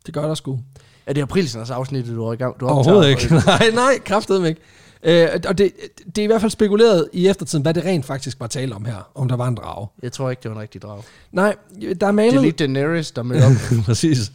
Det 0.06 0.14
gør 0.14 0.28
der 0.28 0.34
sgu. 0.36 0.60
Er 1.06 1.14
det 1.14 1.22
aprilsners 1.22 1.70
afsnit, 1.70 2.06
du 2.08 2.24
er 2.26 2.34
i 2.34 2.36
gang? 2.36 2.60
Du 2.60 2.68
Overhovedet 2.68 3.10
ikke. 3.10 3.22
optager? 3.36 3.42
nej, 3.60 3.70
nej, 3.74 4.00
kraftedeme 4.06 4.48
ikke. 4.48 4.62
Øh, 5.04 5.28
og 5.48 5.58
det, 5.58 5.72
det 6.06 6.18
er 6.18 6.24
i 6.24 6.28
hvert 6.28 6.42
fald 6.42 6.52
spekuleret 6.52 7.08
i 7.14 7.28
eftertiden, 7.28 7.62
hvad 7.62 7.74
det 7.74 7.86
rent 7.86 8.06
faktisk 8.06 8.40
var 8.40 8.48
tale 8.48 8.76
om 8.76 8.86
her, 8.86 9.10
om 9.16 9.28
der 9.28 9.36
var 9.36 9.48
en 9.48 9.56
drage. 9.56 9.88
Jeg 10.04 10.12
tror 10.12 10.30
ikke, 10.30 10.40
det 10.44 10.52
var 10.52 10.56
en 10.58 10.62
rigtig 10.62 10.82
drag. 10.82 11.02
Nej, 11.32 11.56
der 11.82 11.88
er 11.90 11.94
Det 11.94 12.04
er 12.04 12.12
malet... 12.12 12.42
lige 12.42 12.52
Daenerys, 12.52 13.12
der 13.12 13.24
mødte 13.24 13.44
op. 13.46 13.52
Præcis. 13.86 14.32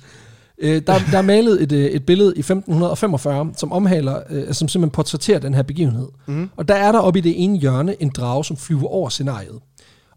Øh, 0.59 0.83
der, 0.87 0.99
der 1.13 1.19
er 1.19 1.23
malet 1.23 1.63
et, 1.63 1.73
øh, 1.73 1.85
et 1.85 2.07
billede 2.07 2.33
i 2.37 2.39
1545, 2.39 3.51
som 3.57 3.73
omhaler, 3.73 4.21
øh, 4.31 4.55
som 4.55 4.69
simpelthen 4.69 4.91
portrætterer 4.91 5.39
den 5.39 5.55
her 5.55 5.63
begivenhed. 5.63 6.09
Mm. 6.27 6.51
Og 6.57 6.69
der 6.69 6.75
er 6.75 6.93
der 6.93 6.99
oppe 6.99 7.19
i 7.19 7.23
det 7.23 7.45
ene 7.45 7.59
hjørne 7.59 8.03
en 8.03 8.09
drage, 8.09 8.45
som 8.45 8.57
flyver 8.57 8.89
over 8.89 9.09
scenariet. 9.09 9.59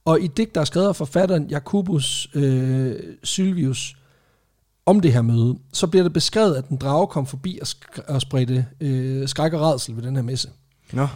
Og 0.05 0.21
i 0.21 0.27
digt, 0.27 0.55
der 0.55 0.61
er 0.61 0.65
skrevet 0.65 0.87
af 0.87 0.95
forfatteren 0.95 1.47
Jacobus 1.49 2.27
øh, 2.35 2.95
Sylvius 3.23 3.95
om 4.85 4.99
det 4.99 5.13
her 5.13 5.21
møde, 5.21 5.57
så 5.73 5.87
bliver 5.87 6.03
det 6.03 6.13
beskrevet, 6.13 6.55
at 6.55 6.67
en 6.69 6.77
drage 6.77 7.07
kom 7.07 7.25
forbi 7.27 7.59
og, 7.61 7.67
sk- 7.67 8.13
og 8.13 8.21
spredte 8.21 8.65
øh, 8.81 9.27
skræk 9.27 9.53
og 9.53 9.61
rædsel 9.61 9.95
ved 9.95 10.03
den 10.03 10.15
her 10.15 10.23
messe. 10.23 10.49
Nå. 10.93 11.07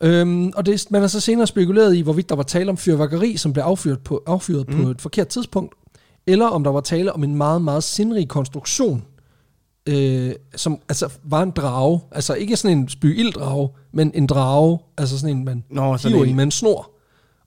Øhm, 0.00 0.52
og 0.56 0.66
det, 0.66 0.90
man 0.90 1.00
har 1.00 1.08
så 1.08 1.20
senere 1.20 1.46
spekuleret 1.46 1.94
i, 1.96 2.00
hvorvidt 2.00 2.28
der 2.28 2.34
var 2.34 2.42
tale 2.42 2.70
om 2.70 2.76
fyrværkeri, 2.76 3.36
som 3.36 3.52
blev 3.52 3.64
affyret 3.64 4.00
på, 4.00 4.22
affyret 4.26 4.68
mm. 4.68 4.82
på 4.82 4.90
et 4.90 5.00
forkert 5.00 5.28
tidspunkt, 5.28 5.74
eller 6.26 6.46
om 6.46 6.64
der 6.64 6.70
var 6.70 6.80
tale 6.80 7.12
om 7.12 7.24
en 7.24 7.36
meget, 7.36 7.62
meget 7.62 7.84
sindrig 7.84 8.28
konstruktion, 8.28 9.04
øh, 9.86 10.32
som 10.56 10.78
altså 10.88 11.08
var 11.24 11.42
en 11.42 11.50
drage. 11.50 12.00
Altså 12.10 12.34
ikke 12.34 12.56
sådan 12.56 12.78
en 12.78 12.88
spy 12.88 13.30
drage, 13.34 13.68
men 13.92 14.10
en 14.14 14.26
drage, 14.26 14.78
altså 14.98 15.18
sådan 15.18 15.36
en, 15.36 15.44
man 15.44 15.64
Nå, 15.70 15.96
sådan 15.96 16.12
hiver 16.12 16.24
i 16.26 16.28
en- 16.30 16.36
med 16.36 16.44
en 16.44 16.50
snor, 16.50 16.90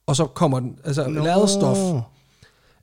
og 0.07 0.15
så 0.15 0.25
kommer 0.25 0.59
den, 0.59 0.79
altså 0.83 1.09
lavet 1.09 1.49
stof. 1.49 1.77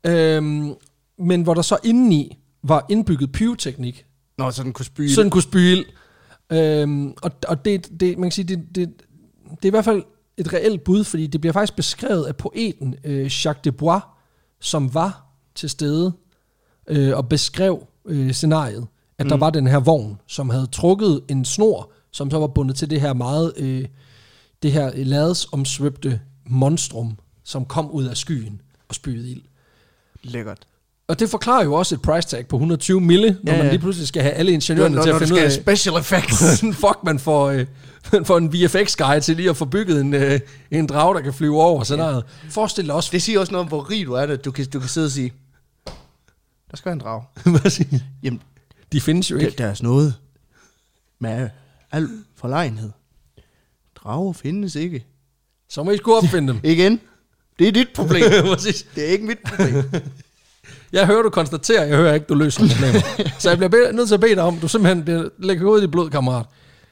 Øhm, 0.07 0.75
men 1.19 1.43
hvor 1.43 1.55
der 1.55 1.63
så 1.63 1.77
indeni 1.85 2.39
var 2.63 2.87
indbygget 2.89 3.33
pyroteknik, 3.33 4.07
Nå, 4.39 4.51
så 4.51 4.63
den 4.63 4.73
kunne 4.73 4.85
spyle. 4.85 5.15
så 5.15 5.23
den 5.23 5.31
kunne 5.31 5.43
spyle. 5.43 5.85
Øhm, 6.53 7.15
og, 7.23 7.31
og 7.49 7.65
det, 7.65 8.01
det, 8.01 8.19
man 8.19 8.25
kan 8.31 8.33
sige, 8.33 8.57
det, 8.57 8.67
det, 8.75 8.89
det 9.51 9.65
er 9.65 9.67
i 9.67 9.71
hvert 9.71 9.85
fald 9.85 10.03
et 10.37 10.53
reelt 10.53 10.85
bud, 10.85 11.05
fordi 11.05 11.27
det 11.27 11.41
bliver 11.41 11.53
faktisk 11.53 11.77
beskrevet 11.77 12.25
af 12.25 12.37
poeten 12.37 12.95
øh, 13.05 13.23
Jacques 13.23 13.63
de 13.65 13.73
Bois, 13.73 14.03
som 14.61 14.95
var 14.95 15.27
til 15.55 15.71
stede 15.71 16.13
øh, 16.87 17.17
og 17.17 17.29
beskrev 17.29 17.87
øh, 18.07 18.33
scenariet, 18.33 18.87
at 19.19 19.27
mm. 19.27 19.31
der 19.31 19.37
var 19.37 19.51
den 19.51 19.67
her 19.67 19.81
vogn, 19.81 20.21
som 20.27 20.51
havde 20.51 20.67
trukket 20.67 21.21
en 21.29 21.45
snor, 21.45 21.93
som 22.11 22.31
så 22.31 22.39
var 22.39 22.47
bundet 22.47 22.77
til 22.77 22.91
det 22.91 23.01
her 23.01 23.13
meget, 23.13 23.53
øh, 23.57 23.85
det 24.63 24.73
her 24.73 24.93
ladesomsvøbte 24.95 26.21
monstrum, 26.47 27.19
som 27.45 27.65
kom 27.65 27.91
ud 27.91 28.05
af 28.05 28.17
skyen 28.17 28.61
og 28.89 28.95
spyede 28.95 29.31
ild. 29.31 29.43
Lækkert. 30.23 30.67
Og 31.09 31.21
det 31.21 31.31
forklarer 31.31 31.65
jo 31.65 31.75
også 31.75 31.95
et 31.95 32.03
price 32.03 32.29
tag 32.29 32.47
på 32.49 32.57
120 32.57 33.01
mille, 33.01 33.39
når 33.43 33.53
Ja, 33.53 33.59
man 33.59 33.67
ja. 33.67 33.73
lige 33.73 33.81
pludselig 33.81 34.09
skal 34.09 34.23
have 34.23 34.35
alle 34.35 34.53
ingeniørerne 34.53 34.95
Når, 34.95 35.03
til 35.03 35.11
at 35.11 35.19
finde 35.19 35.35
ud 35.35 35.39
af, 35.39 35.53
special 35.53 35.97
effects. 35.97 36.61
fuck 36.83 36.99
man 37.05 37.19
får, 37.19 37.47
øh, 37.51 37.67
man 38.13 38.25
får 38.25 38.39
en 38.39 38.53
VFX-guide 38.53 39.21
til 39.21 39.37
lige 39.37 39.51
at 39.51 39.57
få 39.57 39.65
bygget 39.65 40.01
en, 40.01 40.15
øh, 40.15 40.41
en 40.71 40.87
drag, 40.87 41.15
der 41.15 41.21
kan 41.21 41.35
flyve 41.35 41.63
over 41.63 41.85
scenariet. 41.85 42.25
Forestil 42.51 42.87
dig 42.87 42.95
også, 42.95 43.09
det 43.13 43.23
siger 43.23 43.41
også 43.41 43.53
noget 43.53 43.63
om, 43.63 43.69
hvor 43.69 43.91
rig 43.91 44.07
du 44.07 44.13
er, 44.13 44.21
at 44.23 44.45
du 44.45 44.51
kan, 44.51 44.67
du 44.67 44.81
kan 44.81 44.89
sidde 44.89 45.07
og 45.07 45.11
sige, 45.11 45.33
der 46.71 46.77
skal 46.77 46.87
være 46.87 46.93
en 46.93 47.01
drag. 47.01 47.23
hvad 47.61 47.71
siger 47.71 47.99
Jamen, 48.23 48.43
de 48.93 49.01
findes 49.01 49.31
jo 49.31 49.39
der, 49.39 49.47
ikke. 49.47 49.59
der 49.59 49.67
er 49.67 49.75
sådan 49.75 49.91
noget 49.91 50.15
med 51.19 51.49
al 51.93 52.09
forlegenhed. 52.37 52.91
Drager 53.97 54.33
findes 54.33 54.75
ikke. 54.75 55.07
Så 55.75 55.83
må 55.83 55.91
I 55.91 55.97
skulle 55.97 56.17
opfinde 56.17 56.53
dem. 56.53 56.61
Igen, 56.73 57.01
det 57.59 57.69
er 57.69 57.73
dit 57.73 57.89
problem. 57.95 58.23
Præcis. 58.55 58.87
det 58.95 59.05
er 59.05 59.09
ikke 59.09 59.27
mit 59.27 59.39
problem. 59.49 59.83
Jeg 60.93 61.07
hører, 61.07 61.23
du 61.23 61.31
konstaterer, 61.31 61.85
jeg 61.85 61.97
hører 61.97 62.15
ikke, 62.15 62.27
du 62.27 62.35
løser 62.35 62.61
problemer. 62.61 63.01
så 63.39 63.49
jeg 63.49 63.59
bliver 63.59 63.69
be- 63.69 63.97
nødt 63.97 64.09
til 64.09 64.15
at 64.15 64.21
bede 64.21 64.35
dig 64.35 64.43
om, 64.43 64.57
du 64.57 64.69
simpelthen 64.69 65.05
bliver, 65.05 65.29
lægger 65.39 65.71
ud 65.71 65.83
i 65.83 65.87
blod, 65.87 66.11
kammerat. 66.11 66.47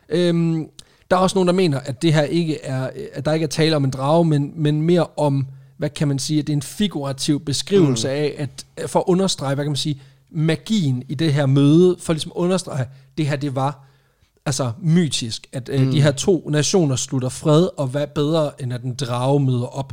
Øhm, 0.09 0.66
der 1.11 1.16
er 1.16 1.21
også 1.21 1.37
nogen, 1.37 1.47
der 1.47 1.53
mener, 1.53 1.81
at 1.81 2.03
det 2.03 2.14
her 2.14 2.23
ikke 2.23 2.64
er, 2.64 2.90
at 3.12 3.25
der 3.25 3.33
ikke 3.33 3.45
er 3.45 3.49
tale 3.49 3.77
om 3.77 3.85
en 3.85 3.90
drage, 3.90 4.25
men, 4.25 4.53
men 4.57 4.83
mere 4.83 5.07
om, 5.16 5.47
hvad 5.77 5.90
kan 5.90 6.09
man 6.09 6.18
sige, 6.18 6.38
at 6.38 6.47
det 6.47 6.53
er 6.53 6.57
en 6.57 6.62
figurativ 6.62 7.40
beskrivelse 7.40 8.09
mm. 8.09 8.14
af, 8.14 8.35
at 8.38 8.66
for 8.90 9.01
at 9.01 9.05
understrege, 9.07 9.55
hvad 9.55 9.64
kan 9.64 9.71
man 9.71 9.77
sige, 9.77 10.03
magien 10.31 11.03
i 11.09 11.14
det 11.14 11.33
her 11.33 11.47
møde, 11.47 11.97
for 12.01 12.12
ligesom 12.12 12.33
at 12.37 12.40
understrege, 12.40 12.81
at 12.81 12.88
det 13.18 13.27
her, 13.27 13.37
det 13.37 13.55
var 13.55 13.85
altså 14.46 14.72
mytisk, 14.83 15.46
at 15.52 15.68
øh, 15.68 15.92
de 15.92 16.02
her 16.02 16.12
to 16.12 16.48
nationer 16.50 16.96
slutter 16.96 17.28
fred, 17.28 17.68
og 17.76 17.87
hvad 17.87 18.07
bedre, 18.07 18.62
end 18.62 18.72
at 18.72 18.83
en 18.83 18.94
drage 18.94 19.40
møder 19.40 19.66
op. 19.66 19.92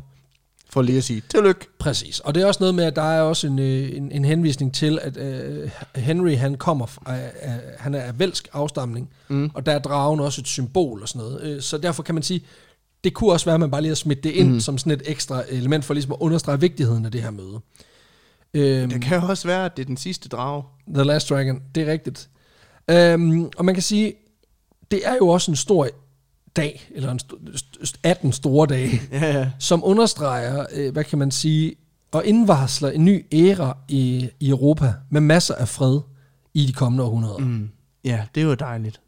For 0.72 0.82
lige 0.82 0.98
at 0.98 1.04
sige, 1.04 1.22
tillykke. 1.30 1.66
Præcis. 1.80 2.20
Og 2.20 2.36
det 2.36 2.44
er 2.44 2.48
også 2.48 2.60
noget 2.60 2.76
med, 2.76 2.84
at 2.84 2.96
der 2.96 3.02
er 3.02 3.22
også 3.22 3.48
en, 3.48 3.60
øh, 3.60 3.96
en, 3.98 4.12
en 4.12 4.26
henvisning 4.26 4.74
til, 4.74 5.00
at 5.02 5.18
øh, 5.18 5.70
Henry 5.96 6.36
han 6.36 6.56
kommer 6.56 6.86
fra, 6.86 7.16
øh, 7.16 7.24
øh, 7.24 7.52
han 7.78 7.96
er 7.96 8.02
af 8.02 8.20
velsk 8.20 8.48
afstamning, 8.54 9.10
mm. 9.28 9.52
og 9.54 9.66
der 9.66 9.72
er 9.72 9.80
dragen 9.80 10.20
også 10.20 10.42
et 10.42 10.48
symbol 10.48 11.02
og 11.02 11.08
sådan 11.08 11.28
noget. 11.28 11.42
Øh, 11.44 11.62
så 11.62 11.78
derfor 11.78 12.04
kan 12.04 12.16
man 12.16 12.24
sige, 12.24 12.42
det 13.04 13.14
kunne 13.14 13.32
også 13.32 13.46
være, 13.46 13.54
at 13.54 13.60
man 13.60 13.72
bare 13.72 13.82
lige 13.82 13.90
har 13.90 13.96
smidt 13.96 14.24
det 14.24 14.30
ind 14.30 14.54
mm. 14.54 14.60
som 14.60 14.78
sådan 14.78 14.92
et 14.92 15.02
ekstra 15.06 15.44
element 15.50 15.86
for 15.86 15.94
ligesom 15.94 16.12
at 16.12 16.18
understrege 16.20 16.60
vigtigheden 16.60 17.06
af 17.06 17.12
det 17.12 17.22
her 17.22 17.32
møde. 17.32 17.60
Øhm, 18.54 18.90
Det 18.90 19.02
kan 19.02 19.20
også 19.20 19.48
være, 19.48 19.66
at 19.66 19.78
det 19.78 19.84
er 19.84 19.88
den 19.88 19.98
sidste 19.98 20.30
drag. 20.30 20.64
The 20.94 21.04
Last 21.04 21.30
Dragon, 21.30 21.62
det 21.76 21.88
er 21.88 21.92
rigtigt. 21.92 22.30
Øhm, 22.90 23.50
og 23.58 23.66
man 23.66 23.76
kan 23.76 23.84
sige, 23.84 24.14
det 24.92 25.08
er 25.08 25.16
jo 25.16 25.28
også 25.28 25.52
en 25.52 25.56
stor 25.56 25.88
dag, 26.56 26.90
eller 26.92 27.12
en 27.12 27.20
st- 27.24 27.84
st- 27.86 28.00
18 28.04 28.32
store 28.32 28.68
dage, 28.68 29.02
Ja, 29.12 29.38
ja. 29.40 29.52
som 29.60 29.84
understreger, 29.84 30.66
øh, 30.74 30.94
hvad 30.94 31.04
kan 31.04 31.20
man 31.20 31.32
sige, 31.32 31.76
og 32.12 32.26
indvarsler 32.26 32.90
en 32.90 33.06
ny 33.06 33.26
æra 33.32 33.78
i, 33.88 34.30
i 34.40 34.50
Europa 34.50 34.94
med 35.10 35.22
masser 35.22 35.56
af 35.56 35.68
fred 35.68 36.00
i 36.54 36.66
de 36.66 36.74
kommende 36.74 37.04
århundreder. 37.04 37.38
Mm. 37.38 37.70
Ja, 38.04 38.26
det 38.36 38.42
er 38.42 38.46
jo 38.46 38.54
dejligt. 38.54 39.02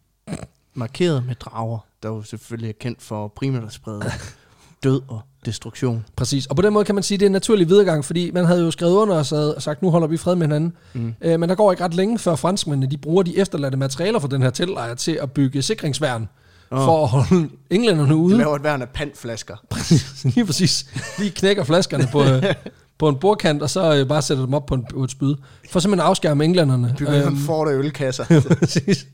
markeret 0.74 1.26
med 1.26 1.36
drager, 1.36 1.80
der 2.04 2.10
jo 2.10 2.24
selvfølgelig 2.24 2.70
er 2.70 2.74
kendt 2.80 3.02
for 3.02 3.28
primært 3.28 3.64
at 3.64 3.74
sprede 3.74 4.12
død 4.84 5.02
og 5.08 5.22
destruktion. 5.46 6.06
Præcis. 6.16 6.46
Og 6.46 6.56
på 6.56 6.62
den 6.62 6.74
måde 6.74 6.86
kan 6.86 6.96
man 6.96 7.04
sige, 7.04 7.16
at 7.16 7.20
det 7.20 7.26
er 7.26 7.30
en 7.30 7.34
naturlig 7.34 7.70
videregang, 7.70 8.06
fordi 8.06 8.32
man 8.32 8.46
havde 8.46 8.62
jo 8.62 8.72
skrevet 8.72 8.94
under 8.94 9.16
og 9.56 9.62
sagt, 9.62 9.82
nu 9.82 9.90
holder 9.90 10.08
vi 10.08 10.18
fred 10.18 10.36
med 10.36 10.48
hinanden. 10.48 10.74
Mm. 10.94 11.14
Øh, 11.22 11.40
men 11.40 11.50
der 11.50 11.56
går 11.56 11.72
ikke 11.72 11.84
ret 11.84 11.94
længe, 11.94 12.20
før 12.20 12.36
franskmændene 12.36 12.92
de 12.92 12.98
bruger 12.98 13.24
de 13.24 13.38
efterladte 13.38 13.78
materialer 13.78 14.20
fra 14.20 14.28
den 14.28 14.42
her 14.42 14.50
teltlejr 14.50 14.94
til 14.96 15.20
at 15.22 15.32
bygge 15.32 15.62
sikringsværn, 15.62 16.30
oh. 16.72 16.84
for 16.86 17.04
at 17.04 17.10
holde 17.10 17.50
englænderne 17.70 18.10
De 18.10 18.16
ude. 18.16 18.38
laver 18.38 18.56
et 18.56 18.64
værn 18.64 18.82
af 18.82 18.90
pantflasker. 18.90 19.56
Præcis. 19.70 20.24
Lige 20.36 20.46
præcis. 20.46 20.86
Lige 21.20 21.32
knækker 21.32 21.64
flaskerne 21.64 22.08
på, 22.12 22.24
øh, 22.24 22.44
på 23.00 23.10
en 23.10 23.16
bordkant, 23.16 23.62
og 23.62 23.70
så 23.70 23.96
øh, 23.96 24.08
bare 24.08 24.22
sætter 24.22 24.46
dem 24.46 24.54
op 24.54 24.66
på, 24.66 24.74
en, 24.74 24.86
på 24.94 25.04
et 25.04 25.12
spyd. 25.12 25.36
For 25.70 25.80
simpelthen 25.80 26.00
at 26.00 26.10
afskærme 26.10 26.46
englænderne. 26.46 26.96
Bygger 26.98 27.26
øhm. 27.26 27.34
en 27.34 27.40
fort 27.40 27.68
af 27.68 27.74
ølkasser. 27.74 28.42
Præcis. 28.60 29.08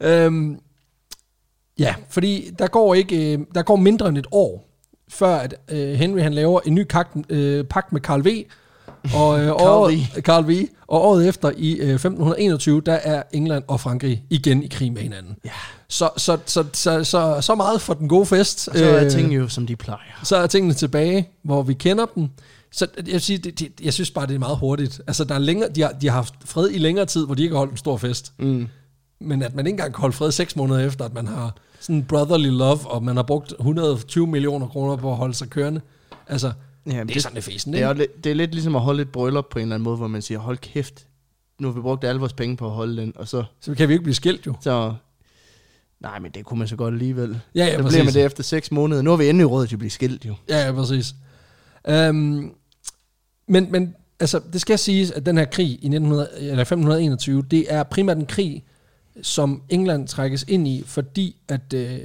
øhm, 0.00 0.58
ja, 1.82 1.94
fordi 2.08 2.50
der 2.58 2.66
går 2.66 2.94
ikke, 2.94 3.32
øh, 3.32 3.38
der 3.54 3.62
går 3.62 3.76
mindre 3.76 4.08
end 4.08 4.18
et 4.18 4.26
år, 4.32 4.68
før 5.08 5.36
at 5.36 5.54
øh, 5.68 5.94
Henry 5.94 6.20
han 6.20 6.34
laver 6.34 6.60
en 6.66 6.74
ny 6.74 6.84
kagt, 6.84 7.16
øh, 7.28 7.64
pagt 7.64 7.92
med 7.92 8.00
Karl 8.00 8.24
V. 8.24 8.28
Og, 9.14 9.40
øh, 9.40 9.46
Karl 9.58 9.60
året, 9.60 9.94
V. 10.16 10.20
Karl 10.22 10.48
V. 10.48 10.66
Og 10.86 11.02
året 11.06 11.28
efter, 11.28 11.50
i 11.56 11.72
øh, 11.72 11.90
1521, 11.94 12.80
der 12.80 12.92
er 12.92 13.22
England 13.32 13.64
og 13.68 13.80
Frankrig 13.80 14.24
igen 14.30 14.62
i 14.62 14.66
krig 14.66 14.92
med 14.92 15.02
hinanden. 15.02 15.36
Ja. 15.44 15.50
Så, 15.88 16.10
så, 16.16 16.38
så, 16.46 16.64
så, 16.72 17.04
så, 17.04 17.38
så 17.40 17.54
meget 17.54 17.80
for 17.80 17.94
den 17.94 18.08
gode 18.08 18.26
fest. 18.26 18.68
Og 18.68 18.78
så 18.78 18.84
er 18.84 19.04
Øh, 19.04 19.10
tingene 19.10 19.34
jo, 19.34 19.48
som 19.48 19.66
de 19.66 19.76
plejer. 19.76 20.20
så 20.24 20.36
er 20.36 20.46
tingene 20.46 20.74
tilbage, 20.74 21.28
hvor 21.42 21.62
vi 21.62 21.74
kender 21.74 22.06
dem. 22.14 22.28
Så 22.72 22.86
jeg, 22.96 23.06
vil 23.06 23.20
sige, 23.20 23.38
det, 23.38 23.58
det, 23.58 23.68
jeg 23.82 23.92
synes 23.92 24.10
bare, 24.10 24.26
det 24.26 24.34
er 24.34 24.38
meget 24.38 24.58
hurtigt. 24.58 25.00
Altså, 25.06 25.24
der 25.24 25.34
er 25.34 25.38
længere, 25.38 25.68
de, 25.68 25.82
har, 25.82 25.92
de 25.92 26.08
har 26.08 26.14
haft 26.14 26.34
fred 26.44 26.70
i 26.70 26.78
længere 26.78 27.06
tid, 27.06 27.26
hvor 27.26 27.34
de 27.34 27.42
ikke 27.42 27.54
har 27.54 27.58
holdt 27.58 27.72
en 27.72 27.76
stor 27.78 27.96
fest. 27.96 28.32
Mm. 28.38 28.68
Men 29.20 29.42
at 29.42 29.54
man 29.54 29.66
ikke 29.66 29.74
engang 29.74 29.94
kan 29.94 30.00
holde 30.00 30.16
fred 30.16 30.32
seks 30.32 30.56
måneder 30.56 30.86
efter, 30.86 31.04
at 31.04 31.14
man 31.14 31.26
har 31.26 31.54
sådan 31.82 32.04
brotherly 32.04 32.48
love, 32.48 32.78
og 32.90 33.02
man 33.02 33.16
har 33.16 33.22
brugt 33.22 33.52
120 33.58 34.26
millioner 34.26 34.66
kroner 34.68 34.96
på 34.96 35.10
at 35.10 35.16
holde 35.16 35.34
sig 35.34 35.50
kørende. 35.50 35.80
Altså, 36.28 36.52
Ja, 36.86 37.04
det 37.04 37.16
er 37.16 37.20
sådan, 37.20 37.36
det 37.36 37.46
er 37.48 37.52
fesen, 37.52 37.72
det, 37.72 37.78
ikke? 37.78 37.88
er, 37.88 38.06
det 38.24 38.30
er 38.30 38.34
lidt 38.34 38.52
ligesom 38.52 38.76
at 38.76 38.82
holde 38.82 39.02
et 39.02 39.08
bryllup 39.08 39.46
på 39.50 39.58
en 39.58 39.62
eller 39.62 39.74
anden 39.74 39.84
måde, 39.84 39.96
hvor 39.96 40.06
man 40.06 40.22
siger, 40.22 40.38
hold 40.38 40.58
kæft, 40.58 41.06
nu 41.60 41.68
har 41.68 41.74
vi 41.74 41.80
brugt 41.80 42.04
alle 42.04 42.18
vores 42.20 42.32
penge 42.32 42.56
på 42.56 42.66
at 42.66 42.72
holde 42.72 43.02
den, 43.02 43.12
og 43.16 43.28
så, 43.28 43.44
Så 43.60 43.74
kan 43.74 43.88
vi 43.88 43.92
ikke 43.92 44.02
blive 44.02 44.14
skilt 44.14 44.46
jo. 44.46 44.54
så 44.60 44.94
nej, 46.00 46.18
men 46.18 46.30
det 46.32 46.44
kunne 46.44 46.58
man 46.58 46.68
så 46.68 46.76
godt 46.76 46.94
alligevel. 46.94 47.40
Ja, 47.54 47.64
ja, 47.66 47.76
så 47.76 47.88
bliver 47.88 48.04
man 48.04 48.14
det 48.14 48.24
efter 48.24 48.42
seks 48.42 48.70
måneder. 48.72 49.02
Nu 49.02 49.10
har 49.10 49.16
vi 49.16 49.28
endelig 49.28 49.50
råd 49.50 49.66
til 49.66 49.74
at 49.74 49.78
blive 49.78 49.90
skilt, 49.90 50.24
jo. 50.26 50.34
Ja, 50.48 50.66
ja, 50.66 50.72
præcis. 50.72 51.14
Um, 51.88 52.54
men, 53.48 53.72
men 53.72 53.94
altså, 54.20 54.40
det 54.52 54.60
skal 54.60 54.78
siges, 54.78 55.10
at 55.10 55.26
den 55.26 55.38
her 55.38 55.44
krig 55.44 55.66
i 55.68 55.72
1900, 55.72 56.28
eller 56.38 56.60
1521, 56.60 57.44
det 57.50 57.66
er 57.68 57.82
primært 57.82 58.16
en 58.16 58.26
krig, 58.26 58.64
som 59.22 59.62
England 59.68 60.08
trækkes 60.08 60.44
ind 60.48 60.68
i, 60.68 60.82
fordi 60.86 61.36
at, 61.48 61.72
øh, 61.74 62.00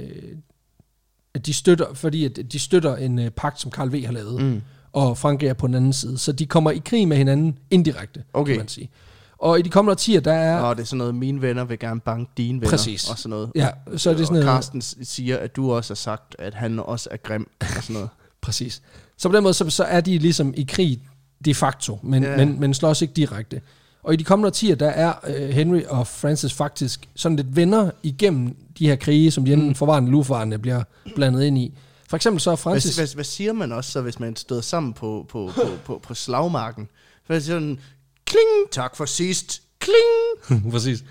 at 1.34 1.46
de 1.46 1.52
støtter, 1.54 1.94
fordi 1.94 2.24
at 2.24 2.38
de 2.52 2.58
støtter 2.58 2.96
en 2.96 3.18
øh, 3.18 3.30
pagt, 3.30 3.60
som 3.60 3.70
Karl 3.70 3.92
V 3.92 4.04
har 4.06 4.12
lavet, 4.12 4.42
Mm. 4.42 4.60
og 4.92 5.18
Frankrig 5.18 5.48
er 5.48 5.54
på 5.54 5.66
den 5.66 5.74
anden 5.74 5.92
side. 5.92 6.18
Så 6.18 6.32
de 6.32 6.46
kommer 6.46 6.70
i 6.70 6.82
krig 6.84 7.08
med 7.08 7.16
hinanden 7.16 7.58
indirekte, 7.70 8.24
Okay. 8.32 8.52
kan 8.52 8.58
man 8.60 8.68
sige. 8.68 8.90
Og 9.38 9.58
i 9.58 9.62
de 9.62 9.70
kommende 9.70 9.90
årtier, 9.92 10.20
der 10.20 10.32
er... 10.32 10.60
Og 10.60 10.76
det 10.76 10.82
er 10.82 10.86
sådan 10.86 10.98
noget, 10.98 11.14
mine 11.14 11.42
venner 11.42 11.64
vil 11.64 11.78
gerne 11.78 12.00
banke 12.00 12.30
dine 12.36 12.60
venner. 12.60 12.70
Præcis. 12.70 13.10
Og 13.10 13.18
sådan 13.18 13.30
noget. 13.30 13.50
Ja, 13.54 13.68
så 13.96 14.10
er 14.10 14.14
det 14.14 14.26
sådan 14.26 14.38
og 14.38 14.44
noget... 14.44 14.56
Carsten 14.56 14.82
s- 14.82 14.96
siger, 15.02 15.36
at 15.38 15.56
du 15.56 15.72
også 15.72 15.90
har 15.90 15.96
sagt, 15.96 16.36
at 16.38 16.54
han 16.54 16.78
også 16.78 17.08
er 17.12 17.16
grim 17.16 17.50
og 17.60 17.66
sådan 17.82 17.94
noget. 17.94 18.08
Præcis. 18.40 18.82
Så 19.16 19.28
på 19.28 19.34
den 19.34 19.42
måde, 19.42 19.54
så, 19.54 19.70
så 19.70 19.84
er 19.84 20.00
de 20.00 20.18
ligesom 20.18 20.54
i 20.56 20.62
krig 20.68 21.00
de 21.44 21.54
facto, 21.54 21.98
men, 22.02 22.22
Ja. 22.22 22.36
men, 22.36 22.60
men 22.60 22.74
slås 22.74 23.02
ikke 23.02 23.14
direkte. 23.14 23.60
Og 24.02 24.12
i 24.14 24.16
de 24.16 24.24
kommende 24.24 24.46
årtier, 24.46 24.74
der 24.74 24.88
er 24.88 25.12
øh, 25.26 25.48
Henry 25.48 25.80
og 25.88 26.06
Francis 26.06 26.52
faktisk 26.52 27.08
sådan 27.16 27.36
lidt 27.36 27.56
venner 27.56 27.90
igennem 28.02 28.56
de 28.78 28.86
her 28.86 28.96
krige, 28.96 29.30
som 29.30 29.44
de 29.44 29.52
enten 29.52 29.74
forvarende 29.74 30.08
eller 30.08 30.18
uforvarende 30.18 30.58
bliver 30.58 30.82
blandet 31.14 31.44
ind 31.44 31.58
i. 31.58 31.74
For 32.08 32.16
eksempel 32.16 32.40
så 32.40 32.50
er 32.50 32.54
Hvad, 32.54 32.58
Francis... 32.62 32.96
hvad, 32.96 33.14
hvad 33.14 33.24
siger 33.24 33.52
man 33.52 33.72
også 33.72 33.90
så, 33.92 34.00
hvis 34.00 34.20
man 34.20 34.36
stod 34.36 34.62
sammen 34.62 34.92
på, 34.92 35.26
på, 35.28 35.50
på, 35.54 35.62
på, 35.84 36.00
på 36.02 36.14
slagmarken? 36.14 36.88
For 37.26 37.34
det 37.34 37.40
er 37.40 37.44
sådan, 37.46 37.78
kling, 38.24 38.70
tak 38.72 38.96
for 38.96 39.04
sidst, 39.04 39.62
kling. 39.78 40.70
Præcis. 40.72 41.04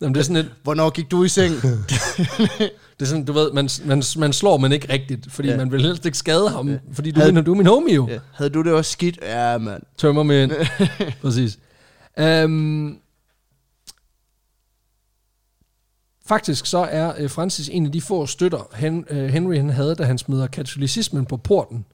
Jamen, 0.00 0.14
det 0.14 0.20
er 0.20 0.24
sådan 0.24 0.42
lidt, 0.42 0.52
Hvornår 0.62 0.90
gik 0.90 1.10
du 1.10 1.24
i 1.24 1.28
seng? 1.28 1.54
det 2.98 3.00
er 3.00 3.04
sådan, 3.04 3.24
du 3.24 3.32
ved, 3.32 3.52
man, 3.52 3.68
man, 3.84 4.02
man 4.18 4.32
slår, 4.32 4.56
men 4.56 4.72
ikke 4.72 4.92
rigtigt, 4.92 5.32
fordi 5.32 5.48
Ja. 5.48 5.56
man 5.56 5.72
vil 5.72 5.82
helst 5.82 6.06
ikke 6.06 6.18
skade 6.18 6.48
ham, 6.50 6.68
ja. 6.68 6.76
fordi 6.92 7.10
du, 7.10 7.20
Havde- 7.20 7.32
Havde... 7.32 7.46
du 7.46 7.52
er 7.52 7.56
min 7.56 7.66
homie 7.66 7.94
jo. 7.94 8.08
ja. 8.08 8.18
Havde 8.32 8.50
du 8.50 8.62
det 8.62 8.72
også 8.72 8.90
skidt? 8.90 9.18
Ja, 9.22 9.58
mand. 9.58 9.82
Tømmer 9.98 10.22
med 10.22 10.42
ind. 10.42 10.52
Præcis. 11.22 11.58
Um, 12.22 12.98
faktisk 16.26 16.66
så 16.66 16.78
er 16.78 17.12
øh, 17.18 17.30
Francis 17.30 17.68
en 17.68 17.86
af 17.86 17.92
de 17.92 18.00
få 18.00 18.26
støtter, 18.26 18.74
øh, 19.10 19.24
Henry 19.28 19.56
han 19.56 19.70
havde, 19.70 19.94
da 19.94 20.04
han 20.04 20.18
smider 20.18 20.46
katolicismen 20.46 21.26
på 21.26 21.36
porten. 21.36 21.84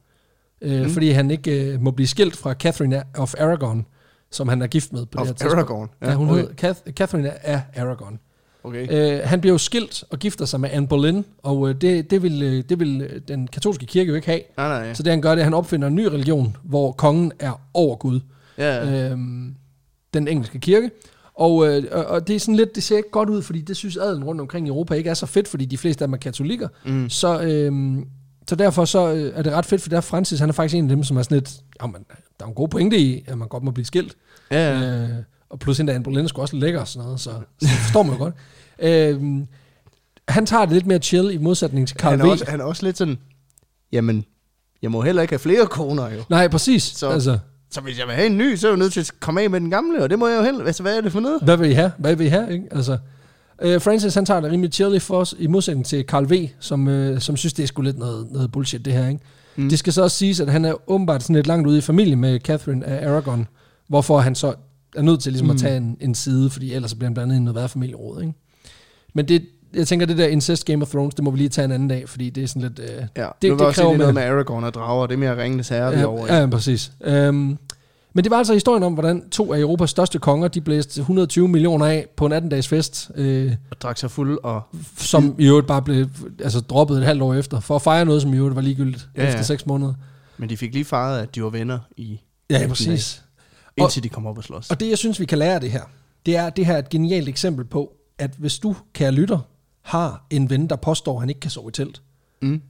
Øh, 0.62 0.82
mm. 0.82 0.90
Fordi 0.90 1.10
han 1.10 1.30
ikke 1.30 1.72
øh, 1.72 1.80
må 1.80 1.90
blive 1.90 2.06
skilt 2.06 2.36
fra 2.36 2.52
Catherine 2.54 3.02
of 3.16 3.34
Aragon, 3.38 3.86
som 4.30 4.48
han 4.48 4.62
er 4.62 4.66
gift 4.66 4.92
med 4.92 5.06
på 5.06 5.18
Of 5.18 5.26
det 5.26 5.28
her 5.28 5.34
tidspunkt. 5.34 5.54
Aragorn. 5.54 5.88
Ja, 6.02 6.14
hun 6.14 6.30
okay. 6.30 6.40
hed 6.42 6.50
Cath- 6.64 6.92
Catherine 6.92 7.46
af 7.46 7.62
Aragon. 7.76 8.18
okay. 8.64 8.86
Øh, 8.90 9.20
han 9.28 9.40
bliver 9.40 9.54
jo 9.54 9.58
skilt 9.58 10.04
og 10.10 10.18
gifter 10.18 10.44
sig 10.44 10.60
med 10.60 10.70
Anne 10.72 10.88
Boleyn, 10.88 11.22
og 11.42 11.68
øh, 11.68 11.80
det, 11.80 12.10
det, 12.10 12.22
vil, 12.22 12.42
øh, 12.42 12.64
det 12.68 12.80
vil 12.80 13.22
den 13.28 13.48
katolske 13.48 13.86
kirke 13.86 14.08
jo 14.08 14.14
ikke 14.14 14.26
have. 14.26 14.40
Nej, 14.56 14.68
nej. 14.68 14.94
Så 14.94 15.02
det 15.02 15.10
han 15.10 15.22
gør, 15.22 15.30
det 15.30 15.36
er, 15.36 15.42
at 15.42 15.44
han 15.44 15.54
opfinder 15.54 15.88
en 15.88 15.94
ny 15.94 16.04
religion, 16.04 16.56
hvor 16.62 16.92
kongen 16.92 17.32
er 17.38 17.60
over 17.74 17.96
Gud 17.96 18.20
Ja, 18.58 18.76
ja. 18.76 19.10
øhm, 19.10 19.54
den 20.14 20.28
engelske 20.28 20.58
kirke. 20.58 20.90
Og, 21.34 21.68
øh, 21.68 21.84
og- 22.08 22.28
det 22.28 22.36
er 22.36 22.40
sådan 22.40 22.56
lidt, 22.56 22.74
det 22.74 22.82
ser 22.82 22.96
ikke 22.96 23.10
godt 23.10 23.28
ud, 23.30 23.42
fordi 23.42 23.60
det 23.60 23.76
synes 23.76 23.96
adelen 23.96 24.24
rundt 24.24 24.40
omkring 24.40 24.66
i 24.66 24.68
Europa 24.68 24.94
ikke 24.94 25.10
er 25.10 25.14
så 25.14 25.26
fedt, 25.26 25.48
fordi 25.48 25.64
de 25.64 25.78
fleste 25.78 26.04
af 26.04 26.08
dem 26.08 26.12
er 26.14 26.18
katolikker. 26.18 26.68
Mm. 26.86 27.08
Så, 27.10 27.40
øhm, 27.42 28.06
så 28.48 28.54
derfor 28.56 28.84
så 28.84 29.12
øh, 29.12 29.32
er 29.34 29.42
det 29.42 29.52
ret 29.52 29.66
fedt, 29.66 29.82
for 29.82 29.88
der 29.88 29.96
er 29.96 30.00
Francis, 30.00 30.40
han 30.40 30.48
er 30.48 30.52
faktisk 30.52 30.74
en 30.76 30.84
af 30.84 30.88
dem, 30.96 31.04
som 31.04 31.16
er 31.16 31.22
sådan 31.22 31.36
lidt, 31.38 31.50
jamen, 31.82 32.04
der 32.38 32.44
er 32.44 32.48
en 32.48 32.54
god 32.54 32.68
pointe 32.68 32.98
i, 32.98 33.24
at 33.26 33.38
man 33.38 33.48
godt 33.48 33.62
må 33.62 33.70
blive 33.70 33.86
skilt. 33.86 34.14
ja, 34.50 34.78
ja. 34.80 35.02
Øh, 35.02 35.08
og 35.50 35.58
plus 35.58 35.80
endda 35.80 35.92
Anne 35.92 36.04
Boleyn 36.04 36.28
sgu 36.28 36.40
også 36.42 36.56
lækker 36.56 36.80
og 36.80 36.88
sådan 36.88 37.04
noget, 37.04 37.20
så, 37.20 37.30
så 37.62 37.68
forstår 37.68 38.02
man 38.02 38.12
jo 38.12 38.18
godt. 38.18 38.34
Øhm, 38.78 39.46
han 40.28 40.46
tager 40.46 40.64
det 40.64 40.74
lidt 40.74 40.86
mere 40.86 40.98
chill 40.98 41.30
i 41.30 41.36
modsætning 41.38 41.88
til 41.88 41.96
Carl 41.96 42.10
Han, 42.10 42.20
V. 42.20 42.22
er 42.28 42.30
også, 42.30 42.44
han 42.48 42.60
er 42.60 42.64
også 42.64 42.86
lidt 42.86 42.98
sådan, 42.98 43.18
jamen, 43.92 44.24
jeg 44.82 44.90
må 44.90 45.02
heller 45.02 45.22
ikke 45.22 45.32
have 45.32 45.38
flere 45.38 45.66
koner 45.66 46.08
jo. 46.10 46.22
Nej, 46.28 46.48
præcis. 46.48 46.82
Så. 46.82 47.08
Altså, 47.08 47.38
Så 47.70 47.80
hvis 47.80 47.98
jeg 47.98 48.06
vil 48.06 48.14
have 48.14 48.26
en 48.26 48.38
ny, 48.38 48.56
så 48.56 48.66
er 48.66 48.70
jeg 48.70 48.78
nødt 48.78 48.92
til 48.92 49.00
at 49.00 49.12
komme 49.20 49.42
af 49.42 49.50
med 49.50 49.60
den 49.60 49.70
gamle, 49.70 50.02
og 50.02 50.10
det 50.10 50.18
må 50.18 50.28
jeg 50.28 50.38
jo 50.38 50.42
heller. 50.42 50.64
Altså, 50.64 50.82
hvad 50.82 50.96
er 50.96 51.00
det 51.00 51.12
for 51.12 51.20
noget? 51.20 51.42
Hvad 51.42 51.56
vil 51.56 51.70
I 51.70 51.72
have? 51.72 51.92
Hvad 51.98 52.16
vil 52.16 52.26
I 52.26 52.28
have? 52.28 52.52
Ikke? 52.52 52.64
Altså, 52.70 52.98
øh, 53.62 53.80
Francis 53.80 54.14
han 54.14 54.26
tager 54.26 54.40
det 54.40 54.52
rimelig 54.52 54.72
chill 54.72 55.00
for 55.00 55.16
os, 55.20 55.34
i 55.38 55.46
modsætning 55.46 55.86
til 55.86 56.04
Carl 56.04 56.30
V, 56.30 56.48
som, 56.60 56.88
øh, 56.88 57.20
som 57.20 57.36
synes, 57.36 57.52
det 57.52 57.62
er 57.62 57.66
sgu 57.66 57.82
lidt 57.82 57.98
noget, 57.98 58.26
noget 58.30 58.52
bullshit, 58.52 58.84
det 58.84 58.92
her. 58.92 59.08
Ikke? 59.08 59.20
Mm. 59.56 59.68
Det 59.68 59.78
skal 59.78 59.92
så 59.92 60.02
også 60.02 60.16
siges, 60.16 60.40
at 60.40 60.48
han 60.48 60.64
er 60.64 60.90
åbenbart 60.90 61.22
sådan 61.22 61.36
lidt 61.36 61.46
langt 61.46 61.68
ude 61.68 61.78
i 61.78 61.80
familie 61.80 62.16
med 62.16 62.40
Catherine 62.40 62.86
af 62.86 63.10
Aragon, 63.10 63.46
hvorfor 63.88 64.18
han 64.18 64.34
så 64.34 64.54
er 64.96 65.02
nødt 65.02 65.20
til 65.20 65.32
ligesom 65.32 65.46
mm. 65.46 65.50
Mm. 65.50 65.56
at 65.56 65.60
tage 65.60 65.76
en, 65.76 65.96
en 66.00 66.14
side, 66.14 66.50
fordi 66.50 66.72
ellers 66.72 66.90
så 66.90 66.96
bliver 66.96 67.08
han 67.08 67.14
blandet 67.14 67.36
ind 67.36 67.42
i 67.42 67.44
noget 67.44 67.54
værre 67.54 67.68
familieråd. 67.68 68.20
Ikke? 68.22 68.34
Men 69.14 69.28
det, 69.28 69.46
jeg 69.74 69.86
tænker, 69.88 70.06
det 70.06 70.18
der 70.18 70.26
incest 70.26 70.64
Game 70.66 70.82
of 70.82 70.88
Thrones, 70.90 71.14
det 71.14 71.24
må 71.24 71.30
vi 71.30 71.38
lige 71.38 71.48
tage 71.48 71.64
en 71.64 71.72
anden 71.72 71.88
dag, 71.88 72.08
fordi 72.08 72.30
det 72.30 72.42
er 72.42 72.46
sådan 72.48 72.62
lidt... 72.62 72.78
Øh, 72.78 72.86
Ja, 72.88 72.96
Det- 72.96 73.32
det, 73.42 73.50
nu 73.50 73.54
det 73.54 73.58
var 73.60 73.66
også 73.66 73.82
lige 73.88 73.98
noget 73.98 74.14
med. 74.14 74.22
Aragorn 74.22 74.64
og 74.64 74.74
drager, 74.74 75.06
det 75.06 75.14
er 75.14 75.18
mere 75.18 75.42
ringenes 75.42 75.68
herre, 75.68 75.94
vi 75.94 76.00
er 76.00 76.06
over. 76.06 76.26
Ja, 76.26 76.40
ja, 76.40 76.46
præcis. 76.46 76.92
Øhm, 77.04 77.58
men 78.14 78.24
det 78.24 78.30
var 78.30 78.36
altså 78.36 78.52
historien 78.52 78.82
om, 78.82 78.92
hvordan 78.92 79.28
to 79.30 79.52
af 79.52 79.60
Europas 79.60 79.90
største 79.90 80.18
konger, 80.18 80.48
de 80.48 80.60
blæste 80.60 81.00
120 81.00 81.48
millioner 81.48 81.86
af 81.86 82.06
på 82.16 82.26
en 82.26 82.32
18-dages 82.32 82.68
fest, 82.68 83.10
øh, 83.14 83.52
Og 83.70 83.80
drak 83.80 83.98
sig 83.98 84.10
fuld 84.10 84.38
og... 84.42 84.62
som 84.96 85.34
i 85.38 85.46
øvrigt 85.46 85.66
bare 85.66 85.82
blev 85.82 86.06
altså, 86.42 86.60
droppet 86.60 86.98
et 86.98 87.04
halvt 87.04 87.22
år 87.22 87.34
efter, 87.34 87.60
for 87.60 87.76
at 87.76 87.82
fejre 87.82 88.04
noget, 88.04 88.22
som 88.22 88.34
i 88.34 88.36
øvrigt 88.36 88.56
var 88.56 88.62
ligegyldigt 88.62 89.08
Ja, 89.16 89.20
ja, 89.20 89.26
ja. 89.26 89.32
efter 89.32 89.44
seks 89.44 89.66
måneder. 89.66 89.94
Men 90.38 90.48
de 90.48 90.56
fik 90.56 90.72
lige 90.72 90.84
fejret, 90.84 91.20
at 91.22 91.34
de 91.34 91.42
var 91.42 91.50
venner 91.50 91.78
i... 91.96 92.20
Ja, 92.50 92.54
18 92.54 92.68
præcis. 92.68 93.22
Indtil 93.76 94.02
de 94.02 94.08
kom 94.08 94.26
op 94.26 94.38
og 94.38 94.44
slås. 94.44 94.70
Og 94.70 94.80
det, 94.80 94.88
jeg 94.90 94.98
synes, 94.98 95.20
vi 95.20 95.24
kan 95.24 95.38
lære 95.38 95.54
af 95.54 95.60
det 95.60 95.70
her, 95.70 95.82
det 96.26 96.36
er, 96.36 96.46
at 96.46 96.56
det 96.56 96.66
her 96.66 96.74
er 96.74 96.78
et 96.78 96.88
genialt 96.88 97.28
eksempel 97.28 97.64
på, 97.64 97.92
at 98.18 98.30
hvis 98.38 98.58
du, 98.58 98.76
kære 98.94 99.12
lytter, 99.12 99.38
har 99.82 100.26
en 100.30 100.50
ven, 100.50 100.66
der 100.68 100.76
påstår, 100.76 101.14
at 101.14 101.20
han 101.20 101.28
ikke 101.28 101.40
kan 101.40 101.50
sove 101.50 101.68
i 101.68 101.72
telt, 101.72 102.02
Mm. 102.42 102.62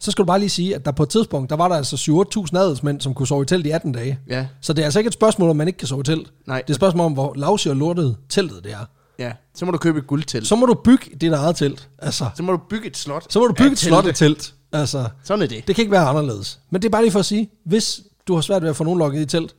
så 0.00 0.10
skal 0.10 0.22
du 0.22 0.26
bare 0.26 0.38
lige 0.38 0.48
sige, 0.50 0.74
at 0.74 0.84
der 0.84 0.90
på 0.92 1.02
et 1.02 1.08
tidspunkt, 1.08 1.50
der 1.50 1.56
var 1.56 1.68
der 1.68 1.76
altså 1.76 1.96
7-8.000 1.96 2.58
adelsmænd, 2.58 3.00
som 3.00 3.14
kunne 3.14 3.26
sove 3.26 3.42
i 3.42 3.46
telt 3.46 3.66
i 3.66 3.70
18 3.70 3.92
dage. 3.92 4.18
Ja, 4.28 4.46
Så 4.60 4.72
det 4.72 4.82
er 4.82 4.86
altså 4.86 4.98
ikke 4.98 5.08
et 5.08 5.14
spørgsmål, 5.14 5.50
om 5.50 5.56
man 5.56 5.66
ikke 5.68 5.78
kan 5.78 5.88
sove 5.88 6.00
i 6.00 6.04
telt. 6.04 6.32
nej. 6.46 6.60
Det 6.60 6.70
er 6.70 6.72
et 6.72 6.76
spørgsmål 6.76 7.06
om, 7.06 7.12
hvor 7.12 7.34
lavsig 7.36 7.70
og 7.70 7.76
lortet 7.76 8.16
teltet 8.28 8.64
det 8.64 8.72
er. 8.72 8.84
Ja, 9.18 9.32
så 9.54 9.64
må 9.64 9.70
du 9.70 9.78
købe 9.78 9.98
et 9.98 10.06
guldtelt. 10.06 10.46
Så, 10.46 10.56
må 10.56 10.66
du 10.66 10.74
bygge 10.84 11.04
dit 11.20 11.32
eget 11.32 11.56
telt. 11.56 11.88
Altså, 11.98 12.30
så 12.36 12.42
må 12.42 12.52
du 12.52 12.58
bygge 12.70 12.86
et 12.86 12.96
slot. 12.96 13.32
så 13.32 13.38
må 13.40 13.46
du 13.46 13.52
bygge 13.54 13.72
et 13.72 13.78
slot 13.78 14.06
af 14.06 14.14
telt. 14.14 14.54
Altså, 14.72 15.08
Sådan 15.24 15.42
er 15.42 15.46
det. 15.46 15.66
det 15.66 15.74
kan 15.76 15.82
ikke 15.82 15.92
være 15.92 16.06
anderledes. 16.08 16.60
Men 16.70 16.82
det 16.82 16.88
er 16.88 16.90
bare 16.90 17.02
lige 17.02 17.12
for 17.12 17.18
at 17.18 17.24
sige, 17.26 17.50
hvis 17.64 18.00
du 18.28 18.34
har 18.34 18.40
svært 18.40 18.62
ved 18.62 18.70
at 18.70 18.76
få 18.76 18.84
nogen 18.84 18.98
lukket 18.98 19.20
i 19.20 19.26
telt, 19.26 19.56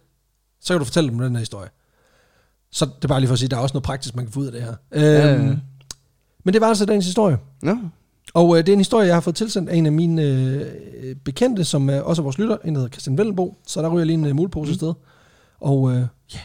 så 0.62 0.74
kan 0.74 0.80
du 0.80 0.86
fortælle 0.86 1.10
dem 1.10 1.20
den 1.20 1.32
her 1.32 1.40
historie. 1.40 1.70
Så 2.72 2.86
det 2.86 3.04
er 3.04 3.08
bare 3.08 3.20
lige 3.20 3.28
for 3.28 3.34
at 3.34 3.40
sige, 3.40 3.50
der 3.50 3.58
er 3.58 3.62
også 3.62 3.74
noget 3.74 3.84
praktisk, 3.84 4.16
man 4.16 4.26
kan 4.26 4.32
få 4.34 4.40
ud 4.40 4.46
af 4.46 4.52
det 4.52 4.62
her. 4.62 4.74
ja. 4.94 5.36
Øhm, 5.36 5.58
men 6.44 6.54
det 6.54 6.62
var 6.62 6.68
altså 6.68 6.86
dagens 6.86 7.06
historie. 7.06 7.38
Nå, 7.62 7.78
Og 8.34 8.58
øh, 8.58 8.66
det 8.66 8.70
er 8.70 8.74
en 8.74 8.80
historie, 8.80 9.08
jeg 9.08 9.16
har 9.16 9.22
fået 9.22 9.36
tilsendt 9.36 9.70
af 9.70 9.76
en 9.76 9.86
af 9.86 9.92
mine 9.92 10.22
øh, 10.22 11.16
bekendte, 11.16 11.64
som 11.66 11.90
er 11.90 12.02
også 12.02 12.22
er 12.22 12.24
vores 12.24 12.38
lytter, 12.38 12.58
en 12.66 12.76
der 12.76 12.80
hedder 12.80 12.92
Christian 12.92 13.18
Vellenbo. 13.18 13.58
Så 13.68 13.82
der 13.82 13.90
ryger 13.90 14.06
lige 14.06 14.14
en 14.14 14.26
øh, 14.26 14.36
mulepose 14.36 14.72
mm. 14.72 14.76
sted. 14.76 14.94
Og 15.60 15.92
øh, 15.92 16.08
ja, 16.34 16.40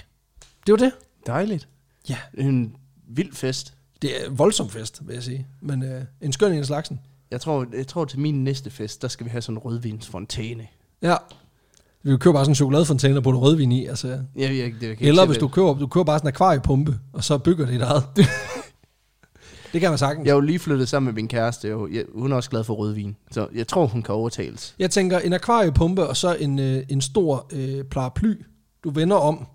det 0.66 0.72
var 0.72 0.78
det. 0.78 0.92
dejligt. 1.26 1.68
Ja. 2.08 2.16
En 2.38 2.76
vild 3.08 3.32
fest. 3.32 3.74
Det 4.02 4.10
er 4.20 4.30
en 4.30 4.38
voldsom 4.38 4.68
fest, 4.70 5.02
vil 5.06 5.14
jeg 5.14 5.22
sige. 5.22 5.46
Men 5.60 5.82
øh, 5.82 6.02
en 6.20 6.32
skøn 6.32 6.52
en 6.52 6.58
af 6.58 6.66
slagsen. 6.66 7.00
Jeg 7.30 7.40
tror, 7.40 7.66
jeg 7.76 7.86
tror 7.86 8.04
til 8.04 8.18
min 8.18 8.44
næste 8.44 8.70
fest, 8.70 9.02
der 9.02 9.08
skal 9.08 9.24
vi 9.26 9.30
have 9.30 9.42
sådan 9.42 9.56
en 9.56 9.58
rødvinsfontæne. 9.58 10.66
Ja. 11.02 11.16
Vi 12.02 12.10
kan 12.10 12.18
købe 12.18 12.32
bare 12.32 12.44
sådan 12.44 12.50
en 12.50 12.54
chokoladefontæne 12.54 13.16
og 13.16 13.22
putte 13.22 13.38
rødvin 13.38 13.72
i. 13.72 13.86
Altså. 13.86 14.08
Ja, 14.08 14.20
jeg, 14.38 14.72
det, 14.80 14.82
jeg 14.82 14.96
Eller 15.00 15.26
hvis 15.26 15.38
du 15.38 15.48
køber, 15.48 15.74
du 15.74 15.86
køber 15.86 16.04
bare 16.04 16.18
sådan 16.18 16.28
en 16.28 16.34
akvariepumpe, 16.34 16.98
og 17.12 17.24
så 17.24 17.38
bygger 17.38 17.64
det 17.64 17.74
dit 17.74 17.82
eget. 17.82 18.04
det 19.74 19.80
kan 19.80 19.90
man 19.90 19.98
sagtens. 19.98 20.26
Jeg 20.26 20.30
er 20.30 20.34
jo 20.34 20.40
lige 20.40 20.58
flyttet 20.58 20.88
sammen 20.88 21.04
med 21.06 21.12
min 21.22 21.28
kæreste, 21.28 21.74
og 21.74 21.88
jeg, 21.92 22.04
hun 22.14 22.32
er 22.32 22.36
også 22.36 22.50
glad 22.50 22.64
for 22.64 22.74
rødvin. 22.74 23.16
Så 23.30 23.46
jeg 23.54 23.68
tror, 23.68 23.86
hun 23.86 24.02
kan 24.02 24.14
overtales. 24.14 24.74
Jeg 24.78 24.90
tænker 24.90 25.18
en 25.18 25.32
akvariepumpe, 25.32 26.06
og 26.06 26.16
så 26.16 26.34
en, 26.34 26.58
øh, 26.58 26.82
en 26.88 27.00
stor 27.00 27.46
øh, 27.52 27.84
paraply, 27.84 28.34
du 28.84 28.90
vender 28.90 29.16
om, 29.16 29.46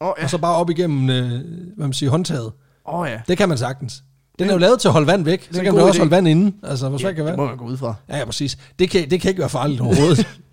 oh, 0.00 0.12
ja. 0.18 0.24
og 0.24 0.30
så 0.30 0.38
bare 0.38 0.56
op 0.56 0.70
igennem 0.70 1.10
øh, 1.10 1.30
hvad 1.76 1.86
man 1.86 1.92
siger, 1.92 2.10
håndtaget. 2.10 2.52
oh, 2.84 3.08
ja. 3.08 3.20
Det 3.28 3.38
kan 3.38 3.48
man 3.48 3.58
sagtens. 3.58 4.02
Den 4.38 4.48
er 4.48 4.52
jo 4.52 4.58
lavet 4.58 4.80
til 4.80 4.88
at 4.88 4.92
holde 4.92 5.06
vand 5.06 5.24
væk, 5.24 5.48
så 5.52 5.62
kan 5.62 5.74
man 5.74 5.82
også 5.82 5.96
idé. 5.96 5.98
holde 5.98 6.10
vand 6.10 6.28
inde. 6.28 6.52
Altså, 6.62 6.88
hvor 6.88 6.98
svært 6.98 7.10
ja, 7.10 7.14
kan 7.14 7.26
det 7.26 7.26
være. 7.26 7.36
må 7.36 7.46
man 7.46 7.56
gå 7.56 7.64
ud 7.64 7.76
fra. 7.76 7.94
Ja, 8.08 8.18
ja, 8.18 8.24
præcis. 8.24 8.58
Det 8.78 8.90
kan, 8.90 9.10
det 9.10 9.20
kan 9.20 9.28
ikke 9.28 9.40
være 9.40 9.48
farligt 9.48 9.80
overhovedet. 9.80 10.26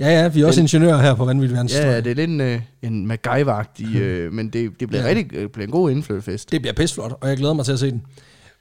ja, 0.00 0.22
ja, 0.22 0.28
vi 0.28 0.40
er 0.40 0.46
også 0.46 0.60
ingeniører 0.60 1.02
her 1.02 1.14
på 1.14 1.24
Vanvittig 1.24 1.54
Verdens 1.54 1.74
Ja, 1.74 1.96
det 2.00 2.06
er 2.10 2.14
lidt 2.14 2.30
en, 2.30 2.40
øh, 2.40 2.60
en 2.82 3.10
MacGyver-agtig, 3.12 3.96
øh, 4.00 4.32
men 4.32 4.48
det, 4.50 4.70
det 4.80 4.88
bliver 4.88 5.02
Ja. 5.02 5.08
rigtig 5.08 5.30
det 5.30 5.52
bliver 5.52 5.66
en 5.66 5.72
god 5.72 5.90
indflyttefest. 5.90 6.52
Det 6.52 6.60
bliver 6.60 6.74
pisseflot, 6.74 7.12
og 7.20 7.28
jeg 7.28 7.36
glæder 7.36 7.54
mig 7.54 7.64
til 7.64 7.72
at 7.72 7.78
se 7.78 7.90
den. 7.90 8.02